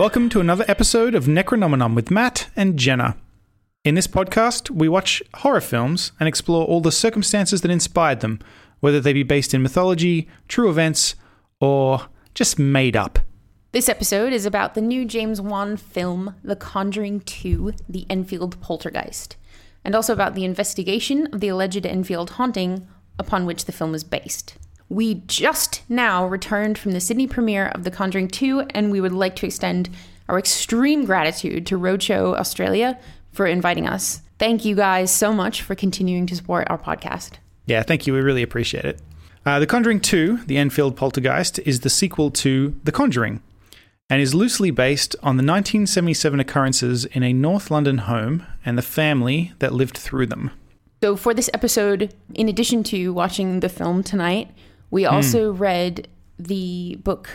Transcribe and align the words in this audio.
Welcome 0.00 0.30
to 0.30 0.40
another 0.40 0.64
episode 0.66 1.14
of 1.14 1.26
Necronominon 1.26 1.94
with 1.94 2.10
Matt 2.10 2.48
and 2.56 2.78
Jenna. 2.78 3.18
In 3.84 3.96
this 3.96 4.06
podcast, 4.06 4.70
we 4.70 4.88
watch 4.88 5.22
horror 5.34 5.60
films 5.60 6.12
and 6.18 6.26
explore 6.26 6.64
all 6.64 6.80
the 6.80 6.90
circumstances 6.90 7.60
that 7.60 7.70
inspired 7.70 8.20
them, 8.20 8.40
whether 8.80 8.98
they 8.98 9.12
be 9.12 9.24
based 9.24 9.52
in 9.52 9.62
mythology, 9.62 10.26
true 10.48 10.70
events, 10.70 11.16
or 11.60 12.06
just 12.34 12.58
made 12.58 12.96
up. 12.96 13.18
This 13.72 13.90
episode 13.90 14.32
is 14.32 14.46
about 14.46 14.72
the 14.72 14.80
new 14.80 15.04
James 15.04 15.38
Wan 15.38 15.76
film, 15.76 16.34
The 16.42 16.56
Conjuring 16.56 17.20
2 17.20 17.74
The 17.86 18.06
Enfield 18.08 18.58
Poltergeist, 18.62 19.36
and 19.84 19.94
also 19.94 20.14
about 20.14 20.34
the 20.34 20.46
investigation 20.46 21.26
of 21.26 21.40
the 21.40 21.48
alleged 21.48 21.84
Enfield 21.84 22.30
haunting 22.30 22.88
upon 23.18 23.44
which 23.44 23.66
the 23.66 23.72
film 23.72 23.94
is 23.94 24.02
based. 24.02 24.56
We 24.90 25.22
just 25.28 25.82
now 25.88 26.26
returned 26.26 26.76
from 26.76 26.90
the 26.90 27.00
Sydney 27.00 27.28
premiere 27.28 27.68
of 27.68 27.84
The 27.84 27.92
Conjuring 27.92 28.26
2, 28.26 28.66
and 28.70 28.90
we 28.90 29.00
would 29.00 29.12
like 29.12 29.36
to 29.36 29.46
extend 29.46 29.88
our 30.28 30.36
extreme 30.36 31.04
gratitude 31.04 31.64
to 31.68 31.78
Roadshow 31.78 32.36
Australia 32.36 32.98
for 33.30 33.46
inviting 33.46 33.86
us. 33.86 34.20
Thank 34.40 34.64
you 34.64 34.74
guys 34.74 35.12
so 35.12 35.32
much 35.32 35.62
for 35.62 35.76
continuing 35.76 36.26
to 36.26 36.34
support 36.34 36.66
our 36.68 36.76
podcast. 36.76 37.34
Yeah, 37.66 37.84
thank 37.84 38.08
you. 38.08 38.12
We 38.12 38.20
really 38.20 38.42
appreciate 38.42 38.84
it. 38.84 39.00
Uh, 39.46 39.60
the 39.60 39.66
Conjuring 39.66 40.00
2, 40.00 40.38
The 40.46 40.56
Enfield 40.56 40.96
Poltergeist, 40.96 41.60
is 41.60 41.80
the 41.80 41.88
sequel 41.88 42.32
to 42.32 42.74
The 42.82 42.92
Conjuring 42.92 43.42
and 44.10 44.20
is 44.20 44.34
loosely 44.34 44.72
based 44.72 45.14
on 45.22 45.36
the 45.36 45.44
1977 45.44 46.40
occurrences 46.40 47.04
in 47.04 47.22
a 47.22 47.32
North 47.32 47.70
London 47.70 47.98
home 47.98 48.44
and 48.64 48.76
the 48.76 48.82
family 48.82 49.52
that 49.60 49.72
lived 49.72 49.96
through 49.96 50.26
them. 50.26 50.50
So, 51.00 51.14
for 51.14 51.32
this 51.32 51.48
episode, 51.54 52.12
in 52.34 52.48
addition 52.48 52.82
to 52.84 53.12
watching 53.12 53.60
the 53.60 53.68
film 53.68 54.02
tonight, 54.02 54.50
we 54.90 55.06
also 55.06 55.52
read 55.52 56.08
the 56.38 56.96
book 57.04 57.28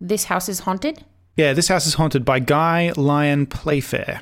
This 0.00 0.24
House 0.24 0.48
is 0.48 0.60
Haunted. 0.60 1.04
Yeah, 1.36 1.52
this 1.52 1.68
house 1.68 1.86
is 1.86 1.94
haunted 1.94 2.24
by 2.24 2.38
Guy 2.38 2.92
Lyon 2.96 3.46
Playfair. 3.46 4.20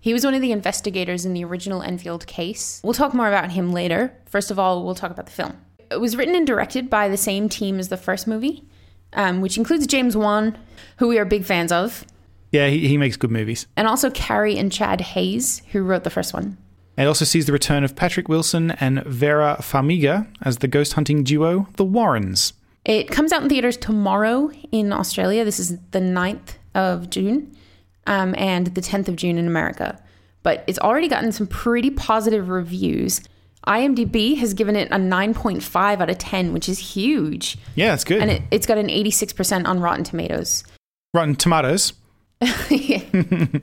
He 0.00 0.12
was 0.12 0.24
one 0.24 0.34
of 0.34 0.42
the 0.42 0.52
investigators 0.52 1.24
in 1.24 1.32
the 1.34 1.44
original 1.44 1.82
Enfield 1.82 2.26
case. 2.26 2.80
We'll 2.84 2.92
talk 2.94 3.14
more 3.14 3.28
about 3.28 3.50
him 3.52 3.72
later. 3.72 4.12
First 4.26 4.50
of 4.50 4.58
all, 4.58 4.84
we'll 4.84 4.94
talk 4.94 5.10
about 5.10 5.26
the 5.26 5.32
film. 5.32 5.56
It 5.90 6.00
was 6.00 6.16
written 6.16 6.34
and 6.34 6.46
directed 6.46 6.90
by 6.90 7.08
the 7.08 7.16
same 7.16 7.48
team 7.48 7.78
as 7.78 7.88
the 7.88 7.96
first 7.96 8.26
movie, 8.26 8.64
um, 9.14 9.40
which 9.40 9.56
includes 9.56 9.86
James 9.86 10.16
Wan, 10.16 10.56
who 10.98 11.08
we 11.08 11.18
are 11.18 11.24
big 11.24 11.44
fans 11.44 11.72
of, 11.72 12.04
Yeah, 12.52 12.68
he, 12.68 12.86
he 12.88 12.98
makes 12.98 13.16
good 13.16 13.30
movies. 13.30 13.66
and 13.76 13.88
also 13.88 14.10
Carey 14.10 14.58
and 14.58 14.70
Chad 14.70 15.00
Hayes, 15.00 15.62
who 15.72 15.82
wrote 15.82 16.04
the 16.04 16.10
first 16.10 16.34
one. 16.34 16.58
It 16.98 17.04
also 17.04 17.24
sees 17.24 17.46
the 17.46 17.52
return 17.52 17.84
of 17.84 17.94
Patrick 17.94 18.28
Wilson 18.28 18.72
and 18.72 19.04
Vera 19.04 19.58
Farmiga 19.60 20.26
as 20.42 20.58
the 20.58 20.66
ghost 20.66 20.94
hunting 20.94 21.22
duo, 21.22 21.68
the 21.76 21.84
Warrens. 21.84 22.52
It 22.84 23.08
comes 23.08 23.30
out 23.32 23.42
in 23.42 23.48
theaters 23.48 23.76
tomorrow 23.76 24.50
in 24.72 24.92
Australia. 24.92 25.44
This 25.44 25.60
is 25.60 25.78
the 25.92 26.00
9th 26.00 26.54
of 26.74 27.08
June 27.08 27.56
um, 28.08 28.34
and 28.36 28.66
the 28.68 28.80
10th 28.80 29.06
of 29.06 29.14
June 29.14 29.38
in 29.38 29.46
America. 29.46 30.02
But 30.42 30.64
it's 30.66 30.78
already 30.80 31.06
gotten 31.06 31.30
some 31.30 31.46
pretty 31.46 31.90
positive 31.90 32.48
reviews. 32.48 33.20
IMDb 33.66 34.36
has 34.38 34.54
given 34.54 34.74
it 34.74 34.88
a 34.90 34.96
9.5 34.96 36.00
out 36.00 36.10
of 36.10 36.18
10, 36.18 36.52
which 36.52 36.68
is 36.68 36.78
huge. 36.78 37.58
Yeah, 37.76 37.90
that's 37.90 38.04
good. 38.04 38.20
And 38.20 38.30
it, 38.30 38.42
it's 38.50 38.66
got 38.66 38.78
an 38.78 38.88
86% 38.88 39.66
on 39.66 39.78
Rotten 39.78 40.02
Tomatoes. 40.02 40.64
Rotten 41.14 41.36
Tomatoes. 41.36 41.92
Yeah, 42.70 43.02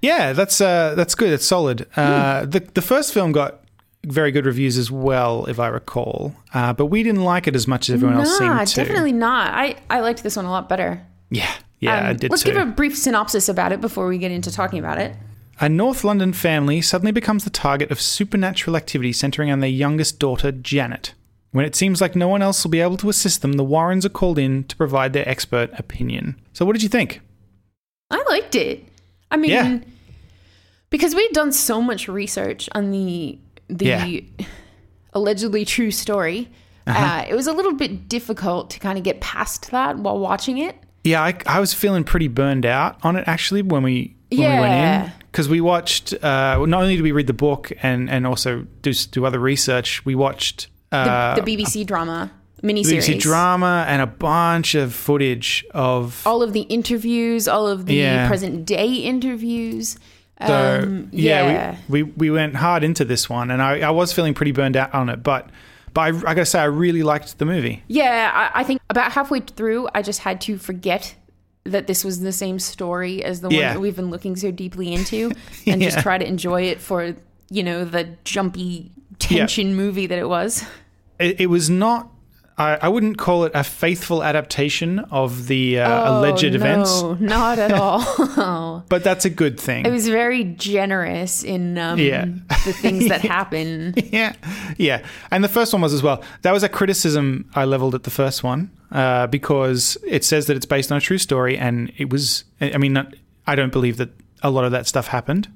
yeah, 0.00 0.32
that's 0.32 0.60
uh, 0.60 0.94
that's 0.94 1.14
good. 1.14 1.32
It's 1.32 1.44
solid. 1.46 1.86
Uh, 1.96 2.44
the 2.46 2.60
the 2.60 2.82
first 2.82 3.12
film 3.12 3.32
got 3.32 3.60
very 4.06 4.30
good 4.30 4.46
reviews 4.46 4.78
as 4.78 4.90
well, 4.90 5.46
if 5.46 5.58
I 5.58 5.68
recall. 5.68 6.34
Uh, 6.54 6.72
but 6.72 6.86
we 6.86 7.02
didn't 7.02 7.24
like 7.24 7.46
it 7.48 7.56
as 7.56 7.66
much 7.66 7.88
as 7.88 7.94
everyone 7.94 8.18
else 8.18 8.38
nah, 8.40 8.58
seemed 8.58 8.68
to. 8.68 8.74
definitely 8.76 9.12
not. 9.12 9.52
I, 9.52 9.76
I 9.90 10.00
liked 10.00 10.22
this 10.22 10.36
one 10.36 10.44
a 10.44 10.50
lot 10.50 10.68
better. 10.68 11.04
Yeah, 11.30 11.50
yeah, 11.80 12.06
I 12.06 12.10
Um, 12.10 12.16
did 12.16 12.30
let's 12.30 12.44
too. 12.44 12.52
give 12.52 12.62
a 12.62 12.66
brief 12.66 12.96
synopsis 12.96 13.48
about 13.48 13.72
it 13.72 13.80
before 13.80 14.06
we 14.06 14.18
get 14.18 14.30
into 14.30 14.52
talking 14.52 14.78
about 14.78 14.98
it. 14.98 15.16
A 15.58 15.68
North 15.68 16.04
London 16.04 16.32
family 16.32 16.80
suddenly 16.82 17.10
becomes 17.12 17.42
the 17.42 17.50
target 17.50 17.90
of 17.90 18.00
supernatural 18.00 18.76
activity 18.76 19.12
centering 19.12 19.50
on 19.50 19.58
their 19.60 19.70
youngest 19.70 20.18
daughter, 20.20 20.52
Janet. 20.52 21.14
When 21.50 21.64
it 21.64 21.74
seems 21.74 22.00
like 22.00 22.14
no 22.14 22.28
one 22.28 22.42
else 22.42 22.62
will 22.62 22.70
be 22.70 22.80
able 22.80 22.98
to 22.98 23.08
assist 23.08 23.40
them, 23.42 23.54
the 23.54 23.64
Warrens 23.64 24.04
are 24.06 24.10
called 24.10 24.38
in 24.38 24.64
to 24.64 24.76
provide 24.76 25.14
their 25.14 25.28
expert 25.28 25.70
opinion. 25.78 26.38
So, 26.52 26.64
what 26.66 26.74
did 26.74 26.82
you 26.82 26.88
think? 26.90 27.22
I 28.10 28.22
liked 28.28 28.54
it. 28.54 28.84
I 29.30 29.36
mean, 29.36 29.50
Yeah. 29.50 29.78
because 30.90 31.14
we'd 31.14 31.32
done 31.32 31.52
so 31.52 31.80
much 31.82 32.08
research 32.08 32.68
on 32.74 32.90
the 32.90 33.38
the 33.68 33.84
Yeah. 33.86 34.46
allegedly 35.12 35.64
true 35.64 35.90
story, 35.90 36.48
Uh-huh. 36.86 37.04
uh, 37.04 37.24
it 37.28 37.34
was 37.34 37.48
a 37.48 37.52
little 37.52 37.72
bit 37.74 38.08
difficult 38.08 38.70
to 38.70 38.78
kind 38.78 38.96
of 38.96 39.02
get 39.02 39.20
past 39.20 39.70
that 39.72 39.98
while 39.98 40.18
watching 40.20 40.58
it. 40.58 40.76
Yeah, 41.02 41.20
I, 41.22 41.34
I 41.46 41.58
was 41.60 41.74
feeling 41.74 42.04
pretty 42.04 42.28
burned 42.28 42.64
out 42.64 42.98
on 43.02 43.16
it 43.16 43.24
actually 43.26 43.62
when 43.62 43.82
we 43.82 44.14
when 44.30 44.40
we 44.40 44.60
went 44.60 44.74
in 45.06 45.12
because 45.32 45.48
we 45.48 45.60
watched. 45.60 46.12
Uh, 46.22 46.64
not 46.66 46.82
only 46.82 46.94
did 46.96 47.02
we 47.02 47.12
read 47.12 47.26
the 47.26 47.32
book 47.32 47.72
and 47.82 48.08
and 48.10 48.26
also 48.26 48.66
do 48.82 48.92
do 48.92 49.24
other 49.24 49.38
research, 49.40 50.04
we 50.04 50.14
watched 50.14 50.68
The, 50.90 50.96
uh, 50.98 51.34
the 51.36 51.42
BBC 51.42 51.84
drama 51.84 52.30
miniseries, 52.62 53.08
BBC 53.08 53.20
drama 53.20 53.84
and 53.88 54.00
a 54.02 54.06
bunch 54.06 54.74
of 54.74 54.94
footage 54.94 55.64
of. 55.72 56.22
all 56.26 56.42
of 56.42 56.52
the 56.52 56.62
interviews, 56.62 57.46
all 57.48 57.66
of 57.68 57.86
the 57.86 57.94
Yeah. 57.94 58.28
present 58.28 58.64
day 58.64 58.94
interviews. 58.94 59.98
So 60.46 60.80
Um, 60.82 61.08
yeah, 61.12 61.46
yeah. 61.50 61.76
We, 61.88 62.02
we 62.02 62.12
we 62.16 62.30
went 62.30 62.56
hard 62.56 62.84
into 62.84 63.04
this 63.06 63.28
one, 63.30 63.50
and 63.50 63.62
I, 63.62 63.80
I 63.80 63.90
was 63.90 64.12
feeling 64.12 64.34
pretty 64.34 64.52
burned 64.52 64.76
out 64.76 64.92
on 64.94 65.08
it, 65.08 65.22
but 65.22 65.48
but 65.94 66.00
I, 66.02 66.08
I 66.08 66.34
gotta 66.34 66.44
say 66.44 66.58
I 66.60 66.64
really 66.64 67.02
liked 67.02 67.38
the 67.38 67.46
movie. 67.46 67.82
Yeah, 67.88 68.50
I, 68.54 68.60
I 68.60 68.64
think 68.64 68.82
about 68.90 69.12
halfway 69.12 69.40
through, 69.40 69.88
I 69.94 70.02
just 70.02 70.20
had 70.20 70.42
to 70.42 70.58
forget 70.58 71.14
that 71.64 71.86
this 71.86 72.04
was 72.04 72.20
the 72.20 72.32
same 72.32 72.58
story 72.58 73.24
as 73.24 73.40
the 73.40 73.48
one 73.48 73.56
Yeah. 73.56 73.72
that 73.72 73.80
we've 73.80 73.96
been 73.96 74.10
looking 74.10 74.36
so 74.36 74.50
deeply 74.50 74.92
into, 74.92 75.32
and 75.66 75.80
just 75.80 76.00
try 76.00 76.18
to 76.18 76.26
enjoy 76.26 76.62
it 76.64 76.80
for 76.82 77.14
you 77.48 77.62
know 77.62 77.84
the 77.86 78.10
jumpy 78.24 78.90
tension 79.18 79.74
movie 79.74 80.06
that 80.06 80.18
it 80.18 80.28
was. 80.28 80.64
It, 81.18 81.40
it 81.40 81.46
was 81.46 81.70
not. 81.70 82.10
I, 82.58 82.78
I 82.82 82.88
wouldn't 82.88 83.18
call 83.18 83.44
it 83.44 83.52
a 83.54 83.62
faithful 83.62 84.22
adaptation 84.24 85.00
of 85.10 85.46
the 85.46 85.80
uh, 85.80 86.10
alleged 86.18 86.44
Oh, 86.44 86.48
no, 86.48 86.54
events, 86.54 87.02
not 87.20 87.58
at 87.58 87.72
all. 87.72 88.82
but 88.88 89.04
that's 89.04 89.26
a 89.26 89.30
good 89.30 89.60
thing. 89.60 89.84
it 89.84 89.90
was 89.90 90.08
very 90.08 90.42
generous 90.44 91.42
in 91.44 91.76
um, 91.76 91.98
Yeah. 91.98 92.24
the 92.64 92.72
things 92.72 93.08
that 93.08 93.20
happen. 93.36 93.92
yeah, 93.96 94.34
yeah. 94.78 95.04
And 95.30 95.44
the 95.44 95.48
first 95.48 95.72
one 95.74 95.82
was 95.82 95.92
as 95.92 96.02
well. 96.02 96.22
That 96.42 96.52
was 96.52 96.62
a 96.62 96.68
criticism 96.70 97.50
I 97.54 97.66
leveled 97.66 97.94
at 97.94 98.04
the 98.04 98.10
first 98.10 98.42
one 98.42 98.70
uh, 98.90 99.26
because 99.26 99.98
it 100.06 100.24
says 100.24 100.46
that 100.46 100.56
it's 100.56 100.66
based 100.66 100.90
on 100.90 100.96
a 100.98 101.00
true 101.02 101.18
story, 101.18 101.58
and 101.58 101.92
it 101.98 102.08
was. 102.10 102.44
I 102.60 102.78
mean, 102.78 102.94
not, 102.94 103.14
I 103.46 103.54
don't 103.54 103.72
believe 103.72 103.98
that 103.98 104.10
a 104.42 104.48
lot 104.50 104.64
of 104.64 104.72
that 104.72 104.86
stuff 104.86 105.08
happened. 105.08 105.48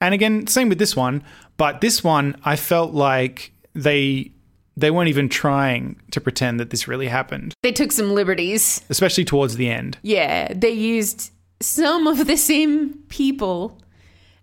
And 0.00 0.14
again, 0.14 0.46
same 0.48 0.68
with 0.68 0.78
this 0.78 0.96
one. 0.96 1.22
But 1.58 1.80
this 1.80 2.02
one, 2.02 2.36
I 2.44 2.56
felt 2.56 2.92
like 2.92 3.52
they 3.74 4.32
they 4.76 4.90
weren't 4.90 5.08
even 5.08 5.28
trying 5.28 5.96
to 6.12 6.20
pretend 6.20 6.58
that 6.60 6.70
this 6.70 6.86
really 6.88 7.08
happened, 7.08 7.54
They 7.62 7.72
took 7.72 7.92
some 7.92 8.12
liberties. 8.14 8.82
especially 8.88 9.24
towards 9.24 9.56
the 9.56 9.68
end. 9.70 9.98
Yeah, 10.02 10.52
they 10.54 10.70
used 10.70 11.30
some 11.60 12.06
of 12.06 12.26
the 12.26 12.36
same 12.36 12.94
people 13.08 13.78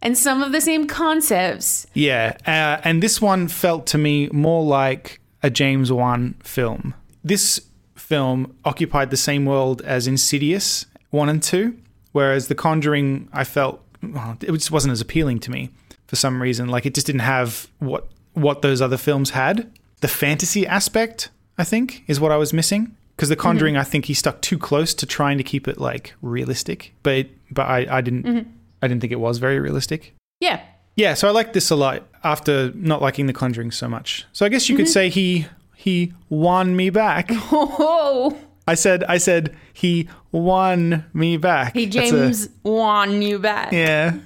and 0.02 0.16
some 0.18 0.44
of 0.44 0.52
the 0.52 0.62
same 0.62 0.86
concepts. 0.88 1.88
Yeah, 1.94 2.38
uh, 2.46 2.82
and 2.84 3.02
this 3.02 3.20
one 3.22 3.48
felt 3.48 3.88
to 3.88 3.98
me 3.98 4.30
more 4.32 4.64
like 4.64 5.20
a 5.42 5.50
James 5.50 5.92
Wan 5.92 6.36
film. 6.44 6.94
This 7.24 7.60
film 7.96 8.56
occupied 8.64 9.10
the 9.10 9.18
same 9.18 9.46
world 9.46 9.82
as 9.82 10.08
Insidious 10.08 10.86
1 11.10 11.30
and 11.30 11.42
2, 11.42 11.76
whereas 12.12 12.48
The 12.48 12.56
Conjuring, 12.56 13.28
I 13.34 13.44
felt 13.44 13.82
well, 14.04 14.38
it 14.42 14.52
just 14.52 14.72
wasn't 14.72 14.92
as 14.92 15.02
appealing 15.02 15.40
to 15.40 15.52
me 15.52 15.72
for 16.06 16.16
some 16.16 16.42
reason. 16.42 16.68
Like 16.70 16.86
it 16.86 16.94
just 16.94 17.08
didn't 17.08 17.22
have 17.22 17.68
what 17.80 18.08
what 18.34 18.62
those 18.62 18.82
other 18.84 18.98
films 18.98 19.32
had. 19.32 19.72
The 20.02 20.08
fantasy 20.08 20.68
aspect, 20.68 21.30
I 21.58 21.64
think, 21.64 22.04
is 22.08 22.20
what 22.20 22.32
I 22.32 22.38
was 22.38 22.54
missing. 22.54 22.96
Because 23.16 23.30
The 23.30 23.36
Conjuring, 23.36 23.74
mm-hmm. 23.74 23.82
I 23.82 23.86
think 23.86 24.06
he 24.06 24.14
stuck 24.14 24.42
too 24.42 24.60
close 24.60 24.94
to 24.94 25.08
trying 25.08 25.40
to 25.40 25.44
keep 25.44 25.68
it 25.68 25.80
like 25.80 26.14
realistic, 26.22 26.94
but 27.02 27.14
it, 27.16 27.32
but 27.52 27.64
I, 27.64 27.98
I 27.98 28.02
didn't 28.02 28.24
mm-hmm. 28.24 28.50
I 28.82 28.88
didn't 28.88 29.02
think 29.02 29.12
it 29.12 29.20
was 29.20 29.40
very 29.40 29.60
realistic. 29.60 30.14
Yeah. 30.40 30.62
Yeah, 30.96 31.14
so 31.14 31.28
I 31.28 31.32
like 31.32 31.54
this 31.54 31.70
a 31.70 31.76
lot 31.76 32.04
after 32.24 32.72
not 32.74 33.02
liking 33.02 33.26
The 33.26 33.34
Conjuring 33.34 33.72
so 33.72 33.88
much. 33.88 34.26
So 34.34 34.46
I 34.46 34.50
guess 34.50 34.70
you 34.70 34.76
could 34.76 34.86
mm-hmm. 34.86 34.92
say 34.92 35.10
he 35.10 35.48
he 35.76 36.14
won 36.30 36.76
me 36.76 36.90
back. 36.90 37.32
Oh, 37.52 38.38
I 38.68 38.76
said 38.76 39.04
I 39.06 39.18
said 39.18 39.56
he 39.74 40.10
won 40.32 41.06
me 41.14 41.38
back. 41.38 41.74
hey 41.74 41.86
That's 41.86 42.12
a- 42.12 42.12
James 42.12 42.50
won 42.64 43.22
you 43.22 43.40
back. 43.40 43.72
yeah, 43.72 44.18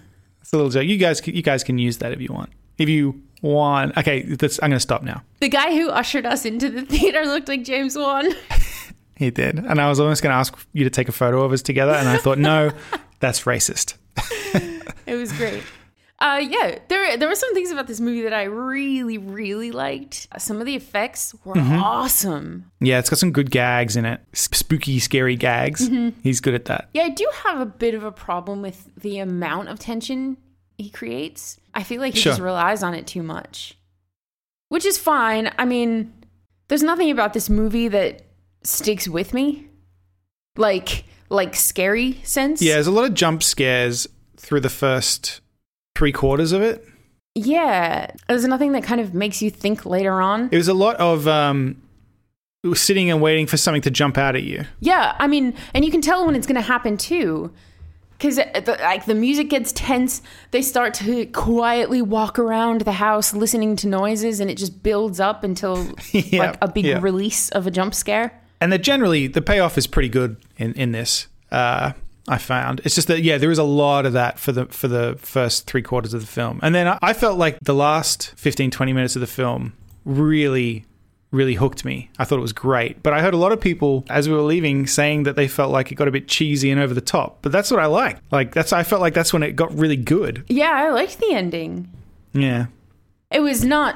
it's 0.42 0.52
a 0.52 0.58
little 0.58 0.72
joke. 0.72 0.86
You 0.86 0.98
guys 0.98 1.26
you 1.26 1.42
guys 1.42 1.64
can 1.64 1.78
use 1.78 1.98
that 2.00 2.12
if 2.12 2.20
you 2.20 2.30
want. 2.34 2.50
If 2.78 2.90
you 2.90 3.22
want, 3.42 3.98
okay, 3.98 4.24
that's, 4.24 4.62
I'm 4.62 4.70
going 4.70 4.78
to 4.78 4.80
stop 4.80 5.04
now. 5.04 5.24
The 5.40 5.50
guy 5.50 5.72
who 5.72 5.90
ushered 5.90 6.26
us 6.26 6.46
into 6.46 6.70
the 6.70 6.84
theater 6.84 7.26
looked 7.26 7.48
like 7.48 7.64
James 7.64 7.98
Wan. 7.98 8.28
He 9.22 9.30
did, 9.30 9.60
and 9.60 9.80
I 9.80 9.88
was 9.88 10.00
almost 10.00 10.24
going 10.24 10.32
to 10.32 10.38
ask 10.38 10.58
you 10.74 10.84
to 10.84 10.90
take 10.90 11.08
a 11.08 11.12
photo 11.12 11.44
of 11.44 11.52
us 11.52 11.62
together, 11.62 11.92
and 11.92 12.10
I 12.10 12.18
thought 12.18 12.40
no, 12.40 12.72
that's 13.20 13.44
racist. 13.44 13.94
It 15.06 15.16
was 15.16 15.32
great. 15.34 15.62
Uh, 16.20 16.40
yeah, 16.42 16.80
there 16.88 17.18
there 17.18 17.28
were 17.28 17.36
some 17.36 17.54
things 17.54 17.70
about 17.70 17.86
this 17.88 18.00
movie 18.00 18.22
that 18.22 18.34
I 18.34 18.44
really, 18.44 19.18
really 19.18 19.72
liked. 19.72 20.28
Some 20.38 20.60
of 20.60 20.66
the 20.66 20.76
effects 20.76 21.36
were 21.44 21.58
awesome. 21.58 22.72
Yeah, 22.80 22.98
it's 23.00 23.10
got 23.10 23.20
some 23.20 23.32
good 23.32 23.52
gags 23.52 23.96
in 23.96 24.06
it. 24.06 24.22
Spooky, 24.34 25.00
scary 25.00 25.36
gags. 25.36 25.90
He's 26.24 26.40
good 26.40 26.54
at 26.54 26.66
that. 26.66 26.90
Yeah, 26.94 27.04
I 27.04 27.10
do 27.10 27.30
have 27.44 27.60
a 27.60 27.66
bit 27.66 27.94
of 27.94 28.04
a 28.04 28.12
problem 28.12 28.62
with 28.62 28.90
the 28.96 29.20
amount 29.20 29.70
of 29.70 29.80
tension 29.80 30.38
he 30.82 30.90
creates. 30.90 31.60
I 31.74 31.84
feel 31.84 32.02
like 32.02 32.14
he 32.14 32.20
Sure. 32.20 32.32
just 32.32 32.42
relies 32.42 32.84
on 32.84 32.94
it 32.94 33.08
too 33.08 33.24
much, 33.24 33.76
which 34.70 34.86
is 34.86 34.98
fine. 34.98 35.52
I 35.58 35.66
mean, 35.66 36.14
there's 36.68 36.84
nothing 36.84 37.10
about 37.12 37.34
this 37.34 37.50
movie 37.50 37.88
that 37.88 38.24
sticks 38.64 39.08
with 39.08 39.34
me, 39.34 39.68
like 40.58 41.06
like 41.30 41.56
scary 41.56 42.20
sense. 42.24 42.62
Yeah, 42.62 42.74
there's 42.74 42.88
a 42.88 42.92
lot 42.92 43.06
of 43.06 43.14
jump 43.14 43.42
scares 43.42 44.06
through 44.36 44.60
the 44.60 44.70
first 44.70 45.40
three 45.96 46.12
quarters 46.12 46.52
of 46.52 46.62
it. 46.62 46.86
yeah. 47.36 48.12
There's 48.28 48.46
nothing 48.46 48.74
that 48.74 48.84
kind 48.84 49.00
of 49.00 49.14
makes 49.14 49.42
you 49.42 49.50
think 49.50 49.86
later 49.86 50.20
on. 50.22 50.50
It 50.52 50.58
was 50.58 50.68
a 50.68 50.74
lot 50.74 50.98
of 50.98 51.28
um, 51.30 51.82
sitting 52.74 53.10
and 53.10 53.22
waiting 53.22 53.48
for 53.48 53.56
something 53.56 53.82
to 53.84 53.92
jump 53.92 54.18
out 54.18 54.36
at 54.36 54.44
you. 54.44 54.66
Yeah, 54.82 55.16
I 55.20 55.28
mean, 55.28 55.54
and 55.74 55.86
you 55.86 55.92
can 55.92 56.02
tell 56.02 56.26
when 56.26 56.36
it's 56.36 56.46
going 56.48 56.56
to 56.56 56.62
happen 56.62 56.98
too. 56.98 57.54
Because 58.22 58.38
like 58.66 59.06
the 59.06 59.16
music 59.16 59.50
gets 59.50 59.72
tense, 59.72 60.22
they 60.52 60.62
start 60.62 60.94
to 60.96 61.26
quietly 61.28 62.04
walk 62.04 62.38
around 62.38 62.82
the 62.82 62.92
house 62.92 63.34
listening 63.34 63.76
to 63.78 63.88
noises, 63.88 64.40
and 64.40 64.52
it 64.52 64.60
just 64.60 64.84
builds 64.84 65.20
up 65.20 65.44
until 65.44 65.88
Yeah, 66.12 66.40
like 66.52 66.58
a 66.62 66.68
big 66.68 66.86
yeah. 66.86 67.00
release 67.02 67.50
of 67.50 67.66
a 67.66 67.72
jump 67.72 67.96
scare. 67.96 68.40
and 68.60 68.72
that 68.72 68.84
generally 68.84 69.26
the 69.26 69.42
payoff 69.42 69.76
is 69.78 69.88
pretty 69.88 70.10
good 70.10 70.38
in 70.58 70.74
in 70.74 70.92
this. 70.92 71.28
Uh, 71.52 71.94
I 72.28 72.38
found 72.38 72.82
it's 72.86 72.94
just 72.94 73.08
that 73.08 73.24
yeah, 73.24 73.40
there 73.40 73.50
is 73.50 73.58
a 73.58 73.64
lot 73.64 74.06
of 74.06 74.14
that 74.14 74.38
for 74.38 74.52
the 74.52 74.68
for 74.68 74.88
the 74.88 75.18
first 75.20 75.66
three 75.66 75.82
quarters 75.82 76.14
of 76.14 76.22
the 76.22 76.28
film, 76.28 76.60
and 76.62 76.76
then 76.76 76.88
I, 76.88 77.00
I 77.02 77.14
felt 77.14 77.40
like 77.40 77.58
the 77.62 77.74
last 77.74 78.34
15, 78.38 78.70
20 78.70 78.94
minutes 78.94 79.16
of 79.16 79.22
the 79.22 79.28
film 79.28 79.74
really 80.06 80.86
really 81.32 81.54
hooked 81.56 81.86
me. 81.86 82.10
I 82.20 82.26
thought 82.26 82.40
it 82.40 82.42
was 82.42 82.54
great, 82.54 83.02
but 83.04 83.14
I 83.14 83.22
heard 83.22 83.34
a 83.34 83.38
lot 83.38 83.52
of 83.54 83.62
people 83.62 84.06
as 84.10 84.28
we 84.28 84.36
were 84.36 84.42
leaving 84.42 84.86
saying 84.86 85.24
that 85.24 85.36
they 85.36 85.48
felt 85.48 85.72
like 85.72 85.92
it 85.92 85.96
got 85.96 86.08
a 86.08 86.12
bit 86.12 86.28
cheesy 86.28 86.70
and 86.72 86.80
over 86.80 86.94
the 86.94 87.02
top. 87.02 87.40
But 87.42 87.52
that's 87.52 87.72
what 87.72 87.80
I 87.80 87.86
like. 87.86 88.18
Like 88.32 88.54
that's 88.54 88.74
I 88.74 88.84
felt 88.84 89.02
like 89.02 89.14
that's 89.14 89.32
when 89.34 89.42
it 89.44 89.56
got 89.56 89.74
really 89.78 89.96
good. 89.96 90.44
Yeah, 90.50 90.72
I 90.72 90.90
liked 90.92 91.20
the 91.20 91.32
ending. 91.34 91.90
Yeah. 92.34 92.66
It 93.32 93.40
was 93.40 93.64
not 93.64 93.96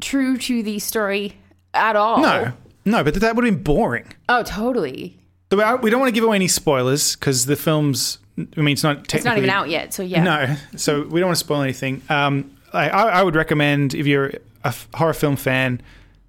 true 0.00 0.36
to 0.38 0.62
the 0.62 0.78
story 0.78 1.36
at 1.74 1.96
all. 1.96 2.20
No, 2.20 2.52
no, 2.84 3.02
but 3.02 3.14
that 3.14 3.34
would 3.34 3.44
have 3.44 3.54
been 3.54 3.62
boring. 3.62 4.06
Oh, 4.28 4.42
totally. 4.44 5.18
So 5.50 5.60
I- 5.60 5.74
we 5.74 5.90
don't 5.90 5.98
want 6.00 6.08
to 6.10 6.14
give 6.14 6.24
away 6.24 6.36
any 6.36 6.48
spoilers 6.48 7.16
because 7.16 7.46
the 7.46 7.56
film's. 7.56 8.18
I 8.56 8.60
mean, 8.60 8.74
it's 8.74 8.84
not. 8.84 8.98
Technically, 9.08 9.16
It's 9.18 9.24
not 9.24 9.38
even 9.38 9.50
out 9.50 9.68
yet, 9.68 9.92
so 9.92 10.04
yeah. 10.04 10.22
No, 10.22 10.56
so 10.76 11.02
we 11.08 11.18
don't 11.18 11.26
want 11.30 11.38
to 11.38 11.44
spoil 11.44 11.60
anything. 11.62 12.02
Um, 12.08 12.52
I 12.72 12.88
I 12.88 13.22
would 13.24 13.34
recommend 13.34 13.94
if 13.94 14.06
you're 14.06 14.30
a 14.62 14.72
horror 14.94 15.12
film 15.14 15.34
fan, 15.34 15.80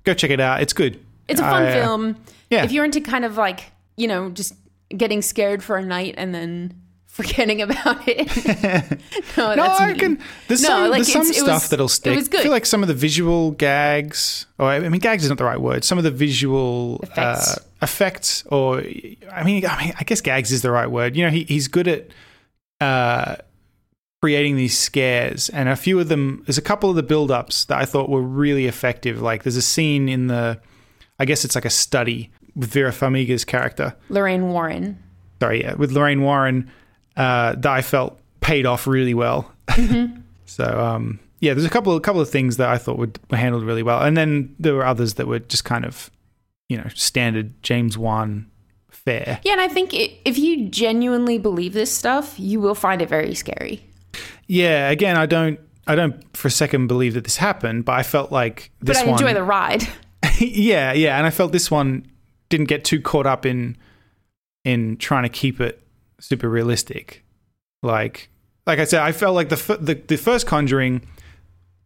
go 0.03 0.13
check 0.13 0.31
it 0.31 0.39
out. 0.39 0.61
It's 0.61 0.73
good. 0.73 0.99
It's 1.27 1.39
a 1.39 1.43
fun 1.43 1.63
I, 1.63 1.69
uh, 1.79 1.83
film. 1.85 2.15
yeah. 2.49 2.63
If 2.63 2.71
you're 2.71 2.85
into 2.85 3.01
kind 3.01 3.23
of 3.25 3.37
like, 3.37 3.71
you 3.97 4.07
know, 4.07 4.29
just 4.29 4.53
getting 4.95 5.21
scared 5.21 5.63
for 5.63 5.77
a 5.77 5.85
night 5.85 6.15
and 6.17 6.33
then 6.33 6.73
forgetting 7.05 7.61
about 7.61 8.01
it. 8.07 8.99
no, 9.37 9.53
No, 9.55 9.63
I 9.65 9.93
me. 9.93 9.99
can. 9.99 10.19
There's 10.47 10.61
No, 10.61 10.69
some, 10.69 10.81
like, 10.89 10.97
there's 11.03 11.11
some 11.11 11.25
stuff 11.25 11.47
was- 11.63 11.69
that'll 11.69 11.87
stick. 11.89 12.13
it 12.13 12.15
was 12.15 12.27
good. 12.29 12.39
I 12.39 12.43
feel 12.43 12.51
like 12.51 12.65
some 12.65 12.81
of 12.81 12.87
the 12.87 12.93
visual 12.95 13.51
gags, 13.51 14.45
or 14.57 14.67
I 14.69 14.79
mean, 14.89 15.01
gags 15.01 15.25
isn't 15.25 15.37
the 15.37 15.43
right 15.43 15.59
word. 15.59 15.83
Some 15.83 15.97
of 15.97 16.03
the 16.03 16.11
visual 16.11 16.99
Effects. 17.03 17.57
uh, 17.57 17.61
effects, 17.81 18.43
or 18.47 18.79
I 18.79 19.43
mean, 19.43 19.65
I 19.65 19.83
mean, 19.85 19.93
I 19.99 20.03
guess 20.05 20.21
gags 20.21 20.51
is 20.51 20.61
the 20.61 20.71
right 20.71 20.89
word. 20.89 21.15
You 21.15 21.25
know, 21.25 21.29
he, 21.31 21.43
he's 21.43 21.67
good 21.67 21.87
at 21.87 22.07
uh, 22.81 23.35
creating 24.21 24.55
these 24.55 24.77
scares, 24.77 25.49
and 25.49 25.69
a 25.69 25.75
few 25.75 25.99
of 25.99 26.09
them. 26.09 26.43
There's 26.45 26.57
a 26.57 26.63
couple 26.63 26.89
of 26.89 26.95
the 26.95 27.03
build-ups 27.03 27.65
that 27.65 27.77
I 27.77 27.85
thought 27.85 28.09
were 28.09 28.21
really 28.21 28.65
effective. 28.65 29.21
Like, 29.21 29.43
there's 29.43 29.55
a 29.55 29.61
scene 29.61 30.09
in 30.09 30.27
the, 30.27 30.59
I 31.19 31.25
guess 31.25 31.45
it's 31.45 31.55
like 31.55 31.65
a 31.65 31.69
study 31.69 32.31
with 32.55 32.71
Vera 32.71 32.91
Farmiga's 32.91 33.45
character. 33.45 33.95
Lorraine 34.09 34.49
Warren. 34.49 35.01
Sorry, 35.41 35.61
yeah, 35.61 35.75
with 35.75 35.91
Lorraine 35.91 36.21
Warren, 36.21 36.69
uh, 37.15 37.53
that 37.53 37.67
I 37.67 37.81
felt 37.81 38.19
paid 38.41 38.65
off 38.65 38.87
really 38.87 39.13
well. 39.13 39.51
so 40.45 40.65
um, 40.65 41.19
yeah, 41.39 41.53
there's 41.53 41.65
a 41.65 41.69
couple 41.69 41.95
a 41.95 42.01
couple 42.01 42.21
of 42.21 42.29
things 42.29 42.57
that 42.57 42.69
I 42.69 42.77
thought 42.77 42.97
would, 42.97 43.19
were 43.29 43.37
handled 43.37 43.63
really 43.63 43.83
well, 43.83 44.01
and 44.01 44.17
then 44.17 44.55
there 44.59 44.73
were 44.73 44.85
others 44.85 45.15
that 45.15 45.27
were 45.27 45.39
just 45.39 45.63
kind 45.63 45.85
of, 45.85 46.11
you 46.67 46.77
know, 46.77 46.87
standard 46.93 47.61
James 47.63 47.97
Wan 47.97 48.49
fare. 48.89 49.39
Yeah, 49.43 49.53
and 49.53 49.61
I 49.61 49.67
think 49.67 49.93
i 49.93 50.17
if 50.25 50.37
you 50.37 50.67
genuinely 50.69 51.37
believe 51.37 51.73
this 51.73 51.91
stuff, 51.91 52.35
you 52.37 52.59
will 52.59 52.75
find 52.75 53.01
it 53.01 53.09
very 53.09 53.33
scary. 53.33 53.88
Yeah, 54.49 54.89
again, 54.89 55.15
I 55.15 55.25
don't 55.27 55.59
I 55.87 55.95
don't 55.95 56.15
for 56.35 56.47
a 56.49 56.51
second 56.51 56.87
believe 56.87 57.13
that 57.13 57.23
this 57.23 57.37
happened, 57.37 57.85
but 57.85 57.93
I 57.93 58.03
felt 58.03 58.31
like 58.31 58.71
But 58.79 58.87
this 58.89 58.97
I 58.97 59.03
one. 59.05 59.13
enjoy 59.13 59.33
the 59.33 59.43
ride. 59.43 59.87
yeah, 60.39 60.91
yeah, 60.91 61.17
and 61.17 61.25
I 61.25 61.29
felt 61.29 61.51
this 61.53 61.71
one 61.71 62.05
didn't 62.49 62.67
get 62.67 62.83
too 62.83 62.99
caught 62.99 63.25
up 63.27 63.45
in 63.45 63.77
in 64.65 64.97
trying 64.97 65.23
to 65.23 65.29
keep 65.29 65.61
it 65.61 65.81
super 66.19 66.49
realistic. 66.49 67.23
Like 67.83 68.29
like 68.67 68.79
I 68.79 68.83
said, 68.85 69.01
I 69.01 69.11
felt 69.11 69.35
like 69.35 69.49
the 69.49 69.55
f- 69.55 69.79
the, 69.79 69.93
the 69.95 70.17
first 70.17 70.45
Conjuring 70.47 71.01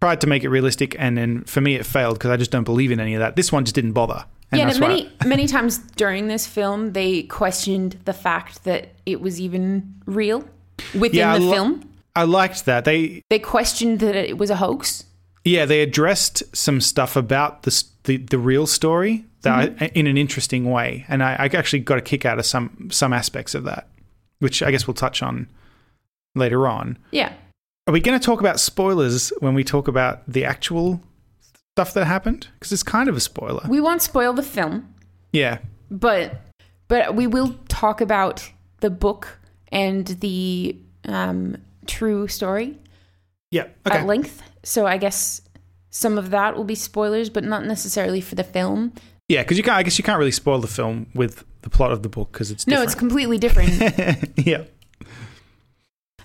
tried 0.01 0.21
to 0.21 0.27
make 0.27 0.43
it 0.43 0.49
realistic, 0.49 0.95
and 0.97 1.17
then 1.17 1.43
for 1.43 1.61
me 1.61 1.75
it 1.75 1.85
failed 1.85 2.15
because 2.15 2.31
I 2.31 2.37
just 2.37 2.49
don't 2.51 2.63
believe 2.63 2.91
in 2.91 2.99
any 2.99 3.13
of 3.13 3.19
that. 3.19 3.35
This 3.35 3.51
one 3.51 3.65
just 3.65 3.75
didn't 3.75 3.93
bother. 3.93 4.25
And 4.51 4.59
yeah, 4.59 4.69
and 4.69 4.79
many 4.79 5.11
many 5.25 5.47
times 5.47 5.79
during 5.97 6.27
this 6.27 6.47
film, 6.47 6.93
they 6.93 7.23
questioned 7.23 7.97
the 8.05 8.13
fact 8.13 8.63
that 8.63 8.89
it 9.05 9.19
was 9.21 9.39
even 9.41 9.95
real 10.05 10.47
within 10.93 11.19
Yeah, 11.19 11.37
the 11.37 11.45
lo- 11.45 11.53
film. 11.53 11.89
I 12.15 12.23
liked 12.23 12.65
that 12.65 12.85
they 12.85 13.21
They 13.29 13.39
questioned 13.39 13.99
that 13.99 14.15
it 14.15 14.37
was 14.37 14.49
a 14.49 14.55
hoax. 14.57 15.05
yeah 15.45 15.65
they 15.65 15.81
addressed 15.81 16.43
some 16.55 16.79
stuff 16.81 17.15
about 17.15 17.63
the 17.63 17.83
the, 18.03 18.17
the 18.17 18.37
real 18.37 18.67
story 18.67 19.25
that 19.43 19.75
I, 19.81 19.85
in 19.95 20.07
an 20.07 20.17
interesting 20.17 20.69
way, 20.71 21.05
and 21.09 21.21
I, 21.23 21.33
I 21.33 21.45
actually 21.45 21.79
got 21.79 21.97
a 21.97 22.01
kick 22.01 22.25
out 22.25 22.39
of 22.39 22.45
some 22.45 22.89
some 22.91 23.11
aspects 23.13 23.55
of 23.55 23.63
that, 23.65 23.87
which 24.39 24.61
I 24.63 24.71
guess 24.71 24.87
we'll 24.87 24.93
touch 24.93 25.21
on 25.23 25.47
later 26.35 26.67
on. 26.67 26.97
Yeah. 27.11 27.33
Are 27.87 27.91
we 27.93 27.99
going 27.99 28.17
to 28.17 28.25
talk 28.25 28.39
about 28.39 28.59
spoilers 28.61 29.31
when 29.39 29.53
we 29.53 29.63
talk 29.65 29.87
about 29.89 30.21
the 30.27 30.45
actual 30.45 31.01
stuff 31.75 31.93
that 31.93 32.05
happened? 32.05 32.47
Because 32.55 32.71
it's 32.71 32.83
kind 32.83 33.09
of 33.09 33.17
a 33.17 33.19
spoiler. 33.19 33.65
We 33.67 33.81
won't 33.81 34.01
spoil 34.01 34.31
the 34.33 34.43
film, 34.43 34.93
Yeah. 35.33 35.57
but 35.91 36.39
but 36.87 37.15
we 37.15 37.27
will 37.27 37.55
talk 37.67 37.99
about 38.01 38.49
the 38.79 38.89
book 38.89 39.39
and 39.71 40.07
the 40.07 40.77
um, 41.05 41.57
true 41.87 42.27
story 42.27 42.77
Yeah. 43.51 43.67
Okay. 43.87 43.97
at 43.99 44.05
length. 44.05 44.41
So 44.63 44.85
I 44.85 44.97
guess 44.97 45.41
some 45.89 46.17
of 46.17 46.29
that 46.31 46.55
will 46.55 46.63
be 46.63 46.75
spoilers, 46.75 47.29
but 47.29 47.43
not 47.43 47.65
necessarily 47.65 48.21
for 48.21 48.35
the 48.35 48.43
film. 48.43 48.93
yeah, 49.29 49.41
because 49.43 49.57
you 49.57 49.63
can't. 49.63 49.77
I 49.77 49.83
guess 49.83 49.97
you 49.97 50.03
can't 50.03 50.17
really 50.19 50.31
spoil 50.31 50.59
the 50.59 50.67
film 50.67 51.07
with 51.13 51.43
the 51.61 51.69
plot 51.69 51.91
of 51.91 52.03
the 52.03 52.09
book 52.09 52.31
because 52.31 52.51
it's 52.51 52.65
No, 52.67 52.81
it's 52.81 52.95
completely 52.95 53.37
different. 53.37 53.71
yeah. 54.37 54.63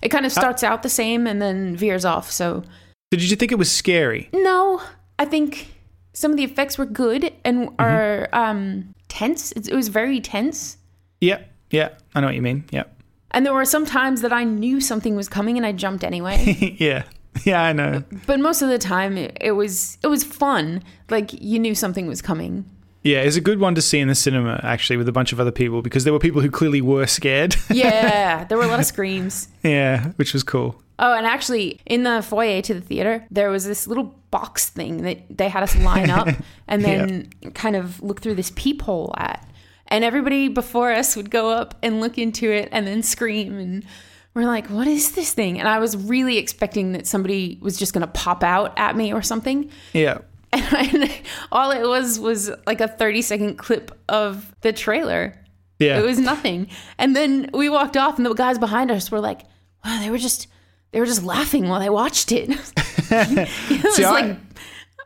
it 0.01 0.09
kind 0.09 0.25
of 0.25 0.31
starts 0.31 0.63
out 0.63 0.83
the 0.83 0.89
same 0.89 1.27
and 1.27 1.41
then 1.41 1.75
veers 1.75 2.05
off. 2.05 2.31
So 2.31 2.63
did 3.11 3.21
you 3.21 3.35
think 3.35 3.51
it 3.51 3.57
was 3.57 3.71
scary? 3.71 4.29
no, 4.33 4.81
I 5.17 5.25
think 5.25 5.73
some 6.13 6.31
of 6.31 6.37
the 6.37 6.43
effects 6.43 6.77
were 6.77 6.85
good 6.85 7.21
Mm-hmm. 7.23 7.35
and 7.45 7.69
are 7.79 8.29
um, 8.33 8.93
tense. 9.07 9.51
It, 9.53 9.67
it 9.69 9.75
was 9.75 9.87
very 9.89 10.19
tense. 10.21 10.77
Yeah. 11.21 11.41
Yeah. 11.71 11.89
I 12.15 12.21
know 12.21 12.27
what 12.27 12.35
you 12.35 12.41
mean. 12.41 12.63
Yeah. 12.71 12.83
And 13.31 13.45
there 13.45 13.53
were 13.53 13.65
some 13.65 13.85
times 13.85 14.21
that 14.21 14.33
I 14.33 14.43
knew 14.43 14.81
something 14.81 15.15
was 15.15 15.29
coming 15.29 15.57
and 15.57 15.65
I 15.65 15.71
jumped 15.71 16.03
anyway. 16.03 16.75
yeah. 16.79 17.03
Yeah. 17.43 17.61
I 17.61 17.73
know. 17.73 18.03
but 18.25 18.39
most 18.39 18.61
of 18.61 18.69
the 18.69 18.77
time 18.79 19.17
it, 19.17 19.37
it 19.39 19.51
was 19.51 19.97
it 20.03 20.07
was 20.07 20.23
fun. 20.23 20.83
Like 21.09 21.31
you 21.33 21.59
knew 21.59 21.75
something 21.75 22.07
was 22.07 22.21
coming. 22.21 22.65
Yeah, 23.01 23.21
it's 23.21 23.37
a 23.37 23.41
good 23.41 23.59
one 23.59 23.75
to 23.75 23.81
see 23.81 23.99
in 23.99 24.09
the 24.09 24.15
cinema 24.15 24.59
actually 24.61 24.97
with 24.97 25.07
a 25.07 25.13
bunch 25.13 25.31
of 25.31 25.39
other 25.39 25.51
people 25.51 25.81
because 25.81 26.03
there 26.03 26.11
were 26.11 26.19
people 26.19 26.41
who 26.41 26.51
clearly 26.51 26.81
were 26.81 27.07
scared. 27.07 27.55
Yeah, 27.69 28.43
there 28.43 28.57
were 28.57 28.65
a 28.65 28.67
lot 28.67 28.79
of 28.79 28.85
screams. 28.85 29.47
yeah, 29.63 30.11
which 30.17 30.33
was 30.33 30.43
cool. 30.43 30.81
Oh, 31.01 31.13
and 31.13 31.25
actually, 31.25 31.79
in 31.85 32.03
the 32.03 32.21
foyer 32.21 32.61
to 32.63 32.73
the 32.73 32.81
theater, 32.81 33.25
there 33.31 33.49
was 33.49 33.63
this 33.63 33.87
little 33.87 34.13
box 34.31 34.67
thing 34.69 35.03
that 35.03 35.19
they 35.29 35.47
had 35.47 35.63
us 35.63 35.73
line 35.77 36.09
up 36.09 36.27
and 36.67 36.83
then 36.83 37.29
kind 37.53 37.77
of 37.77 38.01
look 38.03 38.19
through 38.19 38.35
this 38.35 38.51
peephole 38.53 39.13
at. 39.17 39.47
And 39.89 40.03
everybody 40.03 40.47
before 40.47 40.91
us 40.91 41.15
would 41.15 41.29
go 41.29 41.49
up 41.49 41.75
and 41.83 41.99
look 41.99 42.17
into 42.17 42.49
it 42.51 42.69
and 42.71 42.85
then 42.87 43.01
scream. 43.03 43.57
And 43.57 43.85
we're 44.33 44.45
like, 44.45 44.67
what 44.67 44.87
is 44.87 45.13
this 45.13 45.33
thing? 45.33 45.59
And 45.59 45.67
I 45.67 45.79
was 45.79 45.97
really 45.97 46.37
expecting 46.37 46.91
that 46.93 47.07
somebody 47.07 47.57
was 47.61 47.77
just 47.77 47.93
going 47.93 48.01
to 48.01 48.07
pop 48.13 48.43
out 48.43 48.77
at 48.77 48.95
me 48.95 49.11
or 49.13 49.21
something. 49.21 49.69
Yeah. 49.93 50.19
And 50.53 51.11
all 51.51 51.71
it 51.71 51.87
was 51.87 52.19
was 52.19 52.51
like 52.65 52.81
a 52.81 52.87
30 52.87 53.21
second 53.23 53.57
clip 53.57 53.91
of 54.07 54.53
the 54.61 54.71
trailer. 54.73 55.35
Yeah. 55.79 55.99
It 55.99 56.05
was 56.05 56.19
nothing. 56.19 56.67
And 56.97 57.15
then 57.15 57.49
we 57.53 57.69
walked 57.69 57.95
off, 57.97 58.17
and 58.17 58.25
the 58.25 58.33
guys 58.33 58.57
behind 58.59 58.91
us 58.91 59.09
were 59.11 59.21
like, 59.21 59.43
"Wow, 59.85 59.99
they 60.01 60.09
were 60.09 60.17
just 60.17 60.47
they 60.91 60.99
were 60.99 61.05
just 61.05 61.23
laughing 61.23 61.69
while 61.69 61.79
they 61.79 61.89
watched 61.89 62.31
it." 62.33 62.49
it 63.11 63.49
was 63.83 63.95
See, 63.95 64.03
I- 64.03 64.11
like 64.11 64.37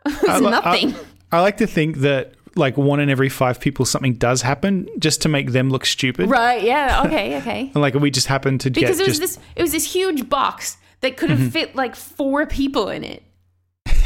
it 0.06 0.22
was 0.24 0.42
I 0.42 0.50
nothing. 0.50 0.96
I, 1.32 1.38
I 1.38 1.42
like 1.42 1.58
to 1.58 1.68
think 1.68 1.98
that 1.98 2.34
like 2.56 2.78
one 2.78 3.00
in 3.00 3.10
every 3.10 3.30
five 3.30 3.60
people 3.60 3.86
something 3.86 4.14
does 4.14 4.42
happen 4.42 4.88
just 5.00 5.22
to 5.24 5.30
make 5.30 5.52
them 5.52 5.70
look 5.70 5.86
stupid. 5.86 6.30
right? 6.30 6.62
Yeah. 6.64 7.04
Okay. 7.06 7.38
Okay. 7.44 7.72
And 7.74 7.82
like 7.82 7.94
we 7.96 8.12
just 8.12 8.28
happen 8.28 8.58
to 8.60 8.70
Because 8.70 9.00
it 9.00 9.08
was 9.08 9.20
just 9.20 9.38
this 9.38 9.46
it 9.56 9.62
was 9.62 9.72
this 9.72 9.92
huge 9.92 10.30
box 10.30 10.78
that 11.02 11.18
could 11.18 11.30
have 11.30 11.40
mm-hmm. 11.40 11.50
fit 11.50 11.76
like 11.76 11.96
four 11.96 12.46
people 12.46 12.90
in 12.90 13.04
it. 13.04 13.24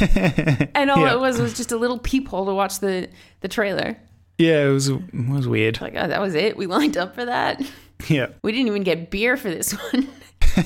And 0.74 0.90
all 0.90 1.00
Yeah. 1.00 1.14
it 1.14 1.20
was 1.20 1.40
was 1.40 1.54
just 1.54 1.72
a 1.72 1.76
little 1.76 1.98
peephole 1.98 2.46
to 2.46 2.54
watch 2.54 2.78
the 2.80 3.08
the 3.40 3.48
trailer. 3.48 3.96
Yeah, 4.38 4.66
it 4.68 4.72
was 4.72 4.88
it 4.88 5.00
was 5.28 5.48
weird. 5.48 5.80
Like, 5.80 5.94
oh, 5.96 6.06
that 6.06 6.20
was 6.20 6.34
it. 6.34 6.56
We 6.56 6.66
lined 6.66 6.96
up 6.96 7.14
for 7.14 7.24
that. 7.24 7.60
Yeah. 8.06 8.28
We 8.42 8.52
didn't 8.52 8.68
even 8.68 8.84
get 8.84 9.10
beer 9.10 9.36
for 9.36 9.50
this 9.50 9.72
one. 9.72 10.08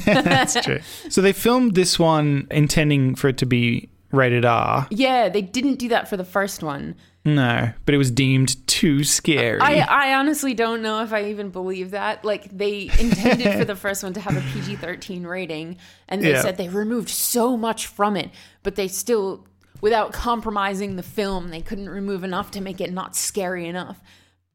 That's 0.04 0.54
true. 0.62 0.80
So 1.08 1.22
they 1.22 1.32
filmed 1.32 1.74
this 1.74 1.98
one 1.98 2.46
intending 2.50 3.14
for 3.14 3.28
it 3.28 3.38
to 3.38 3.46
be 3.46 3.88
rated 4.10 4.44
R. 4.44 4.86
yeah, 4.90 5.30
they 5.30 5.40
didn't 5.40 5.76
do 5.76 5.88
that 5.88 6.08
for 6.08 6.18
the 6.18 6.26
first 6.26 6.62
one. 6.62 6.94
No, 7.24 7.72
but 7.86 7.94
it 7.94 7.98
was 7.98 8.10
deemed 8.10 8.66
too 8.66 9.04
scary. 9.04 9.60
I, 9.60 9.76
I 9.80 10.14
honestly 10.14 10.54
don't 10.54 10.82
know 10.82 11.02
if 11.04 11.12
I 11.12 11.26
even 11.26 11.50
believe 11.50 11.92
that. 11.92 12.24
Like 12.24 12.50
they 12.50 12.90
intended 12.98 13.56
for 13.58 13.64
the 13.64 13.76
first 13.76 14.02
one 14.02 14.12
to 14.14 14.20
have 14.20 14.36
a 14.36 14.40
PG 14.52 14.76
thirteen 14.76 15.24
rating, 15.24 15.76
and 16.08 16.22
they 16.22 16.30
Yeah. 16.32 16.42
said 16.42 16.56
they 16.56 16.68
removed 16.68 17.08
so 17.08 17.56
much 17.56 17.86
from 17.86 18.16
it, 18.16 18.30
but 18.64 18.74
they 18.74 18.88
still, 18.88 19.46
without 19.80 20.12
compromising 20.12 20.96
the 20.96 21.02
film, 21.04 21.50
they 21.50 21.60
couldn't 21.60 21.88
remove 21.88 22.24
enough 22.24 22.50
to 22.52 22.60
make 22.60 22.80
it 22.80 22.92
not 22.92 23.14
scary 23.14 23.68
enough. 23.68 24.00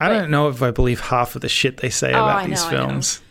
I 0.02 0.10
don't 0.10 0.30
know 0.30 0.50
if 0.50 0.62
I 0.62 0.72
believe 0.72 1.00
half 1.00 1.36
of 1.36 1.42
the 1.42 1.50
shit 1.50 1.78
they 1.78 1.90
say 1.90 2.10
Oh, 2.14 2.26
about 2.26 2.48
these 2.48 2.66
films. 2.66 3.22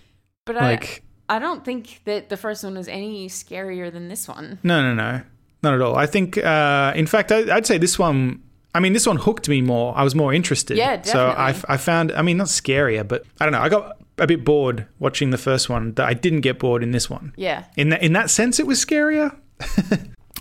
But 0.47 0.57
Like- 0.57 1.03
I, 1.29 1.37
I 1.37 1.39
don't 1.41 1.65
think 1.65 2.01
that 2.07 2.29
the 2.31 2.37
first 2.39 2.65
one 2.65 2.75
was 2.77 2.89
any 2.89 3.29
scarier 3.29 3.93
than 3.93 4.09
this 4.09 4.27
one. 4.27 4.59
No, 4.63 4.81
no, 4.81 4.95
no, 4.95 5.21
not 5.63 5.75
at 5.75 5.81
all. 5.83 5.95
I 5.97 6.07
think, 6.07 6.39
uh, 6.39 6.93
in 6.97 7.07
fact, 7.07 7.31
I, 7.33 7.55
I'd 7.55 7.67
say 7.67 7.77
this 7.79 7.99
one. 7.99 8.43
I 8.77 8.81
mean, 8.81 8.93
this 8.93 9.07
one 9.07 9.17
hooked 9.17 9.49
me 9.49 9.63
more. 9.63 9.97
I 9.97 10.03
was 10.05 10.15
more 10.15 10.35
interested. 10.35 10.77
Yeah, 10.77 10.97
definitely. 10.97 11.13
So 11.13 11.67
I. 11.69 11.75
I 11.75 11.77
found. 11.77 12.13
I 12.13 12.23
mean, 12.23 12.37
not 12.37 12.49
scarier, 12.49 13.07
but 13.07 13.25
I 13.41 13.45
don't 13.47 13.53
know. 13.53 13.61
I 13.61 13.69
got 13.69 13.97
a 14.19 14.27
bit 14.27 14.45
bored 14.45 14.87
watching 14.99 15.31
the 15.31 15.39
first 15.39 15.69
one. 15.69 15.95
That 15.95 16.07
I 16.09 16.15
didn't 16.15 16.43
get 16.43 16.59
bored 16.59 16.83
in 16.83 16.91
this 16.91 17.09
one. 17.09 17.33
Yeah, 17.37 17.65
In 17.77 17.89
that 17.91 18.03
in 18.03 18.13
that 18.13 18.31
sense, 18.31 18.61
it 18.61 18.67
was 18.67 18.85
scarier. 18.85 19.35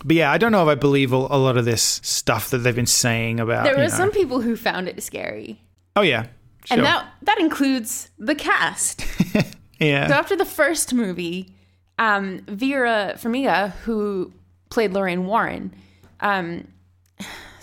but 0.04 0.14
yeah, 0.16 0.30
I 0.30 0.38
don't 0.38 0.52
know 0.52 0.62
if 0.62 0.68
I 0.68 0.74
believe 0.74 1.12
a, 1.12 1.16
a 1.16 1.38
lot 1.38 1.56
of 1.56 1.64
this 1.64 2.00
stuff 2.02 2.50
that 2.50 2.58
they've 2.58 2.74
been 2.76 2.86
saying 2.86 3.40
about. 3.40 3.64
there 3.64 3.76
were 3.76 3.88
some 3.88 4.10
people 4.10 4.40
who 4.42 4.56
found 4.56 4.88
it 4.88 5.02
scary, 5.02 5.60
Oh 5.96 6.02
yeah, 6.02 6.26
sure. 6.64 6.76
and 6.76 6.84
that 6.84 7.08
that 7.22 7.38
includes 7.38 8.10
the 8.18 8.34
cast. 8.34 9.04
yeah. 9.80 10.08
So 10.08 10.14
after 10.14 10.36
the 10.36 10.44
first 10.44 10.92
movie, 10.92 11.54
um, 11.98 12.40
Vera 12.46 13.14
Farmiga, 13.16 13.70
who 13.84 14.32
played 14.68 14.92
Lorraine 14.92 15.24
Warren, 15.26 15.74
um, 16.20 16.68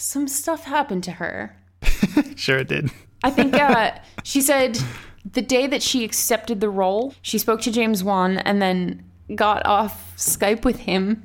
some 0.03 0.27
stuff 0.27 0.65
happened 0.65 1.03
to 1.05 1.11
her. 1.13 1.55
Sure, 2.35 2.59
it 2.59 2.67
did. 2.67 2.91
I 3.23 3.29
think 3.29 3.53
uh, 3.59 3.91
she 4.23 4.41
said 4.41 4.77
the 5.31 5.41
day 5.41 5.65
that 5.67 5.81
she 5.81 6.03
accepted 6.03 6.59
the 6.59 6.69
role, 6.69 7.13
she 7.21 7.37
spoke 7.37 7.61
to 7.61 7.71
James 7.71 8.03
Wan 8.03 8.37
and 8.39 8.61
then 8.61 9.03
got 9.33 9.65
off 9.65 10.13
Skype 10.17 10.65
with 10.65 10.79
him 10.79 11.23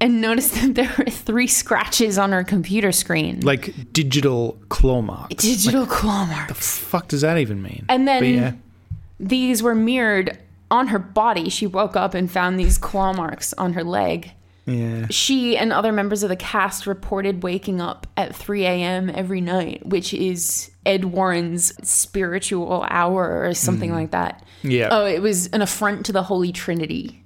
and 0.00 0.20
noticed 0.20 0.54
that 0.54 0.74
there 0.74 0.92
were 0.98 1.04
three 1.04 1.46
scratches 1.46 2.18
on 2.18 2.32
her 2.32 2.42
computer 2.42 2.92
screen. 2.92 3.40
Like 3.40 3.92
digital 3.92 4.58
claw 4.70 5.02
marks. 5.02 5.34
digital 5.36 5.86
claw 5.86 6.24
marks. 6.24 6.48
The 6.48 6.86
fuck 6.86 7.08
does 7.08 7.20
that 7.20 7.38
even 7.38 7.62
mean? 7.62 7.84
And 7.88 8.08
then 8.08 8.24
yeah. 8.24 8.52
these 9.20 9.62
were 9.62 9.74
mirrored 9.74 10.38
on 10.70 10.88
her 10.88 10.98
body. 10.98 11.50
She 11.50 11.66
woke 11.66 11.94
up 11.94 12.14
and 12.14 12.30
found 12.30 12.58
these 12.58 12.78
claw 12.78 13.12
marks 13.12 13.52
on 13.54 13.74
her 13.74 13.84
leg. 13.84 14.32
Yeah. 14.66 15.06
She 15.10 15.56
and 15.56 15.72
other 15.72 15.92
members 15.92 16.22
of 16.22 16.28
the 16.30 16.36
cast 16.36 16.86
reported 16.86 17.42
waking 17.42 17.80
up 17.80 18.06
at 18.16 18.34
3 18.34 18.64
a.m. 18.64 19.10
every 19.10 19.40
night, 19.40 19.84
which 19.86 20.14
is 20.14 20.70
Ed 20.86 21.04
Warren's 21.04 21.72
spiritual 21.88 22.86
hour 22.88 23.46
or 23.46 23.52
something 23.54 23.90
mm. 23.90 23.94
like 23.94 24.10
that. 24.12 24.44
Yeah. 24.62 24.88
Oh, 24.90 25.04
it 25.06 25.20
was 25.20 25.48
an 25.48 25.60
affront 25.60 26.06
to 26.06 26.12
the 26.12 26.22
Holy 26.22 26.52
Trinity. 26.52 27.22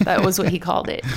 That 0.00 0.24
was 0.24 0.38
what 0.38 0.50
he 0.50 0.58
called 0.58 0.88
it. 0.88 1.04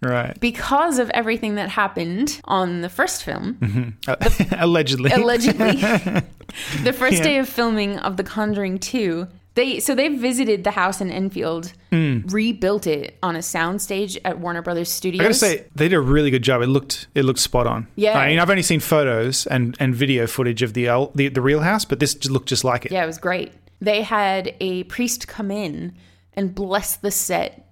Right. 0.00 0.38
Because 0.38 0.98
of 1.00 1.10
everything 1.10 1.56
that 1.56 1.68
happened 1.70 2.40
on 2.44 2.82
the 2.82 2.88
first 2.88 3.24
film, 3.24 3.54
mm-hmm. 3.54 4.54
Allegedly. 4.62 5.10
allegedly, 5.10 5.72
the 6.84 6.92
first 6.92 7.16
Yeah. 7.16 7.22
day 7.24 7.38
of 7.38 7.48
filming 7.48 7.98
of 7.98 8.16
The 8.16 8.22
Conjuring 8.22 8.78
2, 8.78 9.26
they 9.58 9.80
so 9.80 9.94
they 9.94 10.08
visited 10.08 10.62
the 10.62 10.70
house 10.70 11.00
in 11.00 11.10
Enfield, 11.10 11.72
hmm. 11.90 12.20
rebuilt 12.28 12.86
it 12.86 13.18
on 13.24 13.34
a 13.34 13.40
soundstage 13.40 14.16
at 14.24 14.38
Warner 14.38 14.62
Brothers 14.62 14.88
Studios. 14.88 15.20
I 15.20 15.24
gotta 15.24 15.34
say 15.34 15.66
they 15.74 15.88
did 15.88 15.96
a 15.96 16.00
really 16.00 16.30
good 16.30 16.44
job. 16.44 16.62
It 16.62 16.68
looked 16.68 17.08
it 17.16 17.24
looked 17.24 17.40
spot 17.40 17.66
on. 17.66 17.88
Yeah. 17.96 18.16
I 18.16 18.28
mean, 18.28 18.38
I've 18.38 18.48
only 18.48 18.62
seen 18.62 18.78
photos 18.78 19.46
and, 19.48 19.76
and 19.80 19.94
video 19.94 20.28
footage 20.28 20.62
of 20.62 20.74
the, 20.74 21.10
the 21.14 21.28
the 21.28 21.42
real 21.42 21.60
house, 21.60 21.84
but 21.84 21.98
this 21.98 22.14
just 22.14 22.30
looked 22.30 22.48
just 22.48 22.62
like 22.62 22.86
it. 22.86 22.92
Yeah, 22.92 23.02
it 23.02 23.06
was 23.06 23.18
great. 23.18 23.52
They 23.80 24.02
had 24.02 24.54
a 24.60 24.84
priest 24.84 25.26
come 25.26 25.50
in 25.50 25.96
and 26.34 26.54
bless 26.54 26.96
the 26.96 27.10
set. 27.10 27.68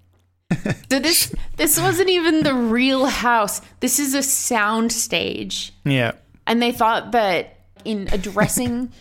so 0.91 0.99
this 0.99 1.33
this 1.55 1.79
wasn't 1.79 2.09
even 2.09 2.43
the 2.43 2.53
real 2.53 3.05
house. 3.05 3.61
This 3.79 3.97
is 3.97 4.13
a 4.13 4.23
sound 4.23 4.91
stage. 4.91 5.71
Yeah. 5.85 6.13
And 6.45 6.61
they 6.61 6.73
thought 6.73 7.13
that 7.13 7.61
in 7.85 8.09
addressing 8.11 8.91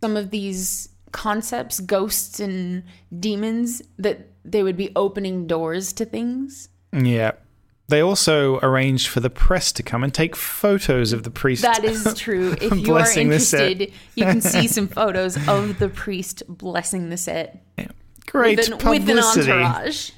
some 0.00 0.16
of 0.16 0.30
these 0.30 0.88
concepts, 1.14 1.80
ghosts 1.80 2.40
and 2.40 2.82
demons, 3.18 3.80
that 3.98 4.28
they 4.44 4.62
would 4.62 4.76
be 4.76 4.92
opening 4.94 5.46
doors 5.46 5.94
to 5.94 6.04
things. 6.04 6.68
Yeah. 6.92 7.32
They 7.88 8.00
also 8.00 8.58
arranged 8.60 9.08
for 9.08 9.20
the 9.20 9.30
press 9.30 9.70
to 9.72 9.82
come 9.82 10.02
and 10.02 10.12
take 10.12 10.34
photos 10.34 11.12
of 11.12 11.22
the 11.22 11.30
priest. 11.30 11.62
That 11.62 11.84
is 11.84 12.14
true. 12.16 12.52
If 12.60 12.74
you 12.74 12.94
are 12.94 12.98
Blessing 12.98 13.28
the 13.28 13.40
set. 13.40 13.72
interested, 13.72 13.98
you 14.14 14.24
can 14.24 14.40
see 14.40 14.66
some 14.68 14.88
photos 15.00 15.36
of 15.48 15.78
the 15.78 15.88
priest 15.88 16.42
blessing 16.48 17.08
the 17.10 17.16
set 17.16 17.62
great 18.26 18.58
with 18.58 18.68
an, 18.68 18.72
with 18.78 19.08
an 19.08 19.16
publicity. 19.16 19.52
entourage. 19.52 20.10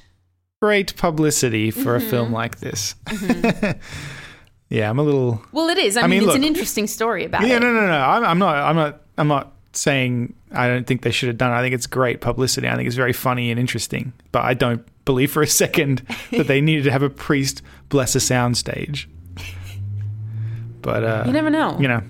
Great 0.61 0.95
publicity 0.97 1.69
for 1.69 1.95
a 1.95 2.01
film 2.01 2.27
mm-hmm. 2.27 2.33
like 2.33 2.59
this. 2.59 2.95
Mm-hmm. 3.05 3.79
yeah, 4.69 4.89
I'm 4.89 4.97
a 4.97 5.03
little. 5.03 5.43
Well, 5.51 5.69
it 5.69 5.77
is. 5.77 5.97
I, 5.97 6.07
mean, 6.07 6.21
mean, 6.21 6.29
it's 6.29 6.35
an 6.35 6.43
interesting 6.43 6.87
story 6.87 7.25
about 7.25 7.45
Yeah, 7.45 7.57
it. 7.57 7.59
no, 7.59 7.71
no, 7.71 7.85
no. 7.85 7.99
I'm, 7.99 8.23
I'm 8.23 8.39
not. 8.39 8.55
I'm 8.55 8.75
not. 8.75 9.01
I'm 9.19 9.27
not 9.27 9.56
saying 9.77 10.33
I 10.51 10.67
don't 10.67 10.85
think 10.87 11.01
they 11.03 11.11
should 11.11 11.27
have 11.27 11.37
done. 11.37 11.51
it. 11.51 11.55
I 11.55 11.61
think 11.61 11.73
it's 11.75 11.87
great 11.87 12.21
publicity. 12.21 12.67
I 12.67 12.75
think 12.75 12.87
it's 12.87 12.95
very 12.95 13.13
funny 13.13 13.51
and 13.51 13.59
interesting. 13.59 14.13
But 14.31 14.43
I 14.43 14.53
don't 14.53 14.85
believe 15.05 15.31
for 15.31 15.41
a 15.41 15.47
second 15.47 16.01
that 16.31 16.47
they 16.47 16.61
needed 16.61 16.83
to 16.85 16.91
have 16.91 17.03
a 17.03 17.09
priest 17.09 17.61
bless 17.89 18.15
a 18.15 18.19
soundstage. 18.19 19.07
But 20.81 21.03
uh, 21.03 21.23
You 21.25 21.33
never 21.33 21.49
know. 21.49 21.77
you 21.79 21.87
know, 21.87 22.01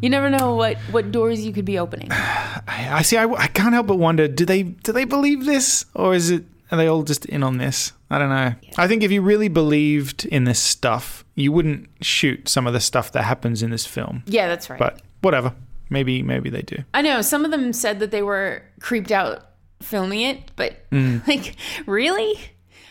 You 0.00 0.10
never 0.10 0.30
know 0.30 0.54
what 0.54 0.76
what 0.90 1.12
doors 1.12 1.44
you 1.44 1.52
could 1.52 1.64
be 1.64 1.78
opening. 1.78 2.08
I, 2.12 2.88
I 2.92 3.02
see. 3.02 3.16
I, 3.16 3.24
I 3.26 3.46
can't 3.48 3.74
help 3.74 3.86
but 3.86 3.96
wonder: 3.98 4.28
do 4.28 4.44
they 4.44 4.62
do 4.62 4.92
they 4.92 5.04
believe 5.04 5.44
this, 5.44 5.84
or 5.94 6.14
is 6.14 6.30
it 6.30 6.44
are 6.70 6.78
they 6.78 6.86
all 6.86 7.02
just 7.02 7.24
in 7.26 7.42
on 7.42 7.58
this? 7.58 7.92
I 8.10 8.18
don't 8.18 8.28
know. 8.28 8.54
I 8.76 8.88
think 8.88 9.02
if 9.02 9.10
you 9.10 9.22
really 9.22 9.48
believed 9.48 10.26
in 10.26 10.44
this 10.44 10.60
stuff, 10.60 11.24
you 11.34 11.50
wouldn't 11.50 11.88
shoot 12.02 12.48
some 12.48 12.66
of 12.66 12.72
the 12.74 12.80
stuff 12.80 13.12
that 13.12 13.22
happens 13.22 13.62
in 13.62 13.70
this 13.70 13.86
film. 13.86 14.22
Yeah, 14.26 14.48
that's 14.48 14.68
right. 14.70 14.78
But 14.78 15.00
whatever. 15.22 15.54
Maybe 15.92 16.22
maybe 16.22 16.48
they 16.50 16.62
do. 16.62 16.76
I 16.94 17.02
know 17.02 17.20
some 17.22 17.44
of 17.44 17.50
them 17.50 17.72
said 17.72 17.98
that 18.00 18.10
they 18.10 18.22
were 18.22 18.62
creeped 18.80 19.12
out 19.12 19.46
filming 19.82 20.22
it, 20.22 20.50
but 20.56 20.88
Mm. 20.90 21.26
like, 21.28 21.54
really? 21.86 22.40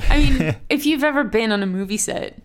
I 0.10 0.18
mean, 0.20 0.56
if 0.70 0.86
you've 0.86 1.04
ever 1.04 1.24
been 1.24 1.52
on 1.52 1.64
a 1.64 1.66
movie 1.66 1.98
set, 1.98 2.40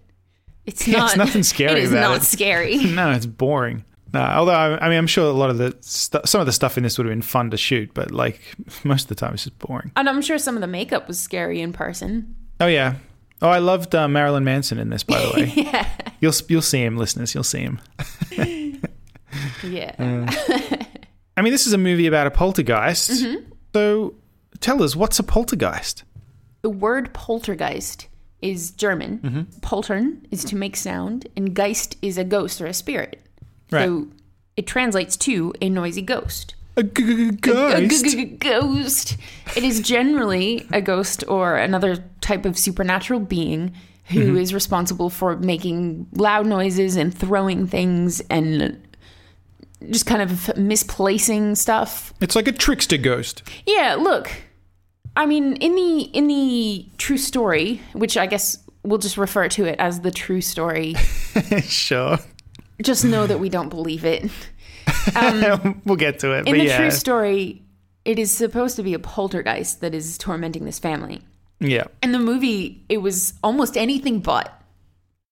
it's 0.64 0.88
Yeah, 0.88 0.98
not. 0.98 1.08
it's 1.10 1.16
nothing 1.16 1.42
scary 1.42 1.80
It 1.80 1.84
is 1.84 1.92
not 1.92 2.16
it. 2.18 2.22
scary. 2.22 2.76
No, 2.84 3.10
it's 3.12 3.26
boring. 3.26 3.84
No, 4.14 4.20
although 4.22 4.52
I, 4.54 4.86
I 4.86 4.88
mean, 4.88 4.96
I'm 4.98 5.06
sure 5.06 5.26
a 5.28 5.32
lot 5.32 5.50
of 5.50 5.58
the 5.58 5.76
stu- 5.80 6.20
some 6.24 6.40
of 6.40 6.46
the 6.46 6.52
stuff 6.52 6.76
in 6.78 6.84
this 6.84 6.96
would 6.96 7.06
have 7.06 7.12
been 7.12 7.22
fun 7.22 7.50
to 7.50 7.56
shoot, 7.58 7.90
but 7.92 8.10
like 8.12 8.40
most 8.84 9.02
of 9.02 9.08
the 9.08 9.14
time, 9.14 9.34
it's 9.34 9.44
just 9.44 9.58
boring. 9.58 9.92
And 9.96 10.08
I'm 10.08 10.22
sure 10.22 10.38
some 10.38 10.54
of 10.54 10.60
the 10.62 10.66
makeup 10.66 11.06
was 11.08 11.18
scary 11.20 11.60
in 11.60 11.72
person. 11.74 12.34
Oh 12.60 12.66
yeah. 12.66 12.94
Oh, 13.42 13.48
I 13.50 13.58
loved 13.58 13.94
uh, 13.94 14.08
Marilyn 14.08 14.44
Manson 14.44 14.78
in 14.78 14.88
this. 14.88 15.02
By 15.02 15.20
the 15.20 15.30
way, 15.34 15.52
Yeah. 15.54 15.86
you'll 16.20 16.32
you'll 16.48 16.62
see 16.62 16.82
him, 16.82 16.96
listeners. 16.96 17.34
You'll 17.34 17.44
see 17.44 17.60
him. 17.60 17.80
Yeah. 19.70 19.94
Mm. 19.96 20.86
I 21.36 21.42
mean, 21.42 21.52
this 21.52 21.66
is 21.66 21.72
a 21.72 21.78
movie 21.78 22.06
about 22.06 22.26
a 22.26 22.30
poltergeist. 22.30 23.10
Mm-hmm. 23.10 23.50
So 23.74 24.14
tell 24.60 24.82
us, 24.82 24.96
what's 24.96 25.18
a 25.18 25.22
poltergeist? 25.22 26.02
The 26.62 26.70
word 26.70 27.12
poltergeist 27.12 28.08
is 28.42 28.70
German. 28.72 29.18
Mm-hmm. 29.18 29.40
Poltern 29.60 30.24
is 30.30 30.44
to 30.44 30.56
make 30.56 30.76
sound, 30.76 31.26
and 31.36 31.54
Geist 31.54 31.96
is 32.02 32.18
a 32.18 32.24
ghost 32.24 32.60
or 32.60 32.66
a 32.66 32.74
spirit. 32.74 33.20
Right. 33.70 33.84
So 33.86 34.08
it 34.56 34.66
translates 34.66 35.16
to 35.18 35.52
a 35.60 35.68
noisy 35.68 36.02
ghost. 36.02 36.54
A 36.78 36.82
g- 36.82 37.02
g- 37.04 37.28
A 37.28 37.32
ghost. 37.32 38.04
g- 38.04 38.10
g- 38.10 38.24
ghost. 38.24 39.16
It 39.56 39.64
is 39.64 39.80
generally 39.80 40.66
a 40.72 40.80
ghost 40.80 41.24
or 41.28 41.56
another 41.56 42.04
type 42.20 42.44
of 42.44 42.58
supernatural 42.58 43.20
being 43.20 43.74
who 44.06 44.36
is 44.36 44.48
Mm-hmm. 44.50 44.54
responsible 44.54 45.10
for 45.10 45.36
making 45.36 46.06
loud 46.12 46.46
noises 46.46 46.96
and 46.96 47.12
throwing 47.16 47.66
things 47.66 48.20
and 48.30 48.85
just 49.90 50.06
kind 50.06 50.22
of 50.22 50.56
misplacing 50.56 51.54
stuff. 51.54 52.12
It's 52.20 52.34
like 52.36 52.48
a 52.48 52.52
trickster 52.52 52.96
ghost. 52.96 53.42
Yeah, 53.66 53.96
look. 53.98 54.30
I 55.16 55.26
mean, 55.26 55.56
in 55.56 55.74
the 55.74 56.00
in 56.12 56.26
the 56.28 56.86
true 56.98 57.16
story, 57.18 57.80
which 57.94 58.16
I 58.16 58.26
guess 58.26 58.58
we'll 58.82 58.98
just 58.98 59.16
refer 59.16 59.48
to 59.50 59.64
it 59.64 59.76
as 59.78 60.00
the 60.00 60.10
true 60.10 60.40
story, 60.40 60.94
sure. 61.62 62.18
just 62.82 63.04
know 63.04 63.26
that 63.26 63.40
we 63.40 63.48
don't 63.48 63.68
believe 63.68 64.04
it. 64.04 64.30
Um, 65.14 65.80
we'll 65.84 65.96
get 65.96 66.18
to 66.20 66.32
it. 66.32 66.48
In 66.48 66.58
the 66.58 66.64
yeah. 66.64 66.78
true 66.78 66.90
story, 66.90 67.62
it 68.04 68.18
is 68.18 68.30
supposed 68.32 68.74
to 68.76 68.82
be 68.82 68.92
a 68.92 68.98
poltergeist 68.98 69.80
that 69.80 69.94
is 69.94 70.18
tormenting 70.18 70.64
this 70.64 70.80
family. 70.80 71.22
Yeah. 71.60 71.84
In 72.02 72.10
the 72.10 72.18
movie, 72.18 72.84
it 72.88 72.98
was 72.98 73.34
almost 73.42 73.76
anything 73.76 74.18
but 74.20 74.60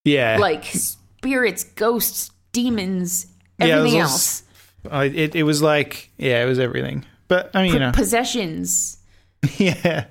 Yeah. 0.04 0.36
like 0.38 0.64
spirits, 0.64 1.64
ghosts, 1.64 2.30
demons, 2.52 3.26
Yeah, 3.26 3.26
it 3.26 3.26
was 3.26 3.33
everything 3.60 4.00
all 4.00 4.08
else. 4.08 4.42
I, 4.90 5.04
it, 5.04 5.34
it 5.34 5.42
was 5.44 5.62
like, 5.62 6.10
yeah, 6.18 6.42
it 6.42 6.46
was 6.46 6.58
everything. 6.58 7.04
But 7.28 7.50
I 7.54 7.62
mean, 7.62 7.72
you 7.74 7.78
know, 7.78 7.92
Possessions. 7.92 8.98
yeah. 9.56 10.06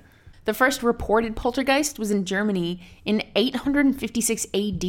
The 0.46 0.54
first 0.54 0.82
reported 0.82 1.36
poltergeist 1.36 1.98
was 1.98 2.10
in 2.10 2.24
Germany 2.24 2.82
in 3.04 3.22
856 3.34 4.46
AD. 4.54 4.84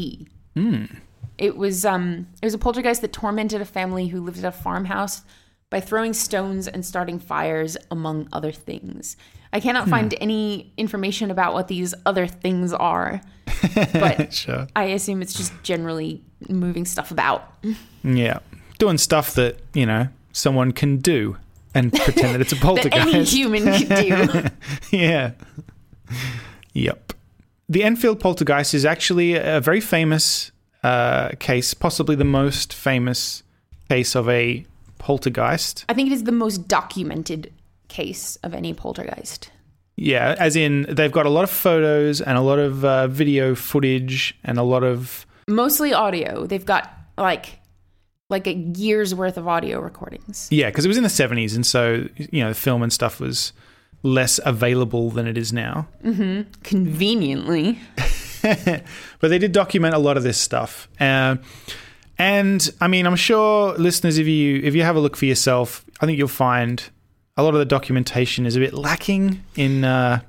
It 1.38 1.58
was 1.58 1.86
um 1.86 2.28
it 2.42 2.46
was 2.46 2.54
a 2.54 2.58
poltergeist 2.58 3.02
that 3.02 3.12
tormented 3.14 3.62
a 3.62 3.66
family 3.66 4.08
who 4.08 4.22
lived 4.22 4.40
at 4.40 4.46
a 4.46 4.52
farmhouse 4.52 5.22
by 5.70 5.80
throwing 5.82 6.14
stones 6.14 6.68
and 6.68 6.86
starting 6.86 7.20
fires 7.20 7.76
among 7.92 8.28
other 8.32 8.52
things. 8.52 9.18
I 9.52 9.60
cannot 9.60 9.88
find 9.90 10.14
any 10.20 10.74
information 10.78 11.32
about 11.32 11.54
what 11.54 11.68
these 11.68 11.94
other 12.06 12.28
things 12.28 12.74
are, 12.74 13.22
but 13.94 14.34
Sure. 14.34 14.68
I 14.76 14.86
assume 14.86 15.22
it's 15.22 15.34
just 15.34 15.54
generally 15.64 16.24
moving 16.50 16.86
stuff 16.86 17.12
about. 17.12 17.54
Yeah. 18.04 18.40
Doing 18.78 18.98
stuff 18.98 19.36
that, 19.36 19.58
you 19.74 19.86
know, 19.86 20.08
someone 20.32 20.72
can 20.72 20.98
do 20.98 21.38
and 21.74 21.94
pretend 22.04 22.34
that 22.34 22.42
it's 22.42 22.54
a 22.54 22.58
poltergeist. 22.58 23.06
That 23.06 23.14
any 23.14 23.24
human 23.24 23.64
could 23.66 23.90
do. 23.90 24.50
yeah. 24.98 25.32
Yep. 26.74 27.14
The 27.68 27.84
Enfield 27.84 28.20
poltergeist 28.20 28.74
is 28.74 28.86
actually 28.86 29.36
a 29.36 29.60
very 29.60 29.82
famous 29.82 30.52
uh, 30.84 31.30
case, 31.40 31.74
possibly 31.74 32.16
the 32.16 32.24
most 32.24 32.74
famous 32.74 33.44
case 33.90 34.16
of 34.16 34.30
a 34.30 34.66
poltergeist. 35.00 35.86
I 35.90 35.94
think 35.94 36.12
it 36.12 36.14
is 36.14 36.24
the 36.24 36.32
most 36.32 36.68
documented 36.68 37.52
case 37.88 38.38
of 38.44 38.54
any 38.54 38.74
poltergeist. 38.74 39.52
Yeah, 39.96 40.36
as 40.38 40.56
in 40.56 40.86
they've 40.90 41.12
got 41.12 41.26
a 41.26 41.30
lot 41.30 41.44
of 41.44 41.50
photos 41.50 42.20
and 42.22 42.38
a 42.38 42.42
lot 42.42 42.60
of 42.60 42.84
uh, 42.84 43.08
video 43.08 43.56
footage 43.56 44.38
and 44.44 44.58
a 44.58 44.64
lot 44.64 44.84
of 44.84 45.25
Mostly 45.48 45.94
audio. 45.94 46.46
They've 46.46 46.66
got 46.66 46.92
like 47.18 47.60
like 48.30 48.48
a 48.48 48.54
year's 48.54 49.14
worth 49.14 49.38
of 49.38 49.48
audio 49.48 49.80
recordings. 49.80 50.48
yeah, 50.52 50.70
because 50.70 50.86
it 50.86 50.88
was 50.88 50.98
in 50.98 51.04
the 51.04 51.10
seventies, 51.10 51.56
and 51.56 51.66
so 51.66 52.08
you 52.18 52.44
know, 52.44 52.54
film 52.54 52.82
and 52.82 52.92
stuff 52.92 53.20
was 53.20 53.54
less 54.04 54.40
available 54.46 55.10
than 55.10 55.28
it 55.28 55.38
is 55.38 55.52
now. 55.52 55.88
Conveniently. 56.64 57.80
but 58.42 59.30
they 59.30 59.40
did 59.40 59.52
document 59.52 59.96
a 59.96 60.00
lot 60.00 60.18
of 60.18 60.24
this 60.24 60.38
stuff. 60.38 60.88
Uh, 61.00 61.38
and 62.18 62.70
I 62.80 62.88
mean, 62.88 63.08
I'm 63.08 63.16
sure 63.16 63.74
listeners, 63.74 64.18
if 64.18 64.28
you 64.28 64.62
if 64.64 64.76
you 64.76 64.84
have 64.84 64.96
a 64.96 65.00
look 65.00 65.16
for 65.16 65.26
yourself, 65.26 65.86
I 66.02 66.06
think 66.06 66.18
you'll 66.18 66.28
find 66.28 66.84
a 67.38 67.44
lot 67.44 67.54
of 67.54 67.60
the 67.60 67.66
documentation 67.66 68.46
is 68.46 68.56
a 68.56 68.60
bit 68.60 68.74
lacking 68.74 69.44
in 69.56 69.84
uh, 69.84 70.22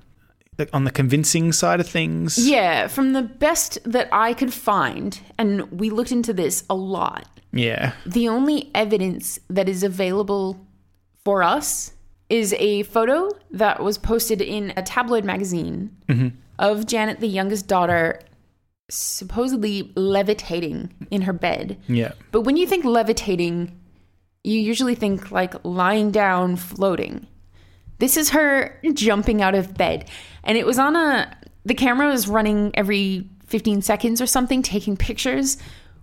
the- 0.56 0.68
on 0.72 0.84
the 0.84 0.90
convincing 0.90 1.52
side 1.52 1.80
of 1.80 1.88
things. 1.88 2.38
Yeah, 2.38 2.86
from 2.86 3.12
the 3.12 3.22
best 3.22 3.78
that 3.84 4.08
I 4.12 4.34
could 4.34 4.52
find, 4.52 5.18
and 5.38 5.70
we 5.70 5.90
looked 5.90 6.12
into 6.12 6.32
this 6.32 6.64
a 6.70 6.74
lot, 6.74 7.26
Yeah, 7.52 7.92
the 8.04 8.28
only 8.28 8.70
evidence 8.74 9.38
that 9.48 9.68
is 9.68 9.82
available 9.82 10.66
for 11.24 11.42
us 11.42 11.92
is 12.28 12.54
a 12.58 12.82
photo 12.84 13.30
that 13.50 13.82
was 13.82 13.98
posted 13.98 14.40
in 14.40 14.72
a 14.76 14.82
tabloid 14.82 15.24
magazine 15.24 15.96
mm-hmm. 16.08 16.28
of 16.58 16.86
Janet, 16.86 17.20
the 17.20 17.28
youngest 17.28 17.68
daughter, 17.68 18.20
supposedly 18.88 19.92
levitating 19.96 20.92
in 21.10 21.22
her 21.22 21.32
bed. 21.32 21.78
yeah, 21.88 22.12
But 22.32 22.42
when 22.42 22.56
you 22.56 22.66
think 22.66 22.84
levitating, 22.84 23.72
you 24.44 24.60
usually 24.60 24.94
think 24.94 25.30
like 25.30 25.54
lying 25.64 26.10
down, 26.10 26.56
floating. 26.56 27.26
This 27.98 28.16
is 28.16 28.30
her 28.30 28.78
jumping 28.92 29.40
out 29.42 29.54
of 29.54 29.74
bed. 29.74 30.08
And 30.46 30.56
it 30.56 30.64
was 30.64 30.78
on 30.78 30.96
a. 30.96 31.36
The 31.66 31.74
camera 31.74 32.06
was 32.06 32.28
running 32.28 32.70
every 32.74 33.28
15 33.48 33.82
seconds 33.82 34.22
or 34.22 34.26
something, 34.26 34.62
taking 34.62 34.96
pictures, 34.96 35.58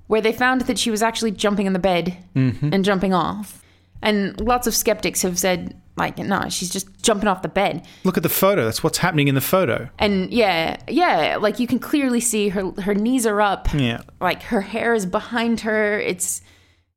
where 0.07 0.21
they 0.21 0.33
found 0.33 0.61
that 0.61 0.77
she 0.77 0.91
was 0.91 1.01
actually 1.01 1.31
jumping 1.31 1.65
in 1.65 1.73
the 1.73 1.79
bed 1.79 2.17
mm-hmm. 2.35 2.69
and 2.71 2.85
jumping 2.85 3.13
off. 3.13 3.63
And 4.01 4.39
lots 4.41 4.67
of 4.67 4.75
skeptics 4.75 5.21
have 5.21 5.39
said, 5.39 5.81
like, 5.95 6.17
no, 6.17 6.49
she's 6.49 6.69
just 6.69 7.01
jumping 7.01 7.29
off 7.29 7.41
the 7.41 7.47
bed. 7.47 7.87
Look 8.03 8.17
at 8.17 8.23
the 8.23 8.29
photo. 8.29 8.65
That's 8.65 8.83
what's 8.83 8.97
happening 8.97 9.29
in 9.29 9.35
the 9.35 9.41
photo. 9.41 9.89
And 9.97 10.31
yeah, 10.33 10.77
yeah, 10.89 11.37
like 11.39 11.59
you 11.59 11.67
can 11.67 11.79
clearly 11.79 12.19
see 12.19 12.49
her 12.49 12.71
her 12.81 12.93
knees 12.93 13.25
are 13.25 13.39
up. 13.39 13.69
Yeah. 13.73 14.01
Like 14.19 14.43
her 14.43 14.61
hair 14.61 14.93
is 14.93 15.05
behind 15.05 15.61
her. 15.61 15.99
It's 15.99 16.41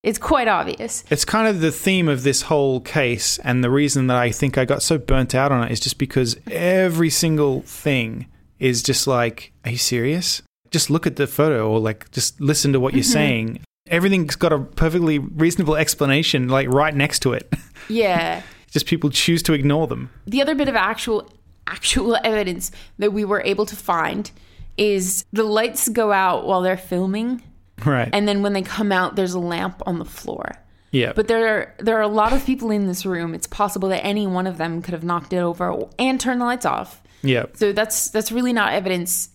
it's 0.07 0.19
quite 0.19 0.47
obvious. 0.47 1.03
It's 1.11 1.25
kind 1.25 1.49
of 1.49 1.61
the 1.61 1.73
theme 1.73 2.09
of 2.09 2.23
this 2.23 2.43
whole 2.43 2.81
case, 2.81 3.39
and 3.39 3.65
the 3.65 3.71
reason 3.71 4.07
that 4.07 4.17
I 4.17 4.31
think 4.31 4.57
I 4.57 4.65
got 4.65 4.81
so 4.81 4.99
burnt 4.99 5.35
out 5.35 5.51
on 5.51 5.65
it 5.65 5.73
is 5.73 5.81
just 5.81 5.99
because 5.99 6.37
every 6.49 7.11
single 7.11 7.63
thing 7.63 8.27
is 8.61 8.85
just 8.85 9.09
like, 9.09 9.53
are 9.65 9.73
you 9.73 9.79
serious? 9.79 10.43
Just 10.71 10.91
look 10.91 11.09
at 11.09 11.17
the 11.17 11.27
photo, 11.27 11.69
or 11.69 11.81
like 11.81 12.09
just 12.13 12.41
listen 12.41 12.73
to 12.73 12.79
what 12.79 12.95
you're 12.95 13.03
mm-hmm. 13.03 13.13
saying. 13.13 13.61
Everything's 13.89 14.37
got 14.37 14.53
a 14.53 14.61
perfectly 14.61 15.19
reasonable 15.19 15.75
explanation, 15.75 16.49
like 16.49 16.69
right 16.69 16.95
next 16.95 17.21
to 17.21 17.33
it. 17.33 17.53
Yeah. 17.89 18.43
just 18.73 18.87
people 18.87 19.11
choose 19.11 19.45
to 19.45 19.53
ignore 19.53 19.87
them. 19.87 20.11
the 20.27 20.43
other 20.43 20.57
bit 20.57 20.69
of 20.69 20.75
actual 20.75 21.31
actual 21.69 22.17
evidence 22.25 22.73
that 22.99 23.13
we 23.13 23.25
were 23.25 23.43
able 23.45 23.65
to 23.67 23.77
find 23.77 24.33
is 24.77 25.25
the 25.33 25.45
lights 25.45 25.89
go 25.89 26.11
out 26.11 26.49
while 26.49 26.63
they're 26.63 26.77
filming 26.77 27.43
Right. 27.85 28.09
and 28.13 28.27
then 28.27 28.43
when 28.43 28.53
they 28.55 28.63
come 28.63 28.91
out 28.91 29.17
there's 29.17 29.35
a 29.35 29.39
lamp 29.39 29.83
on 29.87 29.99
the 29.99 30.05
floor. 30.05 30.57
yeah. 30.93 31.13
But 31.15 31.29
there 31.29 31.47
are 31.49 31.75
there 31.79 31.97
are 31.99 32.03
a 32.03 32.09
lot 32.09 32.33
of 32.33 32.45
people 32.47 32.71
in 32.71 32.87
this 32.87 33.05
room. 33.05 33.35
It's 33.35 33.47
possible 33.47 33.89
that 33.91 34.05
any 34.05 34.27
one 34.27 34.47
of 34.47 34.57
them 34.59 34.81
could 34.83 34.95
have 34.95 35.05
knocked 35.05 35.33
it 35.33 35.39
over 35.39 35.85
and 35.99 36.19
turned 36.21 36.41
the 36.41 36.45
lights 36.47 36.65
off. 36.67 37.03
yeah. 37.23 37.47
So 37.55 37.73
that's 37.73 38.09
that's 38.11 38.33
really 38.33 38.53
not 38.53 38.73
evidence 38.73 39.29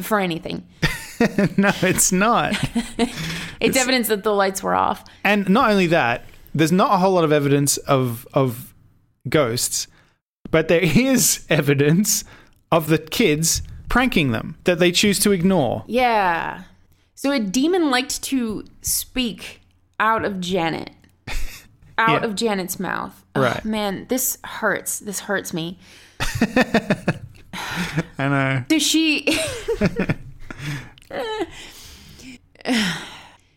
for 0.00 0.20
anything. 0.20 0.66
no, 1.56 1.72
it's 1.82 2.12
not. 2.12 2.54
It's, 3.60 3.76
evidence 3.76 4.06
that 4.06 4.22
the 4.22 4.32
lights 4.32 4.62
were 4.62 4.76
off. 4.76 5.04
And 5.24 5.48
not 5.48 5.72
only 5.72 5.88
that, 5.88 6.24
there's 6.54 6.70
not 6.70 6.92
a 6.92 6.96
whole 6.98 7.12
lot 7.14 7.24
of 7.24 7.32
evidence 7.32 7.76
of 7.78 8.24
of 8.32 8.72
ghosts, 9.28 9.88
but 10.52 10.68
there 10.68 10.80
is 10.82 11.44
evidence 11.50 12.22
of 12.70 12.86
the 12.86 12.98
kids 12.98 13.62
pranking 13.88 14.30
them 14.30 14.56
that 14.62 14.78
they 14.78 14.92
choose 14.92 15.18
to 15.20 15.32
ignore. 15.32 15.82
Yeah. 15.88 16.62
So 17.18 17.32
a 17.32 17.40
demon 17.40 17.90
liked 17.90 18.22
to 18.24 18.64
speak 18.80 19.60
out 19.98 20.24
of 20.24 20.38
Janet. 20.40 20.90
Out 21.98 22.22
Yeah. 22.22 22.28
of 22.28 22.36
Janet's 22.36 22.78
mouth. 22.78 23.24
Right. 23.34 23.64
Man, 23.64 24.06
this 24.08 24.38
hurts. 24.44 25.00
This 25.00 25.18
hurts 25.18 25.52
me. 25.52 25.80
I 26.20 27.18
know. 28.18 28.64
So 28.70 28.78
she 28.78 29.26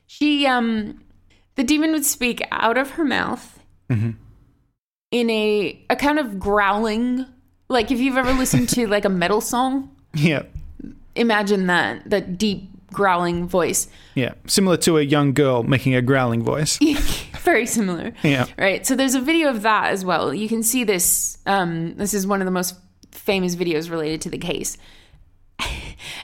She 0.08 0.48
um 0.48 1.02
the 1.56 1.64
demon 1.64 1.92
would 1.92 2.06
speak 2.06 2.42
out 2.52 2.80
of 2.80 2.92
her 2.92 3.06
mouth 3.06 3.60
in 3.90 4.18
a 5.30 5.80
a 5.92 5.96
kind 5.96 6.18
of 6.18 6.40
growling 6.40 7.28
like 7.70 7.92
if 7.92 8.00
you've 8.00 8.18
ever 8.18 8.34
listened 8.34 8.70
to 8.70 8.88
like 8.88 9.06
a 9.06 9.10
metal 9.10 9.40
song, 9.42 9.96
Yeah. 10.16 10.44
imagine 11.16 11.68
that 11.68 12.10
that 12.10 12.40
deep 12.40 12.71
growling 12.92 13.48
voice. 13.48 13.88
Yeah. 14.16 14.34
Similar 14.48 14.78
to 14.78 14.98
a 14.98 15.02
young 15.02 15.34
girl 15.34 15.64
making 15.64 15.96
a 15.96 16.02
growling 16.02 16.44
voice. 16.44 16.78
Very 17.42 17.66
similar. 17.66 18.14
Yeah. 18.24 18.46
Right. 18.58 18.86
So 18.86 18.96
there's 18.96 19.16
a 19.16 19.22
video 19.22 19.50
of 19.50 19.64
that 19.64 19.92
as 19.92 20.06
well. 20.06 20.34
You 20.34 20.48
can 20.48 20.64
see 20.64 20.84
this. 20.84 21.38
Um, 21.46 21.96
this 21.96 22.14
is 22.14 22.28
one 22.28 22.42
of 22.42 22.46
the 22.46 22.52
most 22.52 22.76
famous 23.12 23.56
videos 23.56 23.90
related 23.90 24.22
to 24.22 24.30
the 24.30 24.38
case. 24.38 24.78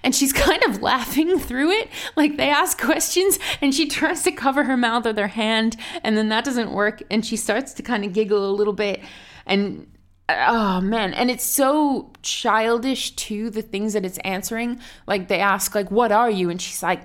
And 0.03 0.15
she's 0.15 0.31
kind 0.31 0.63
of 0.63 0.81
laughing 0.81 1.37
through 1.37 1.71
it. 1.71 1.89
Like 2.15 2.37
they 2.37 2.49
ask 2.49 2.79
questions 2.79 3.39
and 3.61 3.73
she 3.73 3.87
tries 3.87 4.23
to 4.23 4.31
cover 4.31 4.63
her 4.63 4.77
mouth 4.77 5.05
with 5.05 5.17
her 5.17 5.27
hand 5.27 5.75
and 6.03 6.15
then 6.15 6.29
that 6.29 6.45
doesn't 6.45 6.71
work. 6.71 7.03
And 7.11 7.25
she 7.25 7.35
starts 7.35 7.73
to 7.73 7.83
kind 7.83 8.05
of 8.05 8.13
giggle 8.13 8.49
a 8.49 8.53
little 8.53 8.73
bit. 8.73 9.01
And 9.45 9.87
oh 10.29 10.81
man. 10.81 11.13
And 11.13 11.29
it's 11.29 11.43
so 11.43 12.11
childish 12.21 13.11
too, 13.11 13.49
the 13.49 13.61
things 13.61 13.93
that 13.93 14.05
it's 14.05 14.17
answering. 14.19 14.79
Like 15.07 15.27
they 15.27 15.39
ask, 15.39 15.75
like, 15.75 15.91
what 15.91 16.11
are 16.11 16.29
you? 16.29 16.49
And 16.49 16.61
she's 16.61 16.83
like, 16.83 17.01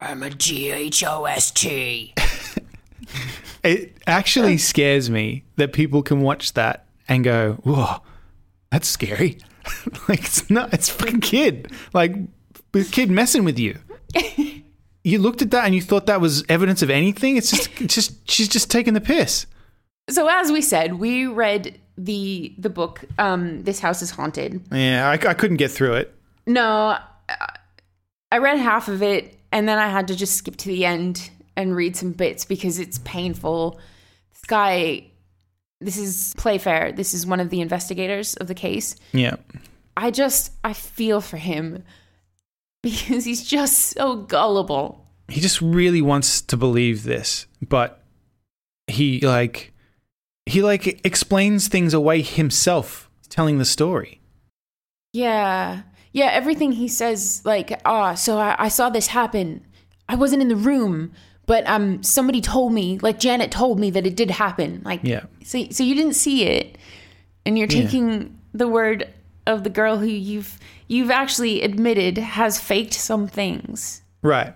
I'm 0.00 0.22
a 0.22 0.30
G 0.30 0.70
H 0.70 1.04
O 1.04 1.24
S 1.26 1.50
T. 1.50 2.14
It 3.62 3.96
actually 4.06 4.58
scares 4.72 5.10
me 5.10 5.44
that 5.56 5.72
people 5.72 6.02
can 6.02 6.22
watch 6.22 6.54
that 6.54 6.86
and 7.08 7.24
go, 7.24 7.54
"Whoa, 7.64 8.02
that's 8.70 8.88
scary." 8.88 9.38
like 10.08 10.20
it's 10.20 10.48
not. 10.50 10.72
It's 10.72 10.90
a 10.90 10.94
fucking 10.94 11.20
kid. 11.20 11.70
Like 11.92 12.14
kid 12.90 13.10
messing 13.10 13.44
with 13.44 13.58
you. 13.58 13.78
you 15.04 15.18
looked 15.18 15.42
at 15.42 15.50
that 15.50 15.64
and 15.64 15.74
you 15.74 15.82
thought 15.82 16.06
that 16.06 16.20
was 16.20 16.44
evidence 16.48 16.82
of 16.82 16.90
anything. 16.90 17.36
It's 17.36 17.50
just, 17.50 17.80
it's 17.80 17.94
just 17.94 18.30
she's 18.30 18.48
just 18.48 18.70
taking 18.70 18.94
the 18.94 19.00
piss. 19.00 19.46
So 20.08 20.26
as 20.28 20.50
we 20.50 20.62
said, 20.62 20.94
we 20.94 21.26
read 21.26 21.78
the 22.04 22.54
the 22.58 22.70
book. 22.70 23.04
Um, 23.18 23.62
this 23.64 23.80
house 23.80 24.02
is 24.02 24.10
haunted. 24.10 24.60
Yeah, 24.72 25.08
I, 25.08 25.12
I 25.12 25.34
couldn't 25.34 25.56
get 25.58 25.70
through 25.70 25.94
it. 25.94 26.14
No, 26.46 26.96
I- 27.28 27.56
I 28.32 28.38
read 28.38 28.58
half 28.58 28.86
of 28.88 29.02
it, 29.02 29.36
and 29.50 29.68
then 29.68 29.78
I 29.78 29.88
had 29.88 30.06
to 30.08 30.14
just 30.16 30.36
skip 30.36 30.56
to 30.58 30.68
the 30.68 30.84
end 30.86 31.30
and 31.56 31.74
read 31.74 31.96
some 31.96 32.12
bits 32.12 32.44
because 32.44 32.78
it's 32.78 32.98
painful. 33.00 33.80
This 34.32 34.42
guy, 34.46 35.06
this 35.80 35.96
is 35.98 36.32
Playfair. 36.36 36.92
This 36.92 37.12
is 37.12 37.26
one 37.26 37.40
of 37.40 37.50
the 37.50 37.60
investigators 37.60 38.34
of 38.36 38.46
the 38.46 38.54
case. 38.54 38.94
Yeah, 39.12 39.34
I 39.96 40.12
just 40.12 40.52
I 40.62 40.72
feel 40.74 41.20
for 41.20 41.38
him 41.38 41.82
because 42.82 43.24
he's 43.24 43.44
just 43.44 43.78
so 43.96 44.16
gullible. 44.16 45.04
He 45.28 45.40
just 45.40 45.60
really 45.60 46.00
wants 46.02 46.40
to 46.42 46.56
believe 46.56 47.02
this, 47.04 47.46
but 47.60 48.02
he 48.86 49.20
like 49.20 49.72
he 50.50 50.62
like 50.62 51.00
explains 51.04 51.68
things 51.68 51.94
away 51.94 52.22
himself 52.22 53.08
telling 53.28 53.58
the 53.58 53.64
story. 53.64 54.20
Yeah. 55.12 55.82
Yeah, 56.12 56.26
everything 56.26 56.72
he 56.72 56.88
says, 56.88 57.42
like, 57.44 57.80
ah, 57.84 58.14
so 58.14 58.38
I, 58.38 58.56
I 58.58 58.68
saw 58.68 58.90
this 58.90 59.08
happen. 59.08 59.64
I 60.08 60.16
wasn't 60.16 60.42
in 60.42 60.48
the 60.48 60.56
room, 60.56 61.12
but 61.46 61.66
um 61.68 62.02
somebody 62.02 62.40
told 62.40 62.72
me, 62.72 62.98
like 63.00 63.18
Janet 63.20 63.50
told 63.50 63.78
me 63.78 63.90
that 63.90 64.06
it 64.06 64.16
did 64.16 64.30
happen. 64.30 64.82
Like 64.84 65.00
Yeah. 65.02 65.24
so 65.44 65.64
so 65.70 65.84
you 65.84 65.94
didn't 65.94 66.14
see 66.14 66.44
it. 66.44 66.76
And 67.46 67.56
you're 67.58 67.68
Yeah. 67.70 67.82
taking 67.82 68.38
the 68.52 68.68
word 68.68 69.08
of 69.46 69.64
the 69.64 69.70
girl 69.70 69.98
who 69.98 70.06
you've 70.06 70.58
you've 70.88 71.10
actually 71.10 71.62
admitted 71.62 72.18
has 72.18 72.60
faked 72.60 72.94
some 72.94 73.28
things. 73.28 74.02
Right. 74.22 74.54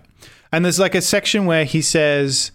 And 0.51 0.63
there's 0.63 0.79
like 0.79 0.95
a 0.95 1.01
section 1.01 1.45
where 1.45 1.63
he 1.65 1.81
says 1.81 2.51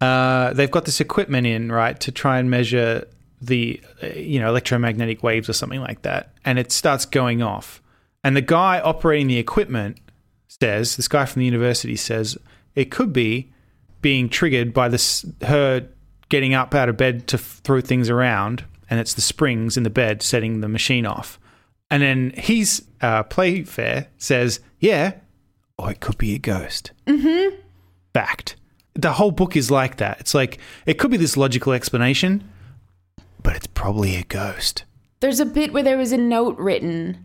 uh, 0.00 0.52
they've 0.52 0.70
got 0.70 0.84
this 0.84 1.00
equipment 1.00 1.46
in, 1.46 1.72
right, 1.72 1.98
to 2.00 2.12
try 2.12 2.38
and 2.38 2.50
measure 2.50 3.06
the, 3.40 3.80
uh, 4.02 4.08
you 4.08 4.40
know, 4.40 4.48
electromagnetic 4.48 5.22
waves 5.22 5.48
or 5.48 5.52
something 5.52 5.80
like 5.80 6.02
that. 6.02 6.32
And 6.44 6.58
it 6.58 6.72
starts 6.72 7.04
going 7.04 7.42
off. 7.42 7.82
And 8.24 8.36
the 8.36 8.42
guy 8.42 8.80
operating 8.80 9.28
the 9.28 9.38
equipment 9.38 9.98
says, 10.48 10.96
this 10.96 11.08
guy 11.08 11.24
from 11.24 11.40
the 11.40 11.46
university 11.46 11.96
says, 11.96 12.36
it 12.74 12.90
could 12.90 13.12
be 13.12 13.52
being 14.00 14.28
triggered 14.28 14.72
by 14.72 14.88
this, 14.88 15.24
her 15.42 15.88
getting 16.28 16.54
up 16.54 16.74
out 16.74 16.88
of 16.88 16.96
bed 16.96 17.26
to 17.28 17.36
f- 17.36 17.60
throw 17.64 17.80
things 17.80 18.10
around. 18.10 18.64
And 18.90 18.98
it's 18.98 19.14
the 19.14 19.20
springs 19.20 19.76
in 19.76 19.82
the 19.82 19.90
bed 19.90 20.22
setting 20.22 20.60
the 20.60 20.68
machine 20.68 21.06
off. 21.06 21.38
And 21.90 22.02
then 22.02 22.32
he's 22.36 22.82
uh, 23.00 23.22
Playfair 23.24 24.08
says, 24.18 24.60
"Yeah, 24.78 25.14
or 25.78 25.90
it 25.90 26.00
could 26.00 26.18
be 26.18 26.34
a 26.34 26.38
ghost." 26.38 26.92
Mm-hmm. 27.06 27.56
Fact. 28.12 28.56
The 28.98 29.12
whole 29.12 29.30
book 29.30 29.56
is 29.56 29.70
like 29.70 29.96
that. 29.96 30.18
It's 30.18 30.34
like 30.34 30.58
it 30.84 30.98
could 30.98 31.12
be 31.12 31.16
this 31.16 31.36
logical 31.36 31.72
explanation, 31.72 32.46
but 33.42 33.54
it's 33.54 33.68
probably 33.68 34.16
a 34.16 34.24
ghost. 34.24 34.84
There's 35.20 35.40
a 35.40 35.46
bit 35.46 35.72
where 35.72 35.84
there 35.84 35.96
was 35.96 36.12
a 36.12 36.18
note 36.18 36.58
written 36.58 37.24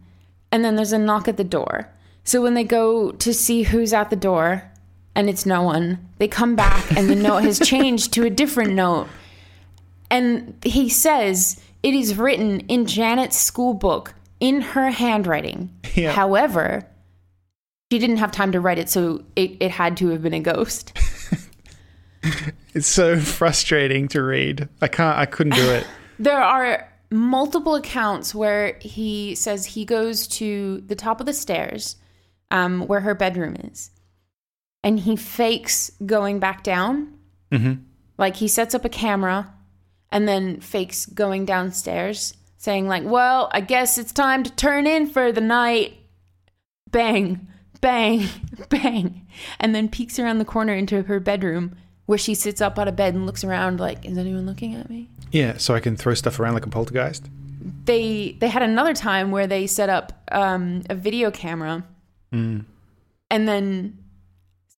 and 0.51 0.63
then 0.63 0.75
there's 0.75 0.93
a 0.93 0.99
knock 0.99 1.27
at 1.27 1.37
the 1.37 1.43
door. 1.43 1.89
So 2.23 2.43
when 2.43 2.53
they 2.53 2.63
go 2.63 3.11
to 3.11 3.33
see 3.33 3.63
who's 3.63 3.91
at 3.91 4.11
the 4.11 4.15
door 4.15 4.69
and 5.15 5.27
it's 5.27 5.47
no 5.47 5.63
one, 5.63 6.07
they 6.19 6.27
come 6.27 6.55
back 6.55 6.95
and 6.95 7.09
the 7.09 7.15
note 7.15 7.43
has 7.43 7.59
changed 7.59 8.13
to 8.13 8.23
a 8.23 8.29
different 8.29 8.73
note. 8.73 9.07
And 10.11 10.55
he 10.63 10.89
says 10.89 11.59
it 11.81 11.95
is 11.95 12.15
written 12.15 12.59
in 12.61 12.85
Janet's 12.85 13.37
school 13.37 13.73
book 13.73 14.13
in 14.39 14.61
her 14.61 14.91
handwriting. 14.91 15.71
Yeah. 15.95 16.11
However, 16.11 16.87
she 17.91 17.97
didn't 17.97 18.17
have 18.17 18.31
time 18.31 18.51
to 18.51 18.59
write 18.59 18.79
it, 18.79 18.89
so 18.89 19.23
it, 19.35 19.57
it 19.59 19.71
had 19.71 19.97
to 19.97 20.09
have 20.09 20.21
been 20.21 20.33
a 20.33 20.39
ghost. 20.39 20.97
It's 22.75 22.87
so 22.87 23.19
frustrating 23.19 24.07
to 24.07 24.23
read. 24.23 24.67
I 24.81 24.87
can't. 24.87 25.15
I 25.15 25.27
couldn't 25.27 25.53
do 25.55 25.71
it. 25.71 25.85
There 26.19 26.41
are 26.41 26.87
multiple 27.11 27.75
accounts 27.75 28.33
where 28.33 28.77
he 28.79 29.35
says 29.35 29.65
he 29.65 29.83
goes 29.83 30.27
to 30.27 30.81
the 30.87 30.95
top 30.95 31.19
of 31.19 31.25
the 31.25 31.33
stairs 31.33 31.97
um, 32.51 32.87
where 32.87 33.01
her 33.01 33.13
bedroom 33.13 33.55
is 33.55 33.89
and 34.83 34.99
he 34.99 35.15
fakes 35.15 35.91
going 36.05 36.39
back 36.39 36.63
down. 36.63 37.13
Mm-hmm. 37.51 37.81
Like 38.17 38.35
he 38.35 38.47
sets 38.47 38.75
up 38.75 38.85
a 38.85 38.89
camera 38.89 39.53
and 40.11 40.27
then 40.27 40.59
fakes 40.59 41.05
going 41.07 41.45
downstairs, 41.45 42.35
saying, 42.57 42.87
like, 42.87 43.03
well, 43.03 43.49
I 43.51 43.61
guess 43.61 43.97
it's 43.97 44.11
time 44.11 44.43
to 44.43 44.51
turn 44.51 44.85
in 44.85 45.07
for 45.07 45.31
the 45.31 45.41
night. 45.41 45.97
Bang, 46.91 47.47
bang, 47.81 48.27
bang. 48.69 49.25
And 49.59 49.73
then 49.73 49.89
peeks 49.89 50.19
around 50.19 50.37
the 50.37 50.45
corner 50.45 50.73
into 50.73 51.03
her 51.03 51.19
bedroom 51.19 51.75
where 52.05 52.17
she 52.17 52.35
sits 52.35 52.61
up 52.61 52.77
out 52.77 52.87
of 52.87 52.95
bed 52.95 53.13
and 53.13 53.25
looks 53.25 53.43
around 53.43 53.79
like, 53.79 54.05
is 54.05 54.17
anyone 54.17 54.45
looking 54.45 54.75
at 54.75 54.89
me? 54.89 55.09
Yeah, 55.31 55.57
so 55.57 55.73
I 55.73 55.79
can 55.79 55.95
throw 55.95 56.13
stuff 56.13 56.39
around 56.39 56.53
like 56.53 56.65
a 56.65 56.69
poltergeist. 56.69 57.29
they 57.85 58.35
they 58.39 58.47
had 58.49 58.61
another 58.61 58.93
time 58.93 59.31
where 59.31 59.47
they 59.47 59.67
set 59.67 59.89
up 59.89 60.11
um, 60.31 60.83
a 60.89 60.95
video 60.95 61.31
camera 61.31 61.83
and 63.29 63.47
then 63.47 63.97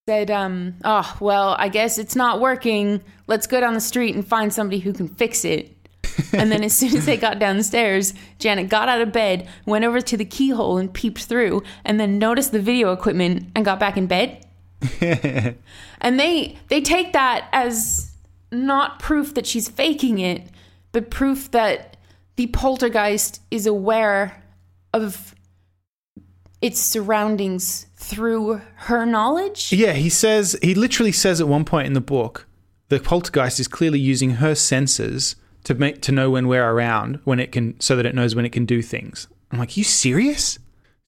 said 0.08 0.30
um 0.30 0.76
oh 0.84 1.18
well 1.20 1.56
i 1.58 1.68
guess 1.70 1.98
it's 1.98 2.16
not 2.16 2.40
working 2.42 3.02
let's 3.28 3.48
go 3.48 3.60
down 3.60 3.74
the 3.74 3.80
street 3.80 4.14
and 4.14 4.28
find 4.28 4.54
somebody 4.54 4.78
who 4.80 4.94
can 4.94 5.08
fix 5.08 5.44
it 5.46 5.72
and 6.34 6.52
then 6.52 6.64
as 6.64 6.74
soon 6.78 6.96
as 6.96 7.06
they 7.06 7.18
got 7.18 7.40
downstairs 7.40 8.14
janet 8.38 8.70
got 8.70 8.88
out 8.88 9.02
of 9.02 9.12
bed 9.12 9.48
went 9.66 9.84
over 9.86 10.02
to 10.02 10.16
the 10.18 10.26
keyhole 10.26 10.78
and 10.78 10.94
peeped 10.94 11.24
through 11.24 11.64
and 11.86 12.00
then 12.00 12.20
noticed 12.20 12.52
the 12.52 12.60
video 12.60 12.92
equipment 12.92 13.48
and 13.56 13.66
got 13.66 13.80
back 13.80 13.98
in 13.98 14.06
bed 14.06 14.45
and 16.02 16.20
they 16.20 16.58
they 16.68 16.82
take 16.82 17.14
that 17.14 17.48
as 17.52 18.12
not 18.52 19.00
proof 19.00 19.34
that 19.34 19.46
she's 19.46 19.68
faking 19.68 20.20
it 20.20 20.44
but 20.92 21.10
proof 21.10 21.52
that 21.52 21.98
the 22.36 22.48
poltergeist 22.48 23.42
is 23.52 23.66
aware 23.66 24.44
of 24.94 25.36
its 26.62 26.80
surroundings 26.80 27.86
through 27.96 28.62
her 28.76 29.06
knowledge 29.06 29.72
Yeah, 29.72 29.94
he 29.94 30.10
says 30.10 30.58
he 30.62 30.74
literally 30.74 31.12
says 31.12 31.42
at 31.42 31.48
one 31.48 31.66
point 31.66 31.88
in 31.88 31.94
the 31.94 32.02
book, 32.02 32.48
the 32.90 33.00
poltergeist 33.00 33.60
is 33.60 33.68
clearly 33.68 34.00
using 34.00 34.32
her 34.32 34.56
senses 34.56 35.36
to 35.64 35.74
make 35.74 36.02
to 36.04 36.12
know 36.12 36.30
when 36.30 36.48
we're 36.48 36.68
around, 36.68 37.20
when 37.24 37.40
it 37.40 37.52
can, 37.52 37.80
so 37.80 37.96
that 37.96 38.06
it 38.06 38.16
knows 38.16 38.36
when 38.36 38.46
it 38.46 38.52
can 38.52 38.66
do 38.66 38.82
things. 38.82 39.28
I'm 39.52 39.60
like, 39.60 39.76
you 39.76 39.84
serious? 39.84 40.60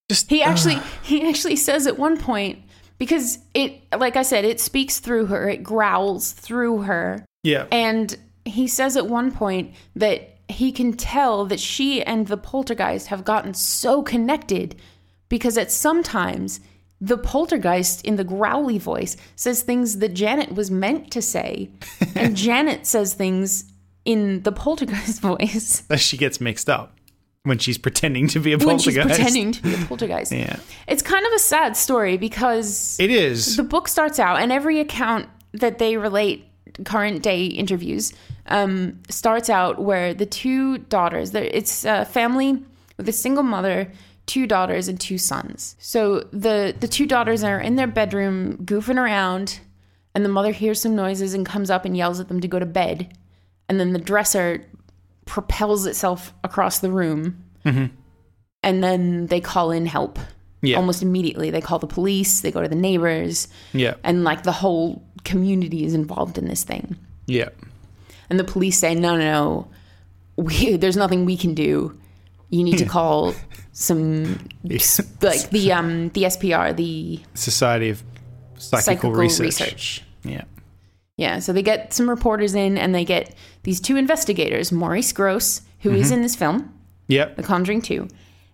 Just 0.10 0.30
he 0.30 0.42
actually 0.42 0.76
ugh. 0.76 0.84
he 1.04 1.28
actually 1.28 1.56
says 1.56 1.86
at 1.88 1.98
one 1.98 2.18
point 2.18 2.60
because 2.98 3.40
it 3.54 3.82
like 3.98 4.16
i 4.16 4.22
said 4.22 4.46
it 4.46 4.60
speaks 4.60 5.00
through 5.00 5.26
her 5.28 5.50
it 5.50 5.64
growls 5.64 6.32
through 6.32 6.84
her. 6.84 7.24
Yeah, 7.44 7.68
And 7.72 8.18
he 8.44 8.68
says 8.68 8.98
at 8.98 9.08
one 9.08 9.32
point 9.32 9.74
that 9.96 10.38
he 10.50 10.72
can 10.72 10.94
tell 10.94 11.46
that 11.46 11.60
she 11.60 12.04
and 12.04 12.28
the 12.28 12.38
poltergeist 12.38 13.08
have 13.08 13.24
gotten 13.24 13.54
so 13.54 14.02
connected 14.02 14.76
because 15.30 15.58
at 15.58 15.72
sometimes 15.72 16.60
the 17.00 17.18
poltergeist 17.18 18.04
in 18.06 18.16
the 18.16 18.24
growly 18.24 18.78
voice 18.78 19.18
says 19.36 19.62
things 19.62 20.00
that 20.00 20.14
Janet 20.14 20.56
was 20.56 20.72
meant 20.72 21.12
to 21.12 21.22
say, 21.22 21.70
and 22.16 22.36
Janet 22.36 22.88
says 22.88 23.14
things 23.14 23.72
in 24.04 24.42
the 24.44 24.52
poltergeist 24.52 25.22
voice. 25.32 25.82
That 25.82 26.00
she 26.00 26.18
gets 26.18 26.42
mixed 26.42 26.70
up 26.70 26.97
when 27.48 27.58
she's 27.58 27.78
pretending 27.78 28.28
to 28.30 28.40
be 28.40 28.54
a 28.54 28.58
when 28.58 28.78
she's 28.80 28.96
poltergeist. 28.96 29.20
pretending 29.20 29.52
to 29.54 29.62
be 29.64 29.74
a 29.74 29.78
poltergeist. 29.86 30.32
Yeah, 30.32 30.58
It's 30.88 31.02
kind 31.02 31.26
of 31.26 31.34
a 31.34 31.40
sad 31.40 31.76
story 31.78 32.18
because 32.18 32.98
it 33.00 33.10
is. 33.10 33.56
the 33.58 33.64
book 33.64 33.88
starts 33.88 34.20
out 34.20 34.40
and 34.40 34.52
every 34.52 34.80
account 34.80 35.28
that 35.54 35.80
they 35.80 35.98
relate 35.98 36.46
current 36.86 37.24
day 37.24 37.46
interviews 37.46 38.14
um, 38.48 39.00
starts 39.10 39.50
out 39.50 39.82
where 39.82 40.14
the 40.14 40.26
two 40.28 40.78
daughters 40.78 41.34
it's 41.34 41.86
a 41.86 42.06
family 42.06 42.62
with 42.98 43.10
a 43.10 43.12
single 43.14 43.44
mother 43.44 43.92
two 44.28 44.46
daughters 44.46 44.88
and 44.88 45.00
two 45.00 45.18
sons 45.18 45.76
so 45.80 46.20
the 46.32 46.76
the 46.80 46.88
two 46.88 47.08
daughters 47.08 47.44
are 47.44 47.60
in 47.60 47.76
their 47.78 47.88
bedroom 47.88 48.58
goofing 48.64 48.98
around 49.02 49.60
and 50.14 50.24
the 50.24 50.30
mother 50.30 50.52
hears 50.52 50.82
some 50.82 50.96
noises 50.96 51.34
and 51.34 51.46
comes 51.48 51.72
up 51.72 51.84
and 51.86 51.98
yells 51.98 52.20
at 52.20 52.28
them 52.28 52.42
to 52.42 52.48
go 52.48 52.60
to 52.60 52.66
bed 52.66 53.18
and 53.70 53.80
then 53.80 53.94
the 53.94 54.00
dresser 54.00 54.64
propels 55.28 55.86
itself 55.86 56.34
across 56.44 56.80
the 56.80 56.90
room 56.90 57.44
and 58.64 58.84
then 58.84 59.28
they 59.28 59.40
call 59.42 59.72
in 59.72 59.86
help 59.86 60.18
Yeah. 60.62 60.78
almost 60.78 61.02
immediately 61.04 61.52
they 61.52 61.62
call 61.62 61.80
the 61.80 61.88
police 61.88 62.42
they 62.42 62.52
go 62.52 62.62
to 62.62 62.68
the 62.70 62.76
neighbors 62.76 63.48
yeah, 63.74 63.96
and 64.04 64.24
like 64.24 64.44
the 64.44 64.52
whole 64.54 65.04
community 65.26 65.84
is 65.86 65.94
involved 65.94 66.38
in 66.38 66.46
this 66.48 66.64
thing. 66.64 66.96
yeah, 67.28 67.50
And 68.30 68.40
the 68.40 68.44
police 68.46 68.80
say, 68.80 68.96
no, 68.96 69.18
no, 69.18 69.24
no, 69.34 69.68
we, 70.38 70.78
there's 70.82 70.98
nothing 70.98 71.26
we 71.26 71.36
can 71.38 71.54
do. 71.54 71.98
You 72.50 72.64
need 72.64 72.78
to 72.78 72.86
call 72.98 73.34
some 73.74 74.40
like 75.22 75.50
the 75.52 75.72
um 75.74 76.10
the 76.10 76.24
SPR, 76.24 76.74
the 76.76 77.20
Society 77.34 77.90
of 77.90 78.02
Psychical, 78.58 78.82
Psychical 78.82 79.12
Research. 79.12 79.46
Research. 79.46 80.04
Yeah, 80.24 80.46
Yeah, 81.18 81.40
so 81.40 81.52
they 81.52 81.64
get 81.64 81.94
some 81.94 82.10
reporters 82.10 82.56
in, 82.56 82.78
and 82.78 82.94
they 82.94 83.04
get 83.04 83.36
these 83.64 83.82
two 83.82 83.98
investigators, 83.98 84.72
Maurice 84.72 85.12
Gross, 85.12 85.62
who 85.80 85.92
is 85.92 86.08
mm-hmm. 86.08 86.16
in 86.16 86.22
this 86.22 86.36
film, 86.36 86.74
yep. 87.08 87.36
The 87.36 87.44
Conjuring 87.44 87.82
Two, 87.82 88.08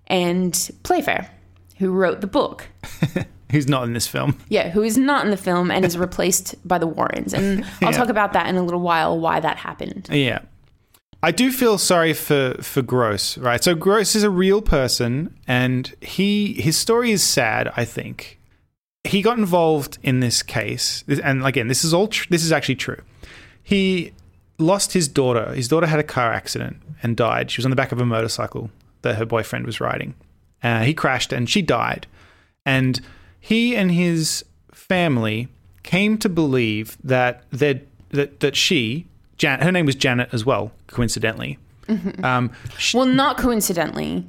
and 0.07 0.71
Playfair, 0.83 1.29
who 1.77 1.91
wrote 1.91 2.21
the 2.21 2.27
book. 2.27 2.67
Who's 3.51 3.67
not 3.67 3.83
in 3.83 3.93
this 3.93 4.07
film? 4.07 4.39
Yeah, 4.49 4.69
who 4.71 4.81
is 4.81 4.97
not 4.97 5.25
in 5.25 5.29
the 5.29 5.37
film 5.37 5.69
and 5.69 5.85
is 5.85 5.95
replaced 5.95 6.55
by 6.67 6.79
the 6.79 6.87
Warrens. 6.87 7.35
And 7.35 7.63
I'll 7.83 7.91
Yeah. 7.91 7.97
talk 7.97 8.09
about 8.09 8.33
that 8.33 8.47
in 8.47 8.55
a 8.55 8.63
little 8.63 8.79
while, 8.79 9.19
why 9.19 9.39
that 9.39 9.57
happened. 9.57 10.09
Yeah. 10.11 10.39
I 11.21 11.29
do 11.31 11.51
feel 11.51 11.77
sorry 11.77 12.13
for 12.13 12.55
for 12.63 12.81
Gross, 12.81 13.37
right? 13.37 13.63
So 13.63 13.75
Gross 13.75 14.15
is 14.15 14.23
a 14.23 14.31
real 14.31 14.59
person 14.63 15.37
and 15.47 15.93
he 16.01 16.53
his 16.53 16.77
story 16.77 17.11
is 17.11 17.21
sad, 17.21 17.71
I 17.77 17.85
think. 17.85 18.39
He 19.03 19.21
got 19.21 19.37
involved 19.37 19.97
in 20.01 20.19
this 20.21 20.41
case 20.41 21.03
and 21.23 21.45
again, 21.45 21.67
this 21.67 21.83
is 21.83 21.93
all 21.93 22.07
tr- 22.07 22.27
this 22.29 22.43
is 22.43 22.51
actually 22.51 22.75
true. 22.75 23.01
He 23.61 24.13
lost 24.57 24.93
his 24.93 25.07
daughter. 25.07 25.53
His 25.53 25.67
daughter 25.67 25.87
had 25.87 25.99
a 25.99 26.03
car 26.03 26.31
accident 26.31 26.77
and 27.01 27.17
died. 27.17 27.51
She 27.51 27.59
was 27.59 27.65
on 27.65 27.69
the 27.69 27.75
back 27.75 27.91
of 27.91 27.99
a 27.99 28.05
motorcycle 28.05 28.69
that 29.01 29.15
her 29.15 29.25
boyfriend 29.25 29.65
was 29.65 29.81
riding. 29.81 30.15
Uh, 30.61 30.83
he 30.83 30.93
crashed 30.93 31.33
and 31.33 31.49
she 31.49 31.61
died. 31.61 32.07
And 32.65 33.01
he 33.41 33.75
and 33.75 33.91
his 33.91 34.45
family 34.71 35.49
came 35.83 36.17
to 36.19 36.29
believe 36.29 36.97
that 37.03 37.43
that 37.51 37.81
that, 38.11 38.55
she, 38.55 39.07
Jan, 39.37 39.59
her 39.61 39.71
name 39.71 39.85
was 39.87 39.95
Janet 39.95 40.29
as 40.31 40.45
well, 40.45 40.71
coincidentally. 40.87 41.57
Um, 42.23 42.51
she- 42.77 42.95
Well, 42.95 43.07
not 43.07 43.37
coincidentally. 43.37 44.23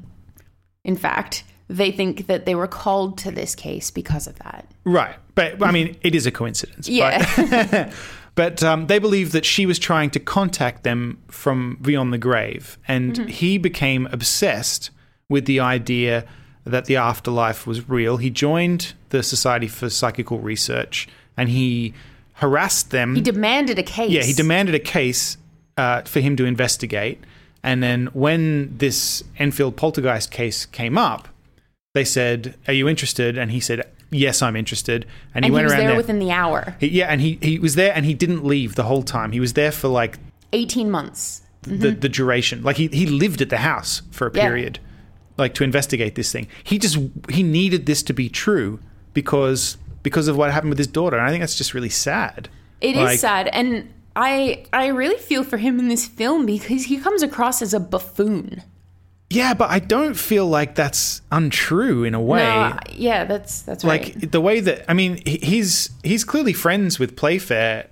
In 0.84 0.96
fact, 0.96 1.44
they 1.68 1.90
think 1.90 2.26
that 2.26 2.46
they 2.46 2.54
were 2.54 2.66
called 2.66 3.18
to 3.18 3.30
this 3.30 3.54
case 3.54 3.90
because 3.90 4.26
of 4.26 4.38
that. 4.40 4.66
right, 4.84 5.16
but 5.34 5.62
I 5.62 5.70
mean, 5.70 5.96
it 6.02 6.14
is 6.14 6.26
a 6.26 6.30
coincidence. 6.30 6.88
Yeah. 6.88 7.90
But 8.34 8.62
um, 8.62 8.88
they 8.88 8.98
believe 8.98 9.32
that 9.32 9.44
she 9.44 9.64
was 9.64 9.78
trying 9.78 10.10
to 10.10 10.20
contact 10.20 10.82
them 10.82 11.22
from 11.28 11.78
beyond 11.80 12.12
the 12.12 12.18
grave. 12.18 12.78
And 12.88 13.28
he 13.30 13.58
became 13.58 14.08
obsessed 14.10 14.90
with 15.28 15.46
the 15.46 15.60
idea 15.60 16.24
that 16.64 16.86
the 16.86 16.96
afterlife 16.96 17.66
was 17.66 17.88
real. 17.88 18.16
He 18.16 18.30
joined 18.30 18.94
the 19.10 19.22
Society 19.22 19.68
for 19.68 19.88
Psychical 19.88 20.38
Research 20.38 21.08
and 21.36 21.48
he 21.48 21.94
harassed 22.34 22.90
them. 22.90 23.14
he 23.14 23.20
demanded 23.20 23.78
a 23.78 23.82
case. 23.82 24.10
yeah, 24.10 24.22
he 24.24 24.32
demanded 24.32 24.74
a 24.74 24.80
case 24.80 25.36
uh, 25.76 26.02
for 26.02 26.20
him 26.20 26.36
to 26.36 26.44
investigate. 26.44 27.22
And 27.62 27.82
then 27.82 28.06
when 28.12 28.76
this 28.76 29.22
Enfield 29.38 29.76
poltergeist 29.76 30.30
case 30.30 30.66
came 30.66 30.98
up, 30.98 31.28
they 31.94 32.04
said, 32.04 32.56
Are 32.66 32.74
you 32.74 32.88
interested? 32.88 33.38
And 33.38 33.50
he 33.50 33.60
said, 33.60 33.88
Yes, 34.10 34.42
I'm 34.42 34.56
interested. 34.56 35.06
And 35.34 35.44
he 35.44 35.46
And 35.46 35.46
he 35.46 35.50
went 35.52 35.64
was 35.64 35.72
around 35.72 35.80
there, 35.80 35.88
there. 35.90 35.96
within 35.96 36.18
the 36.18 36.30
hour. 36.30 36.76
He, 36.78 36.88
yeah, 36.88 37.06
and 37.06 37.20
he, 37.20 37.38
he 37.40 37.58
was 37.58 37.74
there 37.76 37.92
and 37.94 38.04
he 38.04 38.14
didn't 38.14 38.44
leave 38.44 38.74
the 38.74 38.82
whole 38.84 39.02
time. 39.02 39.32
He 39.32 39.40
was 39.40 39.54
there 39.54 39.72
for 39.72 39.88
like 39.88 40.18
18 40.52 40.90
months. 40.90 41.42
the, 41.62 41.90
the 41.92 42.08
duration. 42.08 42.62
Like 42.62 42.76
he, 42.76 42.88
he 42.88 43.06
lived 43.06 43.40
at 43.40 43.48
the 43.50 43.56
house 43.58 44.02
for 44.10 44.26
a 44.26 44.30
Mm-hmm. 44.30 44.36
Yeah. 44.38 44.44
period, 44.48 44.78
like 45.38 45.54
to 45.54 45.64
investigate 45.64 46.14
this 46.16 46.30
thing. 46.30 46.46
He 46.64 46.78
just 46.78 46.98
he 47.30 47.42
needed 47.42 47.86
this 47.86 48.02
to 48.04 48.12
be 48.12 48.28
true 48.28 48.80
because 49.14 49.78
because 50.02 50.28
of 50.28 50.36
what 50.36 50.50
happened 50.52 50.70
with 50.70 50.78
his 50.78 50.86
daughter. 50.88 51.16
And 51.16 51.24
I 51.26 51.30
think 51.30 51.42
that's 51.42 51.56
just 51.56 51.74
really 51.74 51.88
sad. 51.88 52.48
It 52.80 52.96
is 52.96 53.02
Like- 53.02 53.18
sad. 53.20 53.48
And 53.48 53.88
I 54.16 54.64
I 54.72 54.88
really 54.88 55.16
feel 55.18 55.42
for 55.44 55.56
him 55.56 55.78
in 55.78 55.88
this 55.88 56.06
film 56.06 56.44
because 56.46 56.84
he 56.84 56.98
comes 56.98 57.22
across 57.22 57.62
as 57.62 57.72
a 57.72 57.80
buffoon. 57.80 58.62
Yeah, 59.34 59.54
but 59.54 59.70
I 59.70 59.78
don't 59.78 60.14
feel 60.14 60.46
like 60.46 60.74
that's 60.74 61.22
untrue 61.30 62.04
in 62.04 62.14
a 62.14 62.20
way. 62.20 62.44
No, 62.44 62.78
yeah, 62.92 63.24
that's 63.24 63.62
that's 63.62 63.84
right. 63.84 64.14
like 64.14 64.30
the 64.30 64.40
way 64.40 64.60
that 64.60 64.84
I 64.88 64.94
mean, 64.94 65.20
he's 65.26 65.90
he's 66.02 66.24
clearly 66.24 66.52
friends 66.52 66.98
with 66.98 67.16
Playfair. 67.16 67.88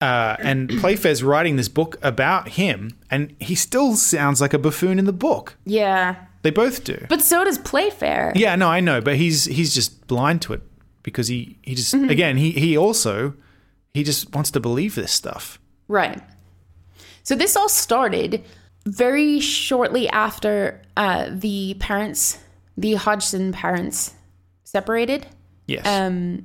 Uh, 0.00 0.34
and 0.38 0.70
Playfair's 0.80 1.22
writing 1.22 1.56
this 1.56 1.68
book 1.68 1.98
about 2.02 2.48
him, 2.48 2.96
and 3.10 3.34
he 3.38 3.54
still 3.54 3.96
sounds 3.96 4.40
like 4.40 4.54
a 4.54 4.58
buffoon 4.58 4.98
in 4.98 5.04
the 5.04 5.12
book. 5.12 5.56
Yeah. 5.66 6.16
They 6.42 6.50
both 6.50 6.84
do. 6.84 7.04
But 7.10 7.20
so 7.20 7.44
does 7.44 7.58
Playfair. 7.58 8.32
Yeah, 8.34 8.56
no, 8.56 8.68
I 8.68 8.80
know, 8.80 9.00
but 9.00 9.16
he's 9.16 9.44
he's 9.44 9.74
just 9.74 10.06
blind 10.06 10.40
to 10.42 10.54
it 10.54 10.62
because 11.02 11.28
he 11.28 11.58
he 11.62 11.74
just 11.74 11.92
again 11.92 12.36
he 12.36 12.52
he 12.52 12.76
also 12.76 13.34
he 13.92 14.02
just 14.02 14.32
wants 14.34 14.50
to 14.52 14.60
believe 14.60 14.94
this 14.94 15.12
stuff. 15.12 15.60
Right. 15.88 16.22
So 17.22 17.34
this 17.34 17.56
all 17.56 17.68
started 17.68 18.42
very 18.90 19.40
shortly 19.40 20.08
after 20.08 20.82
uh, 20.96 21.28
the 21.30 21.74
parents, 21.74 22.38
the 22.76 22.94
Hodgson 22.94 23.52
parents, 23.52 24.14
separated. 24.64 25.26
Yes. 25.66 25.86
Um, 25.86 26.44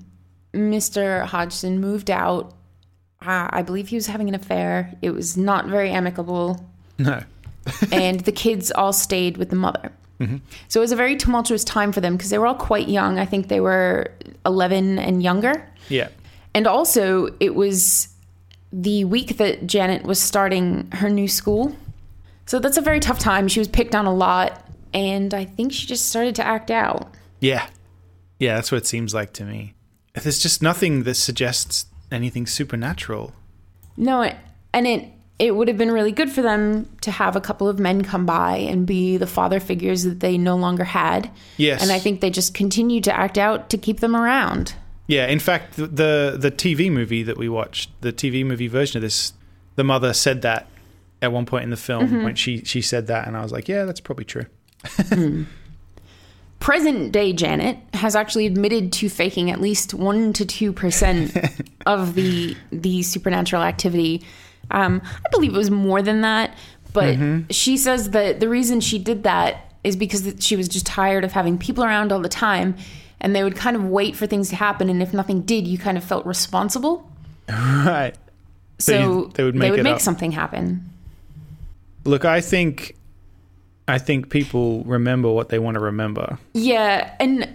Mr. 0.54 1.26
Hodgson 1.26 1.80
moved 1.82 2.12
out. 2.12 2.54
Uh, 3.22 3.50
I 3.50 3.64
believe 3.64 3.88
he 3.88 3.96
was 3.96 4.08
having 4.08 4.30
an 4.30 4.36
affair. 4.36 4.94
It 5.02 5.12
was 5.12 5.36
not 5.36 5.66
very 5.66 5.90
amicable. 5.90 6.64
no. 6.98 7.24
and 7.92 8.20
the 8.20 8.32
kids 8.32 8.72
all 8.72 8.94
stayed 8.94 9.38
with 9.38 9.50
the 9.50 9.56
mother. 9.56 9.92
So 10.68 10.80
it 10.80 10.82
was 10.82 10.92
a 10.92 10.96
very 10.96 11.18
tumultuous 11.18 11.64
time 11.64 11.92
for 11.92 12.00
them 12.00 12.16
because 12.16 12.30
they 12.30 12.38
were 12.38 12.48
all 12.48 12.56
quite 12.56 12.88
young. 12.88 13.20
I 13.20 13.26
think 13.26 13.48
they 13.48 13.60
were 13.60 14.12
11 14.46 14.98
and 15.00 15.22
younger. 15.22 15.68
Yeah. 15.90 16.10
And 16.54 16.68
also, 16.68 17.36
it 17.40 17.56
was 17.56 18.08
the 18.72 19.04
week 19.06 19.38
that 19.38 19.68
Janet 19.68 20.04
was 20.04 20.22
starting 20.22 20.90
her 20.92 21.10
new 21.10 21.28
school. 21.28 21.76
So 22.46 22.60
that's 22.60 22.78
a 22.78 22.82
very 22.82 23.00
tough 23.00 23.20
time. 23.20 23.48
She 23.48 23.60
was 23.60 23.68
picked 23.68 23.96
on 23.96 24.06
a 24.06 24.14
lot, 24.14 24.68
and 24.94 25.34
I 25.34 25.46
think 25.46 25.74
she 25.74 25.88
just 25.88 26.08
started 26.08 26.36
to 26.36 26.46
act 26.46 26.70
out. 26.72 27.14
Yeah. 27.40 27.68
Yeah, 28.40 28.56
that's 28.56 28.72
what 28.72 28.78
it 28.78 28.88
seems 28.88 29.14
like 29.14 29.34
to 29.34 29.44
me. 29.46 29.74
There's 30.14 30.40
just 30.40 30.62
nothing 30.62 31.04
that 31.04 31.16
suggests 31.16 31.88
anything 32.12 32.46
supernatural. 32.48 33.34
No, 33.98 34.22
it, 34.22 34.36
and 34.74 34.88
it 34.88 35.10
it 35.38 35.56
would 35.56 35.68
have 35.68 35.78
been 35.78 35.92
really 35.92 36.14
good 36.14 36.32
for 36.32 36.42
them 36.42 36.90
to 37.02 37.12
have 37.12 37.36
a 37.36 37.42
couple 37.42 37.68
of 37.68 37.78
men 37.78 38.04
come 38.04 38.26
by 38.26 38.56
and 38.56 38.86
be 38.86 39.18
the 39.18 39.28
father 39.28 39.60
figures 39.60 40.04
that 40.04 40.22
they 40.22 40.38
no 40.38 40.56
longer 40.56 40.86
had. 40.86 41.30
Yes. 41.58 41.82
And 41.82 41.92
I 41.92 42.00
think 42.00 42.22
they 42.22 42.30
just 42.30 42.54
continued 42.54 43.04
to 43.04 43.14
act 43.14 43.38
out 43.38 43.70
to 43.72 43.78
keep 43.78 44.00
them 44.00 44.16
around. 44.16 44.76
Yeah, 45.08 45.28
in 45.28 45.40
fact, 45.40 45.76
the 45.76 45.88
the, 45.88 46.38
the 46.40 46.52
TV 46.52 46.92
movie 46.92 47.24
that 47.24 47.38
we 47.38 47.50
watched, 47.50 47.90
the 48.02 48.14
TV 48.14 48.46
movie 48.46 48.68
version 48.68 48.98
of 48.98 49.02
this, 49.02 49.34
the 49.76 49.84
mother 49.84 50.14
said 50.14 50.42
that 50.44 50.68
at 51.26 51.32
one 51.32 51.46
point 51.46 51.64
in 51.64 51.70
the 51.70 51.78
film 51.78 52.08
mm-hmm. 52.08 52.24
when 52.24 52.36
she 52.36 52.64
she 52.64 52.82
said 52.82 53.08
that, 53.08 53.28
and 53.28 53.36
I 53.36 53.42
was 53.42 53.52
like, 53.52 53.68
yeah, 53.68 53.84
that's 53.86 54.00
probably 54.00 54.26
true. 54.26 54.46
Hmm. 55.10 55.44
present 56.60 57.12
day 57.12 57.34
Janet 57.34 57.78
has 57.96 58.16
actually 58.16 58.46
admitted 58.46 58.94
to 58.94 59.10
faking 59.10 59.50
at 59.50 59.60
least 59.60 59.94
one 59.94 60.32
to 60.34 60.46
two 60.46 60.72
percent 60.72 61.36
of 61.86 62.16
the 62.16 62.56
the 62.72 63.02
supernatural 63.04 63.64
activity. 63.64 64.24
Um, 64.72 65.02
I 65.04 65.30
believe 65.32 65.54
it 65.54 65.58
was 65.58 65.72
more 65.72 66.02
than 66.02 66.22
that, 66.22 66.56
but 66.94 67.16
mm-hmm. 67.16 67.50
she 67.50 67.78
says 67.78 68.12
that 68.12 68.40
the 68.40 68.50
reason 68.50 68.80
she 68.80 68.98
did 68.98 69.24
that 69.24 69.74
is 69.84 69.96
because 69.96 70.34
she 70.40 70.56
was 70.56 70.68
just 70.68 70.86
tired 70.86 71.24
of 71.24 71.32
having 71.32 71.58
people 71.58 71.84
around 71.84 72.12
all 72.12 72.20
the 72.20 72.30
time, 72.30 72.76
and 73.22 73.36
they 73.36 73.44
would 73.44 73.56
kind 73.56 73.76
of 73.76 73.86
wait 73.86 74.16
for 74.16 74.26
things 74.26 74.50
to 74.50 74.56
happen, 74.56 74.90
and 74.90 75.02
if 75.04 75.14
nothing 75.14 75.42
did, 75.42 75.68
you 75.68 75.78
kind 75.78 75.98
of 75.98 76.04
felt 76.04 76.26
responsible. 76.26 77.10
Right. 77.50 78.16
So 78.78 78.94
you- 79.00 79.32
they 79.36 79.44
would 79.44 79.56
make 79.56 79.74
it 79.74 79.86
up. 79.86 80.02
something 80.02 80.32
happen. 80.32 80.90
Look, 82.06 82.24
I 82.26 82.40
think 82.42 82.96
I 83.88 83.98
think 83.98 84.30
people 84.30 84.84
remember 84.84 85.30
what 85.32 85.50
they 85.50 85.60
want 85.60 85.76
to 85.76 85.82
remember. 85.82 86.40
Yeah, 86.54 87.14
and 87.20 87.48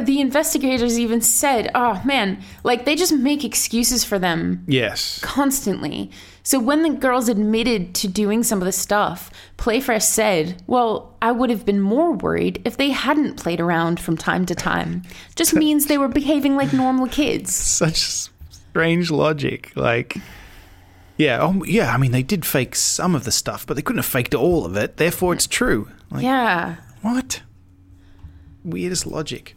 the 0.00 0.20
investigators 0.20 0.98
even 0.98 1.20
said, 1.20 1.70
"Oh 1.74 2.00
man, 2.04 2.40
like 2.62 2.84
they 2.84 2.94
just 2.94 3.12
make 3.12 3.44
excuses 3.44 4.04
for 4.04 4.18
them 4.18 4.64
Yes. 4.68 5.18
constantly." 5.22 6.10
So 6.44 6.58
when 6.58 6.82
the 6.82 6.90
girls 6.90 7.28
admitted 7.28 7.94
to 7.96 8.08
doing 8.08 8.42
some 8.42 8.60
of 8.60 8.64
the 8.64 8.72
stuff, 8.72 9.30
Playfair 9.58 10.00
said, 10.00 10.62
"Well, 10.66 11.14
I 11.20 11.32
would 11.32 11.50
have 11.50 11.66
been 11.66 11.80
more 11.80 12.12
worried 12.12 12.62
if 12.64 12.76
they 12.76 12.90
hadn't 12.90 13.36
played 13.36 13.60
around 13.60 14.00
from 14.00 14.16
time 14.16 14.46
to 14.46 14.54
time. 14.54 15.02
Just 15.36 15.54
means 15.54 15.86
they 15.86 15.98
were 15.98 16.08
behaving 16.08 16.56
like 16.56 16.72
normal 16.72 17.06
kids." 17.06 17.54
Such 17.82 18.28
strange 18.50 19.10
logic. 19.10 19.72
Like 19.74 20.16
Yeah, 21.18 21.38
oh 21.42 21.64
yeah, 21.64 21.92
I 21.92 21.98
mean 21.98 22.12
they 22.12 22.22
did 22.22 22.46
fake 22.46 22.74
some 22.76 23.14
of 23.14 23.24
the 23.24 23.32
stuff, 23.32 23.66
but 23.66 23.74
they 23.74 23.82
couldn't 23.82 23.98
have 23.98 24.06
faked 24.06 24.34
all 24.34 24.64
of 24.64 24.76
it. 24.76 24.96
Therefore 24.96 25.32
it's 25.34 25.46
true. 25.46 25.90
Like 26.10 26.22
Yeah. 26.22 26.76
what? 27.02 27.42
Weirdest 28.64 29.06
logic. 29.06 29.56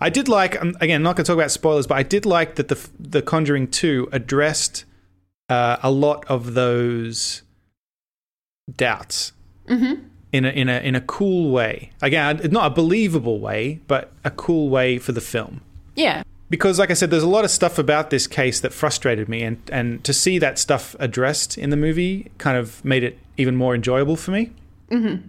I 0.00 0.10
did 0.10 0.28
like 0.28 0.60
um, 0.60 0.76
again, 0.80 1.02
not 1.02 1.16
going 1.16 1.24
to 1.24 1.28
talk 1.28 1.38
about 1.38 1.50
spoilers, 1.52 1.86
but 1.86 1.96
I 1.96 2.02
did 2.02 2.26
like 2.26 2.56
that 2.56 2.68
the 2.68 2.88
the 2.98 3.22
Conjuring 3.22 3.68
2 3.68 4.08
addressed 4.12 4.84
uh, 5.48 5.76
a 5.82 5.90
lot 5.90 6.24
of 6.26 6.54
those 6.54 7.42
doubts 8.76 9.32
in 9.68 10.44
a 10.44 10.48
in 10.48 10.68
a 10.68 10.78
in 10.80 10.94
a 10.96 11.00
cool 11.00 11.50
way. 11.52 11.92
Again, 12.02 12.40
not 12.50 12.66
a 12.66 12.74
believable 12.74 13.38
way, 13.38 13.80
but 13.86 14.12
a 14.24 14.30
cool 14.30 14.68
way 14.68 14.98
for 14.98 15.12
the 15.12 15.20
film. 15.20 15.60
Yeah. 15.94 16.22
Because, 16.54 16.78
like 16.78 16.90
I 16.92 16.94
said, 16.94 17.10
there's 17.10 17.24
a 17.24 17.28
lot 17.28 17.44
of 17.44 17.50
stuff 17.50 17.78
about 17.80 18.10
this 18.10 18.28
case 18.28 18.60
that 18.60 18.72
frustrated 18.72 19.28
me, 19.28 19.42
and 19.42 19.58
and 19.72 20.04
to 20.04 20.12
see 20.12 20.38
that 20.38 20.56
stuff 20.56 20.94
addressed 21.00 21.58
in 21.58 21.70
the 21.70 21.76
movie 21.76 22.30
kind 22.38 22.56
of 22.56 22.84
made 22.84 23.02
it 23.02 23.18
even 23.36 23.56
more 23.56 23.74
enjoyable 23.74 24.14
for 24.14 24.30
me. 24.30 24.52
Mm-hmm. 24.88 25.26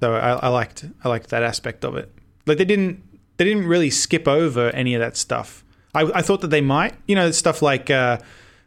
So 0.00 0.14
I, 0.14 0.32
I 0.32 0.48
liked 0.48 0.84
I 1.02 1.08
liked 1.08 1.30
that 1.30 1.42
aspect 1.42 1.82
of 1.84 1.96
it. 1.96 2.10
Like 2.46 2.58
they 2.58 2.66
didn't 2.66 3.02
they 3.38 3.44
didn't 3.44 3.66
really 3.66 3.88
skip 3.88 4.28
over 4.28 4.68
any 4.70 4.94
of 4.94 5.00
that 5.00 5.16
stuff. 5.16 5.64
I, 5.94 6.02
I 6.14 6.20
thought 6.22 6.42
that 6.42 6.48
they 6.50 6.60
might, 6.60 6.94
you 7.06 7.14
know, 7.14 7.30
stuff 7.30 7.62
like 7.62 7.88
uh, 7.88 8.18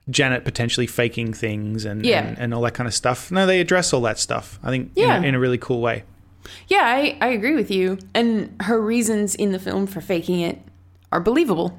Janet 0.09 0.45
potentially 0.45 0.87
faking 0.87 1.33
things 1.33 1.85
and, 1.85 2.03
Yeah. 2.05 2.25
and 2.25 2.39
and 2.39 2.53
all 2.55 2.61
that 2.63 2.73
kind 2.73 2.87
of 2.87 2.93
stuff. 2.95 3.31
No, 3.31 3.45
they 3.45 3.61
address 3.61 3.93
all 3.93 4.01
that 4.01 4.17
stuff. 4.17 4.57
I 4.63 4.69
think 4.71 4.93
Yeah. 4.95 5.17
in, 5.17 5.23
a, 5.23 5.27
in 5.27 5.35
a 5.35 5.39
really 5.39 5.59
cool 5.59 5.79
way. 5.81 6.03
Yeah, 6.69 6.81
I, 6.83 7.17
I 7.21 7.27
agree 7.27 7.53
with 7.55 7.69
you. 7.69 7.99
And 8.15 8.55
her 8.61 8.81
reasons 8.81 9.35
in 9.35 9.51
the 9.51 9.59
film 9.59 9.85
for 9.85 10.01
faking 10.01 10.39
it 10.39 10.59
are 11.11 11.19
believable. 11.19 11.77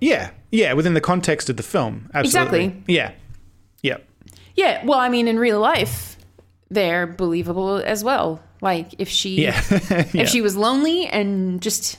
Yeah, 0.00 0.30
yeah, 0.50 0.72
within 0.72 0.94
the 0.94 1.00
context 1.00 1.50
of 1.50 1.56
the 1.56 1.62
film, 1.62 2.10
absolutely. 2.14 2.64
Exactly. 2.64 2.94
Yeah, 2.94 3.12
yeah. 3.82 3.98
Yeah, 4.56 4.84
well, 4.84 4.98
I 4.98 5.08
mean, 5.08 5.28
in 5.28 5.38
real 5.38 5.60
life, 5.60 6.16
they're 6.70 7.06
believable 7.06 7.76
as 7.76 8.02
well. 8.04 8.42
Like 8.60 8.94
if 8.98 9.08
she 9.08 9.42
Yeah. 9.42 9.60
Yeah. 9.90 10.22
if 10.22 10.28
she 10.28 10.40
was 10.40 10.56
lonely 10.56 11.06
and 11.06 11.60
just 11.62 11.98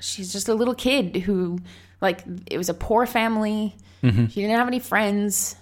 she's 0.00 0.32
just 0.32 0.48
a 0.48 0.54
little 0.54 0.74
kid 0.74 1.16
who 1.16 1.58
like 2.00 2.22
it 2.50 2.56
was 2.58 2.68
a 2.68 2.74
poor 2.74 3.04
family. 3.06 3.74
Mm-hmm. 4.02 4.26
She 4.26 4.40
didn't 4.40 4.56
have 4.56 4.68
any 4.68 4.78
friends. 4.78 5.56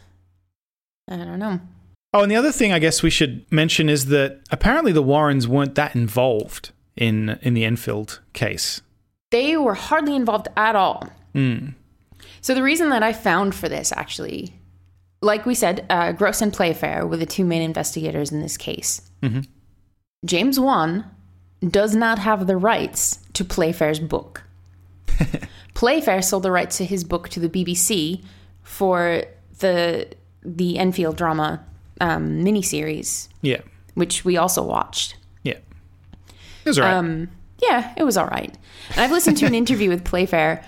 I 1.09 1.17
don't 1.17 1.39
know. 1.39 1.61
Oh, 2.13 2.23
and 2.23 2.31
the 2.31 2.37
other 2.37 2.53
thing 2.53 2.73
I 2.73 2.79
guess 2.79 3.03
we 3.03 3.11
should 3.11 3.51
mention 3.51 3.89
is 3.89 4.07
that 4.07 4.41
apparently 4.51 4.93
the 4.93 5.03
Warrens 5.03 5.47
weren't 5.49 5.75
that 5.77 5.95
involved 5.95 6.71
in 6.97 7.39
in 7.43 7.55
the 7.55 7.65
Enfield 7.65 8.21
case. 8.33 8.83
They 9.31 9.57
were 9.57 9.75
hardly 9.75 10.15
involved 10.17 10.49
at 10.57 10.77
all. 10.77 11.11
So 12.41 12.55
the 12.55 12.63
reason 12.63 12.89
that 12.91 13.03
I 13.03 13.13
found 13.13 13.55
for 13.55 13.69
this 13.69 13.93
actually, 13.93 14.55
like 15.21 15.45
we 15.45 15.55
said, 15.55 15.85
uh, 15.91 16.13
Gross 16.13 16.41
and 16.41 16.53
Playfair 16.53 17.07
were 17.07 17.17
the 17.19 17.27
two 17.27 17.45
main 17.45 17.61
investigators 17.63 18.33
in 18.33 18.41
this 18.41 18.57
case. 18.57 19.03
James 20.25 20.59
Wan 20.59 21.05
does 21.67 21.95
not 21.95 22.19
have 22.21 22.47
the 22.47 22.57
rights 22.57 23.19
to 23.35 23.45
Playfair's 23.45 24.01
book. 24.01 24.45
Playfair 25.75 26.23
sold 26.23 26.43
the 26.43 26.51
rights 26.51 26.79
to 26.79 26.85
his 26.85 27.05
book 27.05 27.29
to 27.31 27.41
the 27.41 27.49
BBC 27.49 28.23
for 28.63 29.23
the 29.59 30.09
the 30.43 30.79
Enfield 30.79 31.17
drama 31.17 31.65
um, 32.01 32.43
miniseries, 32.45 33.29
Yeah, 33.43 33.61
which 33.95 34.25
we 34.25 34.37
also 34.37 34.63
watched. 34.63 35.17
yeah, 35.43 35.55
it 35.55 36.69
was 36.69 36.79
alright. 36.79 36.95
Um, 36.95 37.29
yeah, 37.63 37.93
it 37.97 38.05
was 38.05 38.17
all 38.17 38.27
right. 38.27 38.55
And 38.91 39.01
I've 39.01 39.11
listened 39.13 39.37
to 39.39 39.47
an 39.47 39.55
interview 39.55 39.89
with 39.89 40.05
Playfair, 40.05 40.65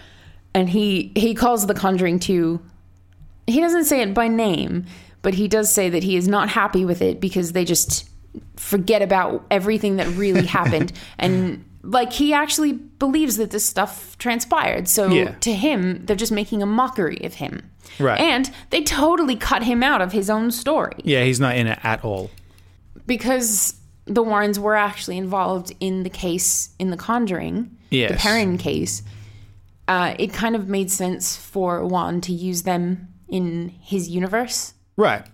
and 0.54 0.68
he 0.68 1.12
he 1.16 1.34
calls 1.34 1.66
The 1.66 1.74
Conjuring 1.74 2.18
2. 2.18 2.60
He 3.46 3.60
doesn't 3.60 3.84
say 3.84 4.00
it 4.02 4.12
by 4.14 4.28
name, 4.28 4.84
but 5.22 5.34
he 5.34 5.48
does 5.48 5.72
say 5.72 5.88
that 5.90 6.02
he 6.02 6.16
is 6.16 6.26
not 6.28 6.48
happy 6.48 6.84
with 6.84 7.00
it 7.02 7.20
because 7.20 7.52
they 7.52 7.64
just 7.64 8.08
forget 8.56 9.02
about 9.02 9.44
everything 9.50 9.96
that 9.96 10.06
really 10.16 10.46
happened 10.58 10.92
and 11.18 11.64
like 11.82 12.12
he 12.12 12.32
actually 12.34 12.72
believes 12.72 13.36
that 13.38 13.50
this 13.50 13.64
stuff 13.64 14.18
transpired. 14.18 14.86
So 14.88 15.08
Yeah. 15.08 15.30
to 15.40 15.54
him, 15.54 16.04
they're 16.04 16.16
just 16.16 16.32
making 16.32 16.62
a 16.62 16.66
mockery 16.66 17.20
of 17.24 17.34
him. 17.34 17.70
Right. 17.98 18.20
And 18.20 18.50
they 18.70 18.82
totally 18.82 19.36
cut 19.36 19.62
him 19.62 19.82
out 19.82 20.02
of 20.02 20.12
his 20.12 20.28
own 20.28 20.50
story 20.50 20.96
yeah, 21.04 21.24
he's 21.24 21.40
not 21.40 21.56
in 21.56 21.66
it 21.68 21.78
at 21.82 22.04
all. 22.04 22.30
because 23.06 23.74
the 24.08 24.22
Warrens 24.22 24.58
were 24.58 24.76
actually 24.76 25.18
involved 25.18 25.74
in 25.80 26.02
the 26.02 26.10
case 26.10 26.70
in 26.78 26.90
The 26.90 26.96
Conjuring, 26.96 27.76
the 27.90 27.96
Yes. 27.98 28.22
Perron 28.22 28.58
case. 28.58 29.02
Uh, 29.86 30.14
it 30.18 30.32
kind 30.32 30.54
of 30.56 30.68
made 30.68 30.90
sense 30.90 31.36
for 31.36 31.84
Wan 31.86 32.20
to 32.22 32.32
use 32.32 32.62
them 32.62 33.08
in 33.28 33.68
his 33.80 34.08
universe. 34.08 34.74
Right. 34.96 35.24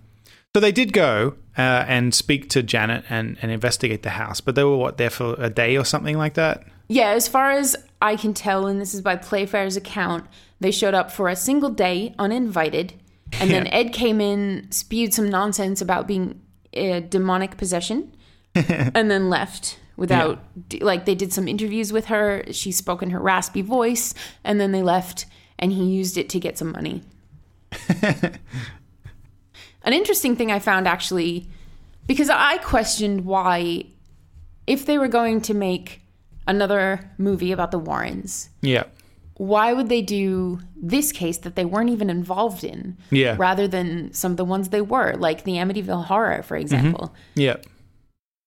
So 0.55 0.61
they 0.61 0.73
did 0.73 0.93
go 0.93 1.35
uh, 1.59 1.85
and 1.89 2.15
speak 2.15 2.49
to 2.51 2.63
Janet 2.63 3.05
and, 3.09 3.37
and 3.43 3.51
investigate 3.51 4.03
the 4.03 4.11
house, 4.11 4.41
but 4.41 4.55
they 4.55 4.63
were 4.63 4.77
what 4.77 4.99
there 4.99 5.11
for 5.11 5.35
a 5.39 5.51
day 5.51 5.77
or 5.77 5.85
something 5.85 6.17
like 6.17 6.35
that. 6.35 6.65
Yeah, 6.87 7.11
as 7.11 7.27
far 7.27 7.51
as 7.51 7.77
I 8.03 8.17
can 8.17 8.35
tell, 8.35 8.67
and 8.67 8.81
this 8.81 8.95
is 8.95 9.01
by 9.01 9.17
Playfair's 9.17 9.77
account, 9.77 10.27
they 10.61 10.71
showed 10.71 10.95
up 10.95 11.11
for 11.11 11.29
a 11.29 11.37
single 11.37 11.71
day 11.71 12.15
uninvited, 12.19 12.95
and 13.41 13.51
then 13.51 13.67
Ed 13.69 13.93
came 13.93 14.21
in, 14.21 14.71
spewed 14.71 15.13
some 15.13 15.29
nonsense 15.29 15.81
about 15.81 16.07
being 16.07 16.41
a 16.73 17.01
demonic 17.01 17.57
possession, 17.57 18.15
and 18.95 19.11
then 19.11 19.31
left 19.31 19.79
without 19.97 20.41
d 20.69 20.81
like 20.81 21.05
they 21.05 21.15
did 21.15 21.33
some 21.33 21.49
interviews 21.49 21.93
with 21.93 22.07
her. 22.07 22.45
She 22.51 22.73
spoke 22.73 23.03
in 23.03 23.11
her 23.11 23.21
raspy 23.21 23.63
voice, 23.63 24.15
and 24.43 24.61
then 24.61 24.73
they 24.73 24.83
left, 24.83 25.27
and 25.59 25.73
he 25.73 25.85
used 25.85 26.17
it 26.17 26.29
to 26.31 26.41
get 26.41 26.59
some 26.59 26.73
money. 26.73 27.03
An 29.85 29.93
interesting 29.93 30.35
thing 30.35 30.51
I 30.51 30.59
found 30.59 30.89
actually, 30.89 31.47
because 32.07 32.31
I 32.31 32.59
questioned 32.59 33.25
why, 33.25 33.85
if 34.67 34.87
they 34.87 34.97
were 34.99 35.09
going 35.09 35.43
to 35.43 35.55
make 35.55 36.01
another 36.47 37.11
movie 37.19 37.53
about 37.53 37.71
the 37.71 37.79
Warrens, 37.79 38.49
Yeah. 38.63 38.85
why 39.37 39.73
would 39.75 39.89
they 39.91 40.01
do 40.01 40.61
this 40.77 41.13
case 41.13 41.39
that 41.39 41.55
they 41.55 41.65
weren't 41.65 41.91
even 41.91 42.09
involved 42.09 42.65
in 42.65 42.97
Yeah. 43.11 43.37
rather 43.39 43.69
than 43.69 44.13
some 44.13 44.33
of 44.33 44.37
the 44.39 44.45
ones 44.45 44.71
they 44.71 44.81
were, 44.81 45.15
like 45.19 45.45
the 45.45 45.53
Amityville 45.53 46.07
Horror, 46.07 46.43
for 46.43 46.55
mm-hmm. 46.55 46.63
example? 46.63 47.15
Yeah. 47.35 47.57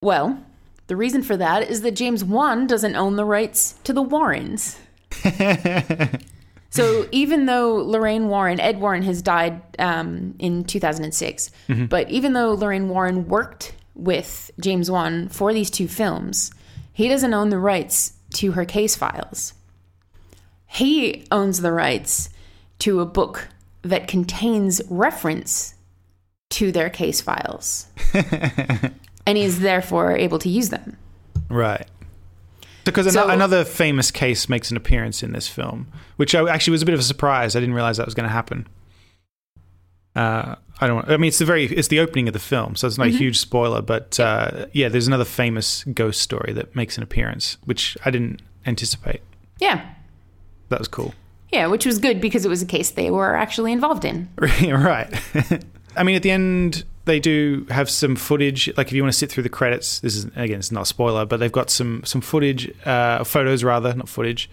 Well, 0.01 0.43
the 0.88 0.95
reason 0.95 1.23
for 1.23 1.36
that 1.38 1.69
is 1.69 1.81
that 1.81 1.95
James 1.95 2.23
Wan 2.23 2.67
doesn't 2.67 2.95
own 2.95 3.15
the 3.15 3.25
rights 3.25 3.73
to 3.83 3.93
the 3.93 4.01
Warrens. 4.01 4.79
so 6.69 7.07
even 7.12 7.45
though 7.45 7.75
Lorraine 7.75 8.27
Warren, 8.27 8.60
Ed 8.60 8.79
Warren 8.79 9.03
has 9.03 9.21
died 9.21 9.62
um, 9.79 10.36
in 10.39 10.63
2006, 10.63 11.51
but 11.89 12.10
even 12.10 12.33
though 12.33 12.53
Lorraine 12.53 12.89
Warren 12.89 13.27
worked 13.27 13.73
with 13.95 14.51
James 14.60 14.91
Wan 14.91 15.29
for 15.29 15.51
these 15.51 15.71
two 15.71 15.88
films, 15.88 16.51
he 16.93 17.10
doesn't 17.10 17.33
own 17.33 17.49
the 17.49 17.60
rights 17.60 18.13
to 18.36 18.51
her 18.51 18.65
case 18.65 18.95
files. 18.95 19.53
He 20.67 21.25
owns 21.31 21.62
the 21.62 21.71
rights 21.71 22.29
to 22.79 22.99
a 22.99 23.05
book 23.05 23.47
that 23.81 24.07
contains 24.07 24.81
reference 24.89 25.73
to 26.49 26.71
their 26.71 26.89
case 26.89 27.21
files. 27.21 27.88
and 29.27 29.37
he's 29.37 29.59
therefore 29.59 30.13
able 30.17 30.39
to 30.39 30.49
use 30.49 30.69
them. 30.69 30.97
Right. 31.49 31.85
Because 32.85 33.13
So- 33.13 33.23
ano- 33.23 33.33
another 33.33 33.65
famous 33.65 34.09
case 34.09 34.47
makes 34.49 34.71
an 34.71 34.77
appearance 34.77 35.21
in 35.21 35.33
this 35.33 35.47
film, 35.47 35.87
which 36.15 36.33
I, 36.33 36.49
actually 36.49 36.71
was 36.71 36.81
a 36.81 36.85
bit 36.85 36.93
of 36.93 37.01
a 37.01 37.03
surprise. 37.03 37.55
I 37.55 37.59
didn't 37.59 37.75
realize 37.75 37.97
that 37.97 38.05
was 38.07 38.15
going 38.15 38.27
to 38.27 38.33
happen. 38.33 38.67
Uh, 40.15 40.55
I 40.79 40.87
don't. 40.87 41.07
I 41.07 41.17
mean, 41.17 41.27
it's 41.27 41.37
the 41.37 41.45
very 41.45 41.65
it's 41.65 41.89
the 41.89 41.99
opening 41.99 42.27
of 42.27 42.33
the 42.33 42.39
film, 42.39 42.75
so 42.75 42.87
it's 42.87 42.97
not 42.97 43.07
a 43.07 43.11
huge 43.11 43.37
spoiler. 43.37 43.83
But 43.83 44.19
uh, 44.19 44.65
yeah, 44.71 44.89
there's 44.89 45.05
another 45.07 45.25
famous 45.25 45.83
ghost 45.83 46.21
story 46.21 46.53
that 46.53 46.75
makes 46.75 46.97
an 46.97 47.03
appearance, 47.03 47.57
which 47.65 47.95
I 48.03 48.09
didn't 48.09 48.41
anticipate. 48.65 49.21
Yeah. 49.59 49.87
That 50.69 50.79
was 50.79 50.87
cool. 50.87 51.13
Yeah, 51.51 51.67
which 51.67 51.85
was 51.85 51.99
good 51.99 52.19
because 52.19 52.45
it 52.45 52.49
was 52.49 52.61
a 52.61 52.65
case 52.65 52.91
they 52.91 53.11
were 53.11 53.35
actually 53.35 53.71
involved 53.71 54.05
in. 54.05 54.29
right. 54.39 55.07
I 55.95 56.03
mean, 56.03 56.15
at 56.15 56.23
the 56.23 56.31
end, 56.31 56.83
they 57.07 57.19
do 57.19 57.65
have 57.69 57.89
some 57.89 58.15
footage. 58.15 58.69
Like, 58.77 58.87
if 58.87 58.93
you 58.93 59.01
want 59.01 59.13
to 59.13 59.17
sit 59.17 59.31
through 59.31 59.43
the 59.43 59.49
credits, 59.49 59.99
this 59.99 60.15
is 60.15 60.25
again, 60.35 60.59
it's 60.59 60.71
not 60.71 60.83
a 60.83 60.85
spoiler, 60.85 61.25
but 61.25 61.37
they've 61.37 61.51
got 61.51 61.69
some 61.69 62.03
some 62.05 62.21
footage, 62.21 62.71
uh, 62.85 63.23
photos 63.23 63.63
rather, 63.63 63.93
not 63.93 64.07
footage, 64.07 64.49